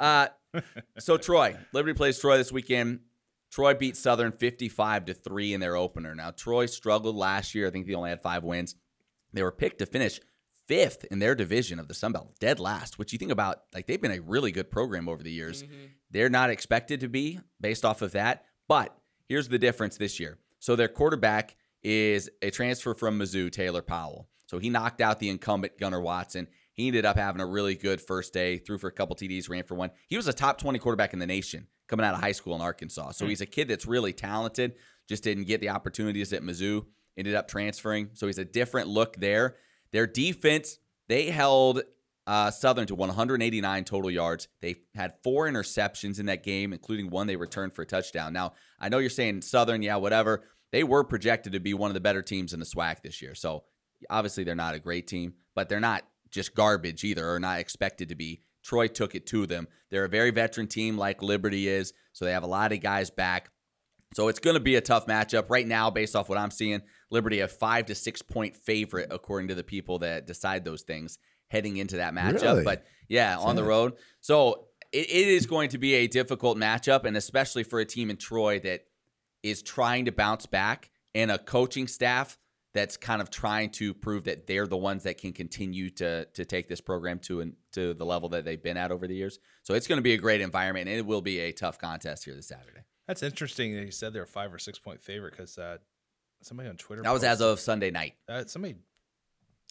Uh, 0.00 0.28
so 0.98 1.18
Troy, 1.18 1.54
Liberty 1.74 1.92
plays 1.92 2.18
Troy 2.18 2.38
this 2.38 2.50
weekend. 2.50 3.00
Troy 3.50 3.74
beat 3.74 3.98
Southern 3.98 4.32
55 4.32 5.04
to 5.04 5.12
3 5.12 5.52
in 5.52 5.60
their 5.60 5.76
opener. 5.76 6.14
Now, 6.14 6.30
Troy 6.30 6.64
struggled 6.64 7.16
last 7.16 7.54
year. 7.54 7.66
I 7.66 7.70
think 7.70 7.86
they 7.86 7.92
only 7.92 8.08
had 8.08 8.22
five 8.22 8.42
wins. 8.42 8.76
They 9.34 9.42
were 9.42 9.52
picked 9.52 9.80
to 9.80 9.86
finish 9.86 10.18
fifth 10.66 11.04
in 11.10 11.18
their 11.18 11.34
division 11.34 11.78
of 11.78 11.88
the 11.88 11.94
Sun 11.94 12.12
Belt, 12.12 12.32
dead 12.40 12.60
last, 12.60 12.98
which 12.98 13.12
you 13.12 13.18
think 13.18 13.30
about, 13.30 13.62
like 13.74 13.86
they've 13.86 14.00
been 14.00 14.12
a 14.12 14.20
really 14.20 14.52
good 14.52 14.70
program 14.70 15.06
over 15.06 15.22
the 15.22 15.30
years. 15.30 15.64
They're 16.10 16.28
not 16.28 16.50
expected 16.50 17.00
to 17.00 17.08
be 17.08 17.40
based 17.60 17.84
off 17.84 18.02
of 18.02 18.12
that. 18.12 18.44
But 18.68 18.96
here's 19.28 19.48
the 19.48 19.58
difference 19.58 19.96
this 19.96 20.20
year. 20.20 20.38
So 20.58 20.76
their 20.76 20.88
quarterback 20.88 21.56
is 21.82 22.28
a 22.42 22.50
transfer 22.50 22.94
from 22.94 23.18
Mizzou, 23.18 23.50
Taylor 23.50 23.82
Powell. 23.82 24.28
So 24.46 24.58
he 24.58 24.68
knocked 24.68 25.00
out 25.00 25.18
the 25.18 25.28
incumbent 25.28 25.78
Gunnar 25.78 26.00
Watson. 26.00 26.48
He 26.72 26.88
ended 26.88 27.04
up 27.04 27.16
having 27.16 27.40
a 27.40 27.46
really 27.46 27.74
good 27.74 28.00
first 28.00 28.32
day, 28.32 28.58
threw 28.58 28.78
for 28.78 28.88
a 28.88 28.92
couple 28.92 29.14
TDs, 29.14 29.48
ran 29.48 29.64
for 29.64 29.74
one. 29.74 29.90
He 30.08 30.16
was 30.16 30.28
a 30.28 30.32
top 30.32 30.58
20 30.58 30.78
quarterback 30.78 31.12
in 31.12 31.18
the 31.18 31.26
nation 31.26 31.66
coming 31.88 32.06
out 32.06 32.14
of 32.14 32.20
high 32.20 32.32
school 32.32 32.54
in 32.54 32.60
Arkansas. 32.60 33.12
So 33.12 33.24
hmm. 33.24 33.30
he's 33.30 33.40
a 33.40 33.46
kid 33.46 33.68
that's 33.68 33.86
really 33.86 34.12
talented, 34.12 34.74
just 35.08 35.24
didn't 35.24 35.44
get 35.44 35.60
the 35.60 35.70
opportunities 35.70 36.32
at 36.32 36.42
Mizzou, 36.42 36.86
ended 37.16 37.34
up 37.34 37.48
transferring. 37.48 38.10
So 38.14 38.26
he's 38.26 38.38
a 38.38 38.44
different 38.44 38.88
look 38.88 39.16
there. 39.16 39.56
Their 39.92 40.06
defense, 40.06 40.78
they 41.08 41.26
held 41.26 41.82
uh, 42.30 42.48
Southern 42.48 42.86
to 42.86 42.94
189 42.94 43.82
total 43.82 44.08
yards. 44.08 44.46
They 44.62 44.76
had 44.94 45.14
four 45.24 45.48
interceptions 45.48 46.20
in 46.20 46.26
that 46.26 46.44
game, 46.44 46.72
including 46.72 47.10
one 47.10 47.26
they 47.26 47.34
returned 47.34 47.72
for 47.72 47.82
a 47.82 47.86
touchdown. 47.86 48.32
Now, 48.32 48.52
I 48.78 48.88
know 48.88 48.98
you're 48.98 49.10
saying 49.10 49.42
Southern, 49.42 49.82
yeah, 49.82 49.96
whatever. 49.96 50.44
They 50.70 50.84
were 50.84 51.02
projected 51.02 51.54
to 51.54 51.58
be 51.60 51.74
one 51.74 51.90
of 51.90 51.94
the 51.94 52.00
better 52.00 52.22
teams 52.22 52.52
in 52.52 52.60
the 52.60 52.66
SWAC 52.66 53.02
this 53.02 53.20
year. 53.20 53.34
So 53.34 53.64
obviously 54.08 54.44
they're 54.44 54.54
not 54.54 54.76
a 54.76 54.78
great 54.78 55.08
team, 55.08 55.34
but 55.56 55.68
they're 55.68 55.80
not 55.80 56.04
just 56.30 56.54
garbage 56.54 57.02
either, 57.02 57.28
or 57.28 57.40
not 57.40 57.58
expected 57.58 58.10
to 58.10 58.14
be. 58.14 58.42
Troy 58.62 58.86
took 58.86 59.16
it 59.16 59.26
to 59.26 59.44
them. 59.44 59.66
They're 59.90 60.04
a 60.04 60.08
very 60.08 60.30
veteran 60.30 60.68
team 60.68 60.96
like 60.96 61.24
Liberty 61.24 61.66
is, 61.66 61.92
so 62.12 62.24
they 62.24 62.32
have 62.32 62.44
a 62.44 62.46
lot 62.46 62.70
of 62.70 62.78
guys 62.80 63.10
back. 63.10 63.50
So 64.14 64.28
it's 64.28 64.38
going 64.38 64.54
to 64.54 64.60
be 64.60 64.76
a 64.76 64.80
tough 64.80 65.06
matchup 65.06 65.50
right 65.50 65.66
now, 65.66 65.90
based 65.90 66.14
off 66.14 66.28
what 66.28 66.38
I'm 66.38 66.52
seeing. 66.52 66.82
Liberty 67.10 67.40
a 67.40 67.48
five 67.48 67.86
to 67.86 67.96
six 67.96 68.22
point 68.22 68.56
favorite 68.56 69.08
according 69.10 69.48
to 69.48 69.56
the 69.56 69.64
people 69.64 69.98
that 70.00 70.28
decide 70.28 70.64
those 70.64 70.82
things 70.82 71.18
heading 71.50 71.76
into 71.76 71.96
that 71.96 72.14
matchup. 72.14 72.42
Really? 72.42 72.64
But 72.64 72.86
yeah, 73.08 73.36
on 73.38 73.56
the 73.56 73.64
road. 73.64 73.94
So 74.20 74.68
it, 74.92 75.10
it 75.10 75.28
is 75.28 75.46
going 75.46 75.70
to 75.70 75.78
be 75.78 75.94
a 75.94 76.06
difficult 76.06 76.56
matchup, 76.56 77.04
and 77.04 77.16
especially 77.16 77.64
for 77.64 77.80
a 77.80 77.84
team 77.84 78.08
in 78.08 78.16
Troy 78.16 78.60
that 78.60 78.86
is 79.42 79.62
trying 79.62 80.06
to 80.06 80.12
bounce 80.12 80.46
back 80.46 80.90
and 81.14 81.30
a 81.30 81.38
coaching 81.38 81.86
staff 81.86 82.38
that's 82.72 82.96
kind 82.96 83.20
of 83.20 83.30
trying 83.30 83.70
to 83.70 83.92
prove 83.92 84.24
that 84.24 84.46
they're 84.46 84.66
the 84.66 84.76
ones 84.76 85.02
that 85.02 85.18
can 85.18 85.32
continue 85.32 85.90
to 85.90 86.24
to 86.26 86.44
take 86.44 86.68
this 86.68 86.80
program 86.80 87.18
to 87.18 87.40
and 87.40 87.54
to 87.72 87.94
the 87.94 88.04
level 88.06 88.28
that 88.28 88.44
they've 88.44 88.62
been 88.62 88.76
at 88.76 88.92
over 88.92 89.08
the 89.08 89.14
years. 89.14 89.38
So 89.62 89.74
it's 89.74 89.88
going 89.88 89.98
to 89.98 90.02
be 90.02 90.14
a 90.14 90.18
great 90.18 90.40
environment, 90.40 90.88
and 90.88 90.96
it 90.96 91.04
will 91.04 91.22
be 91.22 91.40
a 91.40 91.52
tough 91.52 91.78
contest 91.78 92.24
here 92.24 92.34
this 92.34 92.46
Saturday. 92.46 92.80
That's 93.08 93.24
interesting 93.24 93.74
that 93.74 93.84
you 93.84 93.90
said 93.90 94.12
they're 94.12 94.22
a 94.22 94.26
five 94.26 94.54
or 94.54 94.58
six 94.58 94.78
point 94.78 95.02
favorite 95.02 95.32
because 95.32 95.58
uh, 95.58 95.78
somebody 96.42 96.68
on 96.68 96.76
Twitter. 96.76 97.02
That 97.02 97.12
was 97.12 97.24
as 97.24 97.40
of 97.40 97.58
Sunday 97.58 97.90
night. 97.90 98.14
uh, 98.28 98.44
somebody. 98.46 98.76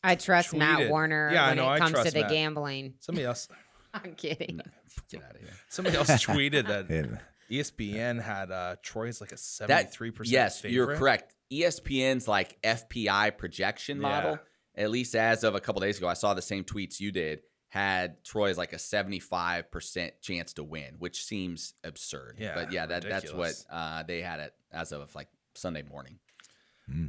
I 0.04 0.16
trust 0.16 0.54
Matt 0.54 0.90
Warner 0.90 1.30
Yeah, 1.34 1.44
I 1.46 1.48
when 1.50 1.58
know, 1.58 1.64
it 1.66 1.74
I 1.74 1.80
comes 1.80 2.04
to 2.04 2.12
the 2.12 2.22
Matt. 2.22 2.30
gambling. 2.32 2.94
Somebody 3.00 3.26
else. 3.26 3.48
I'm 3.94 4.14
kidding. 4.16 4.62
Get 5.10 5.24
out 5.24 5.36
of 5.36 5.42
here. 5.42 5.50
Somebody 5.70 5.98
else 5.98 6.08
tweeted 6.10 6.68
that 6.68 6.88
ESPN 7.52 8.22
had 8.22 8.52
uh, 8.52 8.76
Troy's 8.84 9.20
like 9.20 9.32
a 9.32 9.38
seventy-three 9.38 10.12
percent. 10.12 10.32
yes, 10.34 10.64
you're 10.64 10.96
correct. 10.96 11.34
ESPN's 11.52 12.28
like 12.28 12.62
FPI 12.62 13.36
projection 13.38 13.98
Yeah. 13.98 14.02
model, 14.08 14.40
at 14.76 14.92
least 14.92 15.16
as 15.16 15.44
of 15.44 15.56
a 15.56 15.60
couple 15.60 15.82
days 15.82 15.98
ago, 15.98 16.08
I 16.08 16.14
saw 16.14 16.34
the 16.36 16.42
same 16.44 16.64
tweets 16.64 17.00
you 17.00 17.12
did. 17.12 17.40
Had 17.70 18.24
Troy's 18.24 18.58
like 18.58 18.74
a 18.74 18.78
75% 18.78 20.12
chance 20.22 20.54
to 20.54 20.64
win, 20.64 20.96
which 21.00 21.24
seems 21.24 21.74
absurd. 21.84 22.38
Yeah, 22.40 22.54
but 22.56 22.72
yeah, 22.72 22.86
that, 22.88 23.04
that's 23.08 23.32
what 23.34 23.54
uh, 23.70 24.04
they 24.04 24.22
had 24.22 24.40
it 24.40 24.54
as 24.72 24.92
of 24.92 25.14
like 25.16 25.28
Sunday 25.56 25.84
morning. 25.84 26.20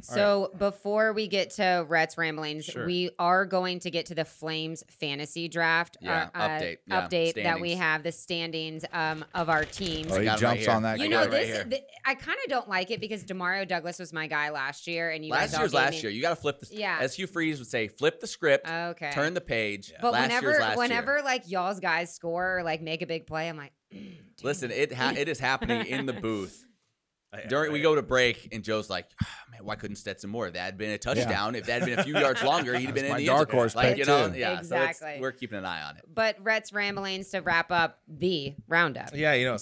So 0.01 0.51
before 0.57 1.13
we 1.13 1.27
get 1.27 1.51
to 1.51 1.85
Rhett's 1.87 2.17
ramblings, 2.17 2.65
Sure. 2.65 2.85
we 2.85 3.09
are 3.19 3.45
going 3.45 3.79
to 3.79 3.91
get 3.91 4.07
to 4.07 4.15
the 4.15 4.25
Flames 4.25 4.83
fantasy 4.89 5.47
draft. 5.47 5.97
Yeah, 6.01 6.29
uh, 6.33 6.37
uh, 6.37 6.47
update. 6.49 6.77
Yeah, 6.85 7.07
update 7.07 7.33
that 7.43 7.59
we 7.59 7.71
have 7.75 8.03
the 8.03 8.11
standings 8.11 8.85
um, 8.93 9.23
of 9.33 9.49
our 9.49 9.65
teams. 9.65 10.11
Oh, 10.11 10.19
he 10.19 10.25
got 10.25 10.41
it 10.41 10.45
right 10.45 10.55
jumps 10.59 10.67
on 10.67 10.83
that. 10.83 10.99
you 10.99 11.09
know 11.09 11.25
got 11.25 11.27
it 11.27 11.31
right 11.37 11.47
this. 11.47 11.65
th- 11.69 11.83
I 12.05 12.15
kind 12.15 12.37
of 12.43 12.49
don't 12.49 12.69
like 12.69 12.91
it 12.91 12.99
because 12.99 13.23
Demario 13.23 13.67
Douglas 13.67 13.99
was 13.99 14.11
my 14.13 14.27
guy 14.27 14.49
last 14.49 14.87
year, 14.87 15.09
and 15.11 15.25
you 15.25 15.31
last 15.31 15.51
guys 15.51 15.53
all 15.55 15.59
year's 15.61 15.73
last 15.73 15.91
me- 15.93 16.01
year. 16.01 16.11
You 16.11 16.21
got 16.21 16.29
to 16.31 16.35
flip 16.35 16.59
the 16.59 16.67
Yeah. 16.75 16.97
As 17.01 17.15
Hugh 17.15 17.27
Freeze 17.27 17.59
would 17.59 17.67
say, 17.67 17.87
flip 17.87 18.19
the 18.19 18.27
script, 18.27 18.69
Okay. 18.69 19.11
turn 19.11 19.33
the 19.33 19.41
page. 19.41 19.93
But 20.01 20.13
last 20.13 20.23
whenever, 20.23 20.49
year's 20.49 20.61
last 20.61 20.77
whenever 20.77 21.15
year. 21.17 21.23
like 21.23 21.49
y'all's 21.49 21.79
guys 21.79 22.13
score 22.13 22.59
or 22.59 22.63
like 22.63 22.81
make 22.81 23.01
a 23.01 23.07
big 23.07 23.25
play, 23.27 23.49
I'm 23.49 23.57
like, 23.57 23.73
"Mm, 23.93 24.15
Listen, 24.43 24.71
it 24.71 24.93
ha- 24.93 25.13
it 25.17 25.27
is 25.29 25.39
happening 25.39 25.85
in 25.85 26.05
the 26.05 26.13
booth. 26.13 26.65
I- 27.33 27.47
During 27.47 27.71
we 27.71 27.79
I- 27.79 27.83
go 27.83 27.95
to 27.95 28.01
break, 28.01 28.49
and 28.51 28.63
Joe's 28.63 28.89
like, 28.89 29.07
"Ah, 29.23 29.27
"Man, 29.51 29.63
why 29.63 29.75
couldn't 29.75 29.95
Stetson 29.95 30.29
Moore? 30.29 30.51
That 30.51 30.59
had 30.59 30.77
been 30.77 30.91
a 30.91 30.97
touchdown, 30.97 31.55
if 31.55 31.65
that 31.67 31.81
had 31.81 31.89
been 31.89 31.99
a 31.99 32.03
few 32.03 32.13
yards 32.19 32.43
longer, 32.43 32.77
he'd 32.77 32.87
have 32.87 32.95
been 32.95 33.05
in 33.05 33.15
the 33.17 33.25
dark 33.25 33.51
horse 33.51 33.73
Like 33.75 33.89
pick, 33.89 33.97
you 33.99 34.05
know, 34.05 34.29
too. 34.29 34.37
yeah. 34.37 34.61
So 34.61 34.75
it's- 34.75 34.89
Exactly. 34.97 35.21
we're 35.21 35.31
keeping 35.31 35.57
an 35.59 35.65
eye 35.65 35.81
on 35.83 35.97
it. 35.97 36.03
but 36.13 36.35
Rhett's 36.43 36.73
ramblings 36.73 37.29
to 37.29 37.39
wrap 37.39 37.71
up 37.71 37.99
the 38.07 38.55
roundup. 38.67 39.11
Yeah, 39.15 39.33
you 39.33 39.45
know, 39.45 39.57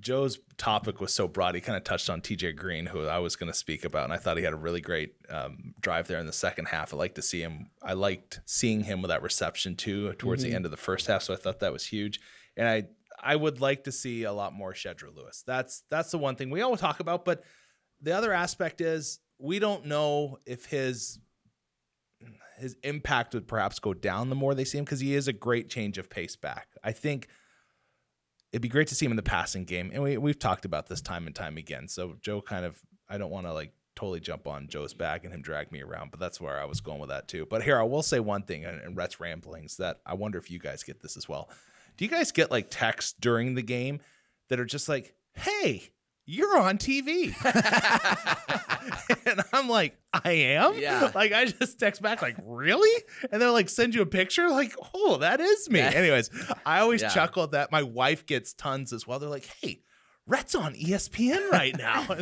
Joe's 0.00 0.40
topic 0.56 1.00
was 1.00 1.14
so 1.14 1.28
broad. 1.28 1.54
He 1.54 1.60
kind 1.60 1.76
of 1.76 1.84
touched 1.84 2.10
on 2.10 2.20
TJ 2.22 2.56
Green, 2.56 2.86
who 2.86 3.06
I 3.06 3.18
was 3.20 3.36
going 3.36 3.52
to 3.52 3.56
speak 3.56 3.84
about, 3.84 4.02
and 4.04 4.12
I 4.12 4.16
thought 4.16 4.36
he 4.36 4.42
had 4.42 4.52
a 4.52 4.56
really 4.56 4.80
great 4.80 5.14
um, 5.30 5.74
drive 5.80 6.08
there 6.08 6.18
in 6.18 6.26
the 6.26 6.32
second 6.32 6.66
half. 6.66 6.92
I 6.92 6.96
like 6.96 7.14
to 7.14 7.22
see 7.22 7.40
him. 7.40 7.70
I 7.82 7.92
liked 7.92 8.40
seeing 8.44 8.80
him 8.82 9.00
with 9.00 9.10
that 9.10 9.22
reception 9.22 9.76
too 9.76 10.12
towards 10.14 10.42
the 10.42 10.52
end 10.54 10.64
of 10.64 10.72
the 10.72 10.76
first 10.76 11.06
half. 11.06 11.22
So 11.22 11.32
I 11.34 11.36
thought 11.36 11.60
that 11.60 11.72
was 11.72 11.86
huge, 11.86 12.18
and 12.56 12.66
I 12.68 12.84
I 13.22 13.36
would 13.36 13.60
like 13.60 13.84
to 13.84 13.92
see 13.92 14.24
a 14.24 14.32
lot 14.32 14.52
more 14.52 14.72
Shedro 14.72 15.14
Louis. 15.14 15.42
That's 15.46 15.84
that's 15.90 16.10
the 16.10 16.18
one 16.18 16.36
thing 16.36 16.50
we 16.50 16.62
all 16.62 16.76
talk 16.76 17.00
about, 17.00 17.24
but 17.24 17.44
the 18.00 18.12
other 18.12 18.32
aspect 18.32 18.80
is 18.80 19.20
we 19.38 19.58
don't 19.58 19.86
know 19.86 20.38
if 20.46 20.66
his 20.66 21.18
his 22.58 22.76
impact 22.82 23.34
would 23.34 23.48
perhaps 23.48 23.78
go 23.78 23.92
down 23.94 24.28
the 24.28 24.36
more 24.36 24.54
they 24.54 24.64
see 24.64 24.78
him 24.78 24.84
because 24.84 25.00
he 25.00 25.14
is 25.14 25.28
a 25.28 25.32
great 25.32 25.68
change 25.68 25.98
of 25.98 26.08
pace 26.08 26.36
back. 26.36 26.68
I 26.84 26.92
think 26.92 27.28
it'd 28.52 28.62
be 28.62 28.68
great 28.68 28.88
to 28.88 28.94
see 28.94 29.06
him 29.06 29.12
in 29.12 29.16
the 29.16 29.22
passing 29.22 29.64
game. 29.64 29.90
And 29.92 30.02
we, 30.02 30.16
we've 30.16 30.38
talked 30.38 30.64
about 30.64 30.86
this 30.86 31.00
time 31.00 31.26
and 31.26 31.34
time 31.34 31.56
again. 31.56 31.88
So 31.88 32.16
Joe 32.20 32.40
kind 32.40 32.64
of, 32.64 32.78
I 33.08 33.18
don't 33.18 33.30
want 33.30 33.46
to 33.46 33.52
like 33.52 33.72
totally 33.96 34.20
jump 34.20 34.46
on 34.46 34.68
Joe's 34.68 34.94
back 34.94 35.24
and 35.24 35.32
him 35.32 35.42
drag 35.42 35.72
me 35.72 35.82
around, 35.82 36.10
but 36.10 36.20
that's 36.20 36.40
where 36.40 36.60
I 36.60 36.66
was 36.66 36.80
going 36.80 37.00
with 37.00 37.08
that 37.08 37.28
too. 37.28 37.46
But 37.46 37.62
here, 37.62 37.78
I 37.78 37.82
will 37.82 38.02
say 38.02 38.20
one 38.20 38.42
thing 38.42 38.62
in, 38.62 38.78
in 38.80 38.94
Rhett's 38.94 39.18
ramblings 39.20 39.76
that 39.78 40.00
I 40.06 40.14
wonder 40.14 40.38
if 40.38 40.50
you 40.50 40.58
guys 40.58 40.82
get 40.82 41.00
this 41.00 41.16
as 41.16 41.28
well. 41.28 41.50
Do 42.02 42.06
you 42.06 42.10
guys 42.10 42.32
get 42.32 42.50
like 42.50 42.66
texts 42.68 43.14
during 43.20 43.54
the 43.54 43.62
game 43.62 44.00
that 44.48 44.58
are 44.58 44.64
just 44.64 44.88
like, 44.88 45.14
hey, 45.34 45.84
you're 46.26 46.58
on 46.58 46.76
TV? 46.76 47.32
and 49.26 49.40
I'm 49.52 49.68
like, 49.68 49.96
I 50.12 50.32
am? 50.32 50.76
Yeah. 50.80 51.12
Like, 51.14 51.32
I 51.32 51.44
just 51.44 51.78
text 51.78 52.02
back, 52.02 52.20
like, 52.20 52.34
really? 52.44 53.04
And 53.30 53.40
they're 53.40 53.52
like, 53.52 53.68
send 53.68 53.94
you 53.94 54.02
a 54.02 54.06
picture? 54.06 54.50
Like, 54.50 54.74
oh, 54.96 55.18
that 55.18 55.38
is 55.40 55.70
me. 55.70 55.78
Yeah. 55.78 55.90
Anyways, 55.94 56.30
I 56.66 56.80
always 56.80 57.02
Yeah. 57.02 57.10
chuckle 57.10 57.44
at 57.44 57.52
that. 57.52 57.70
My 57.70 57.84
wife 57.84 58.26
gets 58.26 58.52
tons 58.52 58.92
as 58.92 59.06
well. 59.06 59.20
They're 59.20 59.30
like, 59.30 59.48
hey, 59.62 59.82
Rhett's 60.26 60.56
on 60.56 60.74
ESPN 60.74 61.50
right 61.52 61.78
now. 61.78 62.04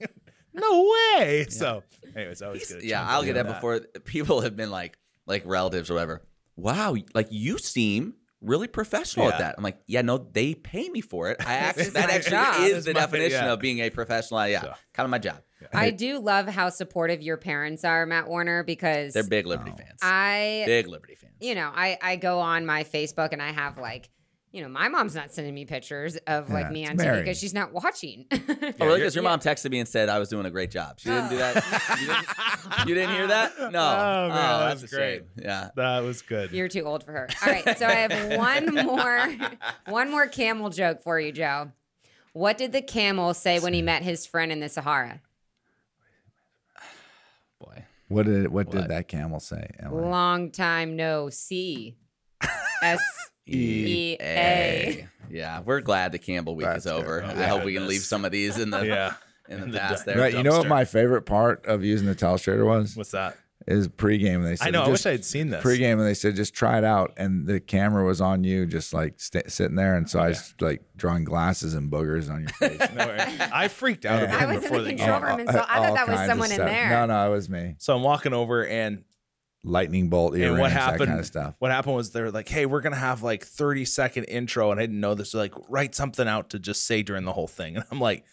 Like, 0.00 0.12
no 0.52 0.92
way. 1.18 1.46
So, 1.48 1.82
anyways, 2.14 2.40
I 2.40 2.46
always 2.46 2.72
get 2.72 2.84
yeah, 2.84 3.04
I'll 3.04 3.24
get 3.24 3.36
at 3.36 3.48
that 3.48 3.54
before. 3.56 3.80
People 4.04 4.42
have 4.42 4.54
been 4.54 4.70
like, 4.70 4.96
like 5.26 5.42
relatives 5.44 5.90
or 5.90 5.94
whatever. 5.94 6.22
Wow, 6.54 6.94
like 7.14 7.26
you 7.32 7.58
seem 7.58 8.14
really 8.44 8.68
professional 8.68 9.28
at 9.30 9.38
that. 9.38 9.54
I'm 9.58 9.64
like, 9.64 9.78
yeah, 9.86 10.02
no, 10.02 10.18
they 10.18 10.54
pay 10.54 10.88
me 10.88 11.00
for 11.00 11.30
it. 11.30 11.38
I 11.46 11.54
actually, 11.54 11.90
that 11.90 12.10
actually 12.10 12.30
job. 12.30 12.60
is 12.62 12.72
It's 12.78 12.86
the 12.86 12.94
my- 12.94 13.00
definition 13.00 13.44
yeah. 13.44 13.52
of 13.52 13.60
being 13.60 13.78
a 13.80 13.90
professional. 13.90 14.46
Yeah, 14.46 14.60
So. 14.60 14.72
kind 14.92 15.04
of 15.06 15.10
my 15.10 15.18
job. 15.18 15.38
I 15.72 15.90
do 15.90 16.18
love 16.18 16.46
how 16.46 16.68
supportive 16.68 17.22
your 17.22 17.38
parents 17.38 17.84
are, 17.84 18.04
Matt 18.04 18.28
Warner, 18.28 18.62
because 18.64 19.14
They're 19.14 19.22
big 19.24 19.46
Liberty 19.46 19.70
oh. 19.72 19.78
fans. 19.78 19.98
I, 20.02 20.64
big 20.66 20.86
Liberty 20.86 21.14
fans. 21.14 21.32
you 21.40 21.54
know, 21.54 21.70
I 21.74 21.96
I 22.02 22.16
go 22.16 22.40
on 22.40 22.66
my 22.66 22.84
Facebook 22.84 23.30
and 23.32 23.40
I 23.40 23.50
have 23.50 23.78
like, 23.78 24.10
you 24.54 24.62
know, 24.62 24.68
my 24.68 24.86
mom's 24.86 25.16
not 25.16 25.32
sending 25.32 25.52
me 25.52 25.64
pictures 25.64 26.16
of 26.28 26.48
like 26.48 26.66
Yeah, 26.66 26.70
me 26.70 26.82
it's 26.84 26.90
on 26.90 26.96
TV 26.96 27.18
because 27.18 27.38
she's 27.38 27.52
not 27.52 27.72
watching. 27.72 28.26
Oh, 28.80 28.86
really? 28.86 29.00
Because 29.00 29.14
your 29.14 29.24
mom 29.24 29.40
texted 29.40 29.70
me 29.70 29.78
and 29.78 29.88
said 29.88 30.08
I 30.08 30.18
was 30.18 30.28
doing 30.28 30.46
a 30.46 30.50
great 30.50 30.70
job. 30.70 30.98
She 30.98 31.08
didn't 31.08 31.28
do 31.28 31.36
that. 31.36 31.56
you, 32.00 32.06
didn't, 32.06 32.88
you 32.88 32.94
didn't 32.94 33.14
hear 33.14 33.26
that? 33.26 33.52
Oh, 33.58 33.68
no. 33.68 33.80
Oh, 33.80 34.28
man, 34.28 34.28
that 34.30 34.54
oh, 34.54 34.66
that's 34.66 34.82
was 34.82 34.90
great. 34.90 35.18
shame. 35.18 35.26
Yeah. 35.42 35.68
That 35.76 36.00
was 36.00 36.22
good. 36.22 36.50
You're 36.50 36.68
too 36.68 36.82
old 36.82 37.04
for 37.04 37.12
her. 37.12 37.28
All 37.44 37.52
right, 37.52 37.78
so 37.78 37.86
I 37.86 37.92
have 37.92 38.38
one 38.38 38.74
more, 38.86 39.28
one 39.86 40.10
more 40.10 40.26
camel 40.26 40.70
joke 40.70 41.02
for 41.02 41.20
you, 41.20 41.30
Joe. 41.30 41.72
What 42.32 42.56
did 42.56 42.72
the 42.72 42.82
camel 42.82 43.34
say 43.34 43.58
when 43.60 43.74
he 43.74 43.82
met 43.82 44.02
his 44.02 44.26
friend 44.26 44.50
in 44.50 44.60
the 44.60 44.68
Sahara? 44.68 45.20
Boy. 47.60 47.84
What 48.08 48.26
did 48.26 48.48
what 48.48 48.70
did 48.70 48.88
that 48.88 49.08
camel 49.08 49.40
say? 49.40 49.70
Emily? 49.78 50.08
Long 50.08 50.50
time 50.50 50.96
no 50.96 51.28
see. 51.30 51.96
S 52.82 53.00
E 53.46 54.16
A. 54.20 55.08
Yeah, 55.30 55.60
we're 55.60 55.80
glad 55.80 56.12
the 56.12 56.18
Campbell 56.18 56.54
week 56.56 56.66
That's 56.66 56.86
is 56.86 56.92
over. 56.92 57.20
good. 57.20 57.30
I 57.38 57.44
Oh, 57.46 57.56
hope 57.56 57.64
we 57.64 57.74
can 57.74 57.86
leave 57.86 58.02
some 58.02 58.24
of 58.24 58.32
these 58.32 58.58
in 58.58 58.70
the 58.70 58.80
Yeah. 58.86 59.14
in 59.48 59.58
the 59.58 59.64
In 59.66 59.70
the 59.72 59.78
past 59.78 60.04
du- 60.04 60.12
there. 60.12 60.20
Right, 60.22 60.34
you 60.34 60.42
know 60.42 60.56
what 60.58 60.68
my 60.68 60.84
favorite 60.84 61.22
part 61.22 61.64
of 61.66 61.82
using 61.84 62.06
the 62.06 62.14
telestrator 62.14 62.66
was? 62.66 62.96
What's 62.96 63.10
that? 63.12 63.36
Is 63.66 63.88
pregame. 63.88 64.42
They 64.44 64.56
said 64.56 64.68
I 64.68 64.70
know. 64.72 64.82
I 64.84 64.88
wish 64.88 65.06
I 65.06 65.12
had 65.12 65.24
seen 65.24 65.48
this. 65.48 65.64
pregame, 65.64 65.92
and 65.92 66.02
they 66.02 66.12
said 66.12 66.36
just 66.36 66.52
try 66.52 66.76
it 66.76 66.84
out, 66.84 67.14
and 67.16 67.46
the 67.46 67.60
camera 67.60 68.04
was 68.04 68.20
on 68.20 68.44
you, 68.44 68.66
just 68.66 68.92
like 68.92 69.18
st- 69.18 69.50
sitting 69.50 69.74
there, 69.76 69.96
and 69.96 70.08
so 70.10 70.18
I 70.20 70.28
was 70.28 70.54
like 70.60 70.82
drawing 70.96 71.24
glasses 71.24 71.72
and 71.72 71.90
boogers 71.90 72.30
on 72.30 72.40
your 72.40 72.48
face. 72.50 72.78
No. 72.94 73.16
I 73.54 73.68
freaked 73.68 74.04
out 74.04 74.22
a 74.22 74.26
bit 74.26 74.34
I 74.34 74.46
was 74.46 74.56
in 74.56 74.62
before 74.62 74.78
the 74.80 74.84
the 74.90 74.96
control 74.96 75.20
game. 75.20 75.28
room, 75.30 75.40
and 75.40 75.48
so 75.50 75.64
I 75.66 75.76
thought 75.86 75.94
that 75.94 76.08
was 76.08 76.16
kinds 76.16 76.20
of 76.20 76.26
someone 76.26 76.50
in 76.50 76.54
stuff. 76.56 76.68
there. 76.68 76.90
No, 76.90 77.06
no, 77.06 77.26
it 77.26 77.30
was 77.34 77.48
me. 77.48 77.76
So 77.78 77.96
I'm 77.96 78.02
walking 78.02 78.34
over 78.34 78.66
and 78.66 79.02
Lightning 79.64 80.08
bolt 80.08 80.36
earrings, 80.36 80.50
and 80.50 80.60
what 80.60 80.68
that 80.68 80.80
happened 80.80 81.08
kind 81.08 81.20
of 81.20 81.26
stuff. 81.26 81.54
what 81.58 81.70
happened 81.70 81.96
was 81.96 82.10
they're 82.12 82.30
like 82.30 82.48
hey 82.48 82.66
we're 82.66 82.82
gonna 82.82 82.96
have 82.96 83.22
like 83.22 83.44
30 83.44 83.86
second 83.86 84.24
intro 84.24 84.70
and 84.70 84.78
i 84.78 84.82
didn't 84.82 85.00
know 85.00 85.14
this. 85.14 85.30
So 85.30 85.38
like 85.38 85.54
write 85.68 85.94
something 85.94 86.28
out 86.28 86.50
to 86.50 86.58
just 86.58 86.86
say 86.86 87.02
during 87.02 87.24
the 87.24 87.32
whole 87.32 87.48
thing. 87.48 87.76
And 87.76 87.84
i'm 87.90 88.00
like 88.00 88.24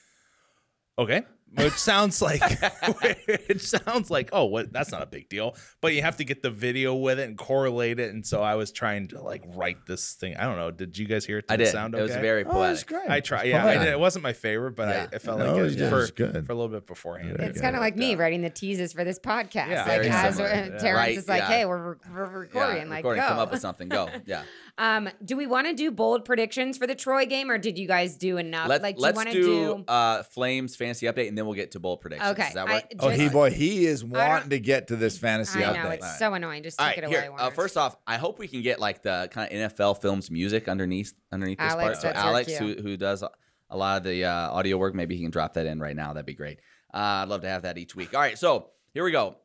okay 0.99 1.21
which 1.55 1.73
sounds 1.73 2.21
like 2.21 2.41
it 3.01 3.61
sounds 3.61 4.09
like 4.09 4.29
oh 4.31 4.45
what 4.45 4.71
that's 4.71 4.91
not 4.91 5.01
a 5.01 5.05
big 5.05 5.27
deal 5.29 5.55
but 5.81 5.93
you 5.93 6.01
have 6.01 6.17
to 6.17 6.23
get 6.23 6.41
the 6.41 6.49
video 6.49 6.95
with 6.95 7.19
it 7.19 7.27
and 7.27 7.37
correlate 7.37 7.99
it 7.99 8.13
and 8.13 8.25
so 8.25 8.41
i 8.41 8.55
was 8.55 8.71
trying 8.71 9.07
to 9.07 9.21
like 9.21 9.43
write 9.47 9.85
this 9.85 10.13
thing 10.13 10.35
i 10.37 10.43
don't 10.43 10.55
know 10.57 10.71
did 10.71 10.97
you 10.97 11.05
guys 11.05 11.25
hear 11.25 11.39
it 11.39 11.45
I 11.49 11.57
Did 11.57 11.65
did. 11.65 11.69
it 11.69 11.71
sound 11.73 11.95
It 11.95 12.01
was 12.01 12.11
very 12.15 12.45
Oh, 12.45 12.63
it's 12.63 12.83
poetic. 12.83 12.87
great. 12.87 13.09
I 13.09 13.19
tried. 13.19 13.43
Yeah, 13.47 13.65
I 13.65 13.77
did. 13.77 13.87
It 13.89 13.99
wasn't 13.99 14.23
my 14.23 14.33
favorite, 14.33 14.71
but 14.75 14.87
Yeah. 14.87 15.07
I, 15.11 15.15
I 15.15 15.19
felt 15.19 15.39
No, 15.39 15.45
like 15.47 15.55
you 15.57 15.63
it 15.65 15.75
did. 15.77 15.89
for, 15.89 16.01
It's 16.01 16.11
good. 16.11 16.45
for 16.45 16.51
a 16.51 16.55
little 16.55 16.69
bit 16.69 16.87
beforehand. 16.87 17.37
It's 17.39 17.59
kind 17.59 17.75
of 17.75 17.81
like 17.81 17.95
me 17.97 18.11
Yeah. 18.11 18.17
writing 18.17 18.41
the 18.41 18.49
teases 18.49 18.93
for 18.93 19.03
this 19.03 19.19
podcast. 19.19 19.69
Yeah, 19.69 19.79
like 19.83 19.87
very 19.87 20.09
as 20.09 20.35
similar. 20.35 20.53
uh, 20.53 20.55
Yeah. 20.71 20.77
Terrence 20.77 20.83
Right, 20.95 21.17
is 21.17 21.27
like, 21.27 21.39
yeah. 21.41 21.47
"Hey, 21.47 21.65
we're, 21.65 21.77
we're 21.77 21.95
Yeah, 22.13 22.29
recording." 22.37 22.89
like, 22.89 22.97
recording, 22.99 23.23
go. 23.23 23.27
come 23.29 23.39
up 23.39 23.51
with 23.51 23.59
something. 23.61 23.89
Go. 23.89 24.09
Yeah. 24.25 24.43
Um, 24.77 25.10
do 25.23 25.38
we 25.38 25.47
want 25.47 25.67
to 25.67 25.73
do 25.73 25.91
bold 25.91 26.25
predictions 26.25 26.77
for 26.77 26.88
the 26.88 26.95
Troy 26.95 27.25
game, 27.25 27.49
or 27.49 27.57
did 27.57 27.77
you 27.77 27.88
guys 27.88 28.17
do 28.17 28.38
enough? 28.38 28.67
Let, 28.67 28.81
like, 28.81 28.95
do 28.95 29.01
let's 29.01 29.25
you 29.25 29.31
do, 29.31 29.43
do? 29.43 29.86
uh, 29.88 30.23
Flames 30.23 30.75
fantasy 30.75 31.05
update, 31.05 31.27
and 31.27 31.38
then 31.38 31.45
we'll 31.45 31.55
get 31.55 31.71
to 31.71 31.79
bold 31.79 32.01
predictions. 32.01 32.31
Okay, 32.31 32.45
Does 32.45 32.53
that 32.53 32.67
I 32.67 32.73
work? 32.73 32.84
Oh, 32.99 33.10
he 33.10 33.29
boy, 33.29 33.51
he 33.51 33.86
is 33.86 34.03
wanting 34.03 34.49
to 34.49 34.60
get 34.60 34.88
to 34.88 34.95
this 34.95 35.17
fantasy 35.17 35.63
I 35.63 35.73
know 35.73 35.89
update. 35.89 35.95
it's 35.95 36.19
so 36.19 36.34
annoying. 36.34 36.63
Just 36.63 36.79
take 36.79 36.88
right, 36.88 36.97
it 36.99 37.03
away. 37.05 37.21
here. 37.21 37.31
Uh, 37.38 37.49
first 37.49 37.77
off, 37.77 37.95
I 38.07 38.17
hope 38.17 38.39
we 38.39 38.47
can 38.47 38.62
get 38.62 38.79
like 38.79 39.01
the 39.03 39.29
kind 39.31 39.51
of 39.51 39.71
NFL 39.71 40.01
films 40.01 40.31
music 40.31 40.67
underneath 40.67 41.13
underneath 41.31 41.60
this 41.60 41.71
Alex, 41.71 42.01
part. 42.01 42.15
So 42.15 42.21
Alex, 42.21 42.55
who 42.57 42.75
who 42.75 42.97
does 42.97 43.23
a 43.69 43.77
lot 43.77 43.97
of 43.97 44.03
the 44.03 44.25
uh, 44.25 44.51
audio 44.51 44.77
work, 44.77 44.95
maybe 44.95 45.15
he 45.15 45.21
can 45.21 45.31
drop 45.31 45.53
that 45.53 45.65
in 45.65 45.79
right 45.79 45.95
now. 45.95 46.13
That'd 46.13 46.25
be 46.25 46.34
great. 46.34 46.60
Uh, 46.93 47.23
I'd 47.23 47.29
love 47.29 47.41
to 47.41 47.47
have 47.49 47.62
that 47.63 47.77
each 47.77 47.95
week. 47.95 48.13
All 48.13 48.19
right, 48.19 48.38
so 48.38 48.71
here 48.93 49.03
we 49.03 49.12
go. 49.12 49.38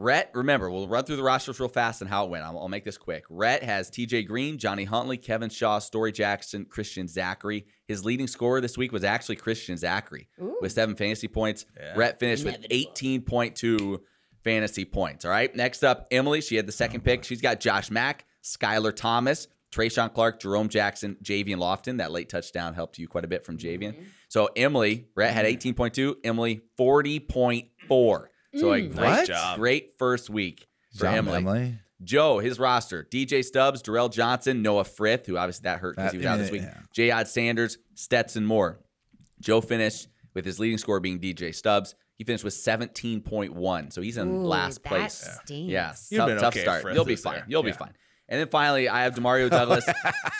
Rhett, 0.00 0.30
remember, 0.32 0.70
we'll 0.70 0.88
run 0.88 1.04
through 1.04 1.16
the 1.16 1.22
rosters 1.22 1.60
real 1.60 1.68
fast 1.68 2.00
and 2.00 2.08
how 2.08 2.24
it 2.24 2.30
went. 2.30 2.42
I'll, 2.42 2.58
I'll 2.58 2.68
make 2.68 2.84
this 2.84 2.96
quick. 2.96 3.24
Rhett 3.28 3.62
has 3.62 3.90
TJ 3.90 4.26
Green, 4.26 4.56
Johnny 4.56 4.84
Huntley, 4.84 5.18
Kevin 5.18 5.50
Shaw, 5.50 5.78
Storey 5.78 6.10
Jackson, 6.10 6.64
Christian 6.64 7.06
Zachary. 7.06 7.66
His 7.86 8.02
leading 8.02 8.26
scorer 8.26 8.62
this 8.62 8.78
week 8.78 8.92
was 8.92 9.04
actually 9.04 9.36
Christian 9.36 9.76
Zachary 9.76 10.28
Ooh. 10.40 10.56
with 10.62 10.72
seven 10.72 10.96
fantasy 10.96 11.28
points. 11.28 11.66
Rhett 11.94 12.18
finished 12.18 12.46
with 12.46 12.62
18.2 12.70 14.00
fantasy 14.42 14.86
points. 14.86 15.26
All 15.26 15.30
right. 15.30 15.54
Next 15.54 15.84
up, 15.84 16.06
Emily. 16.10 16.40
She 16.40 16.56
had 16.56 16.66
the 16.66 16.72
second 16.72 17.04
pick. 17.04 17.24
She's 17.24 17.42
got 17.42 17.60
Josh 17.60 17.90
Mack, 17.90 18.24
Skyler 18.42 18.96
Thomas, 18.96 19.48
TreShaun 19.70 20.14
Clark, 20.14 20.40
Jerome 20.40 20.70
Jackson, 20.70 21.18
Javian 21.22 21.56
Lofton. 21.56 21.98
That 21.98 22.10
late 22.10 22.30
touchdown 22.30 22.72
helped 22.72 22.98
you 22.98 23.06
quite 23.06 23.24
a 23.24 23.28
bit 23.28 23.44
from 23.44 23.58
Javian. 23.58 23.92
Mm-hmm. 23.92 24.04
So 24.28 24.48
Emily, 24.56 25.08
Rhett 25.14 25.34
had 25.34 25.44
mm-hmm. 25.44 25.82
18.2, 25.82 26.14
Emily 26.24 26.62
40.4. 26.78 28.26
So 28.54 28.72
a 28.72 28.80
Mm. 28.80 28.94
great 28.94 29.04
What? 29.06 29.26
job. 29.28 29.58
Great 29.58 29.92
first 29.98 30.28
week 30.30 30.66
for 30.96 31.04
Job, 31.04 31.14
Emily. 31.14 31.36
Emily. 31.36 31.74
Joe, 32.02 32.38
his 32.38 32.58
roster: 32.58 33.06
DJ 33.10 33.42
Stubbs, 33.44 33.82
Durrell 33.82 34.08
Johnson, 34.08 34.62
Noah 34.62 34.84
Frith, 34.84 35.26
who 35.26 35.36
obviously 35.36 35.64
that 35.64 35.80
hurt 35.80 35.96
because 35.96 36.12
he 36.12 36.18
was 36.18 36.26
out 36.26 36.38
this 36.38 36.50
week. 36.50 36.62
yeah. 36.62 36.78
J. 36.94 37.10
Odd 37.10 37.28
Sanders, 37.28 37.78
Stetson 37.94 38.44
Moore. 38.46 38.80
Joe 39.40 39.60
finished 39.60 40.08
with 40.34 40.44
his 40.44 40.58
leading 40.58 40.78
score 40.78 40.98
being 41.00 41.18
DJ 41.20 41.52
Stubbs. 41.54 41.94
He 42.16 42.24
finished 42.24 42.44
with 42.44 42.52
17.1, 42.54 43.90
so 43.92 44.02
he's 44.02 44.16
in 44.18 44.28
Ooh, 44.28 44.42
last 44.44 44.82
that 44.82 44.88
place. 44.88 45.14
stinks. 45.42 45.70
Yeah, 45.70 45.94
You've 46.10 46.18
tough, 46.18 46.28
been 46.28 46.38
tough 46.38 46.54
okay, 46.54 46.62
start. 46.62 46.82
Frith 46.82 46.94
You'll 46.94 47.04
be 47.04 47.16
fine. 47.16 47.34
there. 47.36 47.44
You'll 47.48 47.62
be 47.62 47.72
fine. 47.72 47.92
And 48.28 48.38
then 48.40 48.48
finally, 48.48 48.88
I 48.88 49.02
have 49.04 49.14
Demario 49.14 49.50
Douglas, 49.50 49.84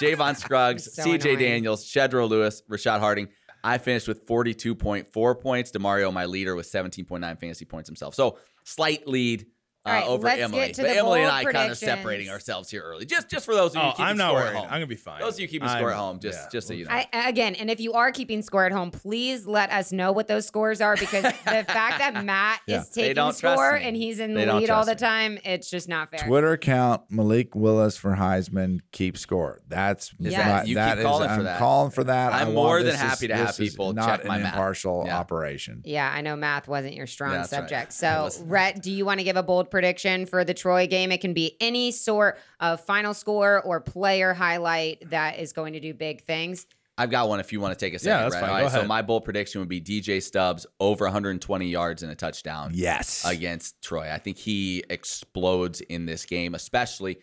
Javon 0.01 0.37
Scruggs, 0.37 0.93
So 0.95 1.03
CJ 1.05 1.23
annoying. 1.33 1.39
Daniels, 1.39 1.85
Shedro 1.85 2.29
Louis, 2.29 2.63
Rashad 2.71 3.01
Harding. 3.01 3.29
I 3.63 3.79
finished 3.79 4.09
with 4.09 4.27
42.4 4.27 5.41
points. 5.41 5.71
Demario, 5.71 6.13
my 6.13 6.27
leader, 6.27 6.55
with 6.57 6.71
17.9 6.71 7.21
fantasy 7.41 7.65
points 7.65 7.89
himself. 7.89 8.15
So 8.15 8.39
slight 8.65 9.07
lead 9.07 9.47
uh, 9.87 9.89
All 9.89 9.95
right, 9.95 10.07
over 10.07 10.25
let's 10.25 10.43
Emily. 10.43 10.67
get 10.67 10.75
to 10.75 10.83
but 10.83 10.89
the 10.89 10.97
Emily 10.99 11.21
and 11.23 11.31
I 11.31 11.45
kind 11.45 11.71
of 11.73 11.79
separating 11.79 12.29
ourselves 12.29 12.71
here 12.71 12.83
early. 12.83 13.07
Just 13.07 13.31
just 13.31 13.47
for 13.47 13.55
those 13.55 13.71
of 13.75 13.77
you 13.77 13.89
Oh, 13.89 13.91
keeping 13.93 14.05
I'm 14.05 14.17
not 14.19 14.29
score 14.29 14.41
worried. 14.41 14.49
at 14.51 14.55
home. 14.57 14.65
I'm 14.67 14.71
gonna 14.73 14.87
be 14.87 14.95
fine. 14.97 15.21
Those 15.21 15.35
of 15.35 15.41
you 15.41 15.49
keeping 15.49 15.69
I'm- 15.69 15.79
score 15.79 15.91
at 15.91 15.97
home, 15.97 16.19
just 16.21 16.39
yeah, 16.39 16.49
just 16.53 16.69
so 16.69 16.75
you 16.75 16.85
know. 16.85 16.91
I, 16.91 17.07
again, 17.29 17.55
and 17.55 17.71
if 17.71 17.81
you 17.81 17.95
are 17.95 18.13
keeping 18.13 18.43
score 18.43 18.67
at 18.67 18.73
home, 18.73 18.91
please 18.91 19.47
let 19.47 19.71
us 19.71 19.91
know 19.91 20.13
what 20.13 20.29
those 20.29 20.47
scores 20.47 20.81
are 20.83 20.97
because 20.97 21.23
the 21.45 21.65
fact 21.65 21.99
that 21.99 22.23
Matt 22.25 22.61
Yeah. 22.67 22.81
is 22.83 22.91
taking 22.91 23.33
score 23.33 23.75
and 23.75 23.97
he's 23.97 24.19
in 24.21 24.35
They 24.35 24.45
the 24.45 24.55
lead 24.55 24.69
all 24.71 24.85
trust 24.85 24.99
the 24.99 25.05
me. 25.05 25.09
time, 25.11 25.39
it's 25.45 25.71
just 25.71 25.89
not 25.89 26.11
fair. 26.11 26.21
Twitter 26.29 26.53
account 26.53 27.03
Malik 27.11 27.55
Willis 27.55 27.97
for 27.97 28.17
Heisman 28.17 28.81
keep 28.93 29.17
score. 29.17 29.61
That's 29.69 30.09
Is 30.21 30.37
my- 30.37 30.43
that- 30.43 30.69
you 30.69 30.75
that 30.75 30.97
keep 30.99 31.07
calling 31.07 31.31
is- 31.31 31.35
for 31.35 31.39
I'm 31.41 31.45
that. 31.45 31.59
calling 31.59 31.91
for 31.91 32.05
that. 32.05 32.33
I 32.35 32.43
I'm 32.43 32.53
more 32.55 32.83
than 32.83 32.95
happy 32.97 33.29
to 33.29 33.35
have 33.37 33.57
people 33.57 33.95
not 33.95 34.07
check 34.07 34.23
an 34.23 34.29
my 34.29 34.39
math. 34.39 34.53
impartial 34.53 35.09
operation. 35.09 35.81
Yeah, 35.87 36.11
I 36.13 36.21
know 36.21 36.37
math 36.37 36.69
wasn't 36.69 36.95
your 36.95 37.07
strong 37.07 37.31
Yeah, 37.33 37.39
that's 37.39 37.53
right. 37.53 37.59
subject. 37.61 37.93
So, 37.95 38.29
Rhett, 38.45 38.83
do 38.83 38.91
you 38.93 39.05
want 39.07 39.21
to 39.21 39.25
give 39.25 39.37
a 39.37 39.43
bold 39.43 39.70
prediction 39.71 40.27
for 40.27 40.45
the 40.45 40.55
Troy 40.55 40.87
game? 40.87 41.13
It 41.13 41.21
can 41.21 41.33
be 41.35 41.57
any 41.61 41.91
sort 41.93 42.39
of 42.61 42.81
final 42.85 43.15
score 43.15 43.63
or 43.63 43.81
player 43.81 44.35
highlight 44.35 45.11
that 45.11 45.39
is 45.39 45.53
going 45.53 45.73
to 45.75 45.81
do 45.81 45.95
big 45.95 46.23
things. 46.23 46.67
I've 46.99 47.11
got 47.11 47.31
one 47.31 47.41
if 47.41 47.51
you 47.51 47.61
want 47.61 47.79
to 47.79 47.83
take 47.83 47.95
a 47.95 47.99
second. 47.99 48.11
Yeah, 48.19 48.23
that's 48.25 48.35
right? 48.35 48.41
fine. 48.41 48.51
All 48.51 48.57
Go 48.59 48.65
right, 48.65 48.73
so 48.73 48.87
my 48.87 49.01
bold 49.01 49.25
prediction 49.25 49.61
would 49.61 49.69
be 49.71 49.81
DJ 49.81 50.23
Stubbs 50.23 50.67
over 50.81 51.07
120 51.07 51.67
yards 51.67 52.03
and 52.03 52.13
a 52.13 52.15
touchdown 52.15 52.73
Yes. 52.75 53.25
against 53.25 53.81
Troy. 53.83 54.11
I 54.13 54.19
think 54.19 54.37
he 54.37 54.85
explodes 54.91 55.81
in 55.81 56.05
this 56.05 56.27
game, 56.27 56.55
especially. 56.55 57.19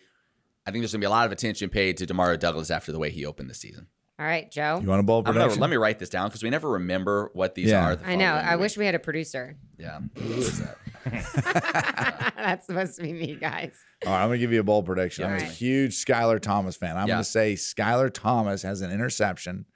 I 0.66 0.70
think 0.72 0.82
there's 0.82 0.92
going 0.92 1.00
to 1.00 1.04
be 1.04 1.06
a 1.06 1.10
lot 1.10 1.26
of 1.26 1.32
attention 1.32 1.70
paid 1.70 1.96
to 1.98 2.06
Demario 2.06 2.38
Douglas 2.38 2.70
after 2.72 2.90
the 2.90 2.98
way 2.98 3.10
he 3.10 3.24
opened 3.24 3.48
the 3.50 3.54
season. 3.54 3.86
All 4.18 4.26
right, 4.26 4.50
Joe. 4.50 4.80
You 4.82 4.88
want 4.88 5.00
a 5.00 5.04
bold 5.04 5.28
I'm 5.28 5.34
gonna, 5.34 5.44
prediction? 5.44 5.60
let 5.60 5.70
me 5.70 5.76
write 5.76 5.98
this 6.00 6.08
down 6.08 6.28
because 6.28 6.42
we 6.42 6.50
never 6.50 6.70
remember 6.70 7.30
what 7.34 7.54
these 7.54 7.68
Yeah. 7.70 7.84
are. 7.86 7.96
the 7.96 8.06
I 8.06 8.16
know. 8.16 8.26
following 8.26 8.46
I 8.46 8.56
week. 8.56 8.60
wish 8.62 8.76
we 8.76 8.84
had 8.86 8.94
a 8.96 8.98
producer. 8.98 9.56
Yeah. 9.78 10.00
Who 10.16 10.32
is 10.34 10.60
that? 10.60 10.76
That's 12.36 12.66
supposed 12.66 12.96
to 12.96 13.02
be 13.02 13.12
me, 13.12 13.36
guys. 13.36 13.74
All 14.06 14.12
right, 14.12 14.22
I'm 14.22 14.28
gonna 14.28 14.38
give 14.38 14.52
you 14.52 14.60
a 14.60 14.64
bold 14.64 14.86
prediction. 14.86 15.24
I'm 15.24 15.32
All 15.32 15.36
a 15.38 15.40
right. 15.42 15.50
huge 15.50 15.92
Skyler 16.04 16.40
Thomas 16.40 16.76
fan. 16.76 16.96
I'm 16.96 17.06
Yeah. 17.08 17.14
gonna 17.14 17.24
say 17.24 17.54
Skyler 17.54 18.12
Thomas 18.12 18.62
has 18.62 18.80
an 18.80 18.90
interception 18.90 19.66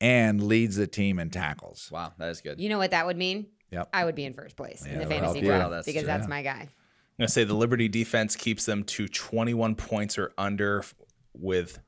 and 0.00 0.42
leads 0.42 0.76
the 0.76 0.86
team 0.86 1.18
in 1.18 1.30
tackles. 1.30 1.88
Wow, 1.90 2.12
that 2.18 2.28
is 2.28 2.40
good. 2.42 2.60
You 2.60 2.68
know 2.68 2.78
what 2.78 2.90
that 2.90 3.06
would 3.06 3.16
mean? 3.16 3.46
Yep. 3.70 3.88
I 3.94 4.04
would 4.04 4.14
be 4.14 4.24
in 4.24 4.34
first 4.34 4.56
place 4.56 4.84
in 4.84 4.92
the 4.92 5.06
that'll 5.06 5.08
fantasy 5.10 5.38
help 5.40 5.44
draft 5.46 5.64
Wow, 5.64 5.70
that's 5.70 5.86
because 5.86 6.02
true. 6.02 6.06
that's 6.06 6.28
my 6.28 6.42
guy. 6.42 6.60
I'm 6.60 6.68
gonna 7.22 7.28
say 7.28 7.44
the 7.44 7.54
Liberty 7.54 7.88
defense 7.88 8.36
keeps 8.36 8.66
them 8.66 8.84
to 8.84 9.08
21 9.08 9.74
points 9.74 10.18
or 10.18 10.32
under 10.36 10.80
f- 10.80 10.94
with. 11.34 11.78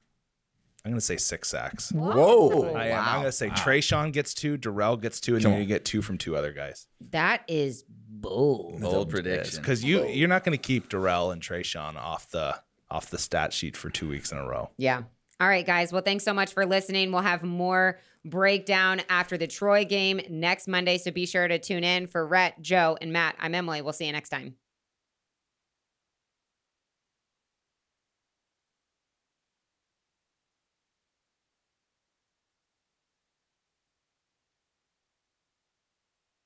I'm 0.89 0.93
gonna 0.95 1.01
say 1.03 1.19
six 1.19 1.49
sacks. 1.49 1.93
Whoa. 1.93 2.73
I 2.75 2.87
am. 2.89 3.05
I'm 3.05 3.19
gonna 3.21 3.31
say 3.33 3.51
TreShaun 3.51 4.11
gets 4.11 4.33
two, 4.33 4.57
Durrell 4.57 4.97
gets 4.97 5.21
two, 5.21 5.35
and 5.35 5.43
Come 5.43 5.53
then 5.53 5.59
on. 5.59 5.63
you 5.63 5.69
get 5.69 5.85
two 5.85 6.01
from 6.01 6.17
two 6.17 6.35
other 6.35 6.53
guys. 6.53 6.87
That 7.11 7.43
is 7.47 7.85
bold. 7.89 8.81
Bold 8.81 9.11
prediction. 9.11 9.61
Because 9.61 9.85
you 9.85 10.07
you're 10.07 10.29
not 10.29 10.45
gonna 10.45 10.57
keep 10.57 10.89
Durrell 10.89 11.31
and 11.31 11.43
TreShaun 11.43 11.97
off 11.97 12.31
the 12.31 12.59
off 12.91 13.11
the 13.11 13.19
stat 13.19 13.53
sheet 13.53 13.77
for 13.77 13.91
two 13.91 14.09
weeks 14.09 14.33
in 14.33 14.39
a 14.39 14.47
row. 14.49 14.71
Yeah. 14.79 15.03
All 15.41 15.47
right, 15.49 15.67
guys. 15.67 15.93
Well, 15.93 16.03
thanks 16.03 16.25
so 16.25 16.33
much 16.33 16.53
for 16.55 16.65
listening. 16.65 17.13
We'll 17.13 17.21
have 17.21 17.43
more 17.43 18.01
breakdown 18.25 19.03
after 19.11 19.37
the 19.37 19.47
Troy 19.47 19.85
game 19.85 20.21
next 20.31 20.67
Monday. 20.69 20.97
So 20.99 21.11
be 21.11 21.27
sure 21.27 21.47
to 21.47 21.59
tune 21.59 21.85
in 21.85 22.07
for 22.07 22.27
Rhett, 22.27 22.61
Joe, 22.63 22.97
and 23.01 23.13
Matt. 23.13 23.37
I'm 23.39 23.55
Emily. 23.55 23.83
We'll 23.83 23.93
see 23.93 24.07
you 24.07 24.13
next 24.13 24.31
time. 24.31 24.55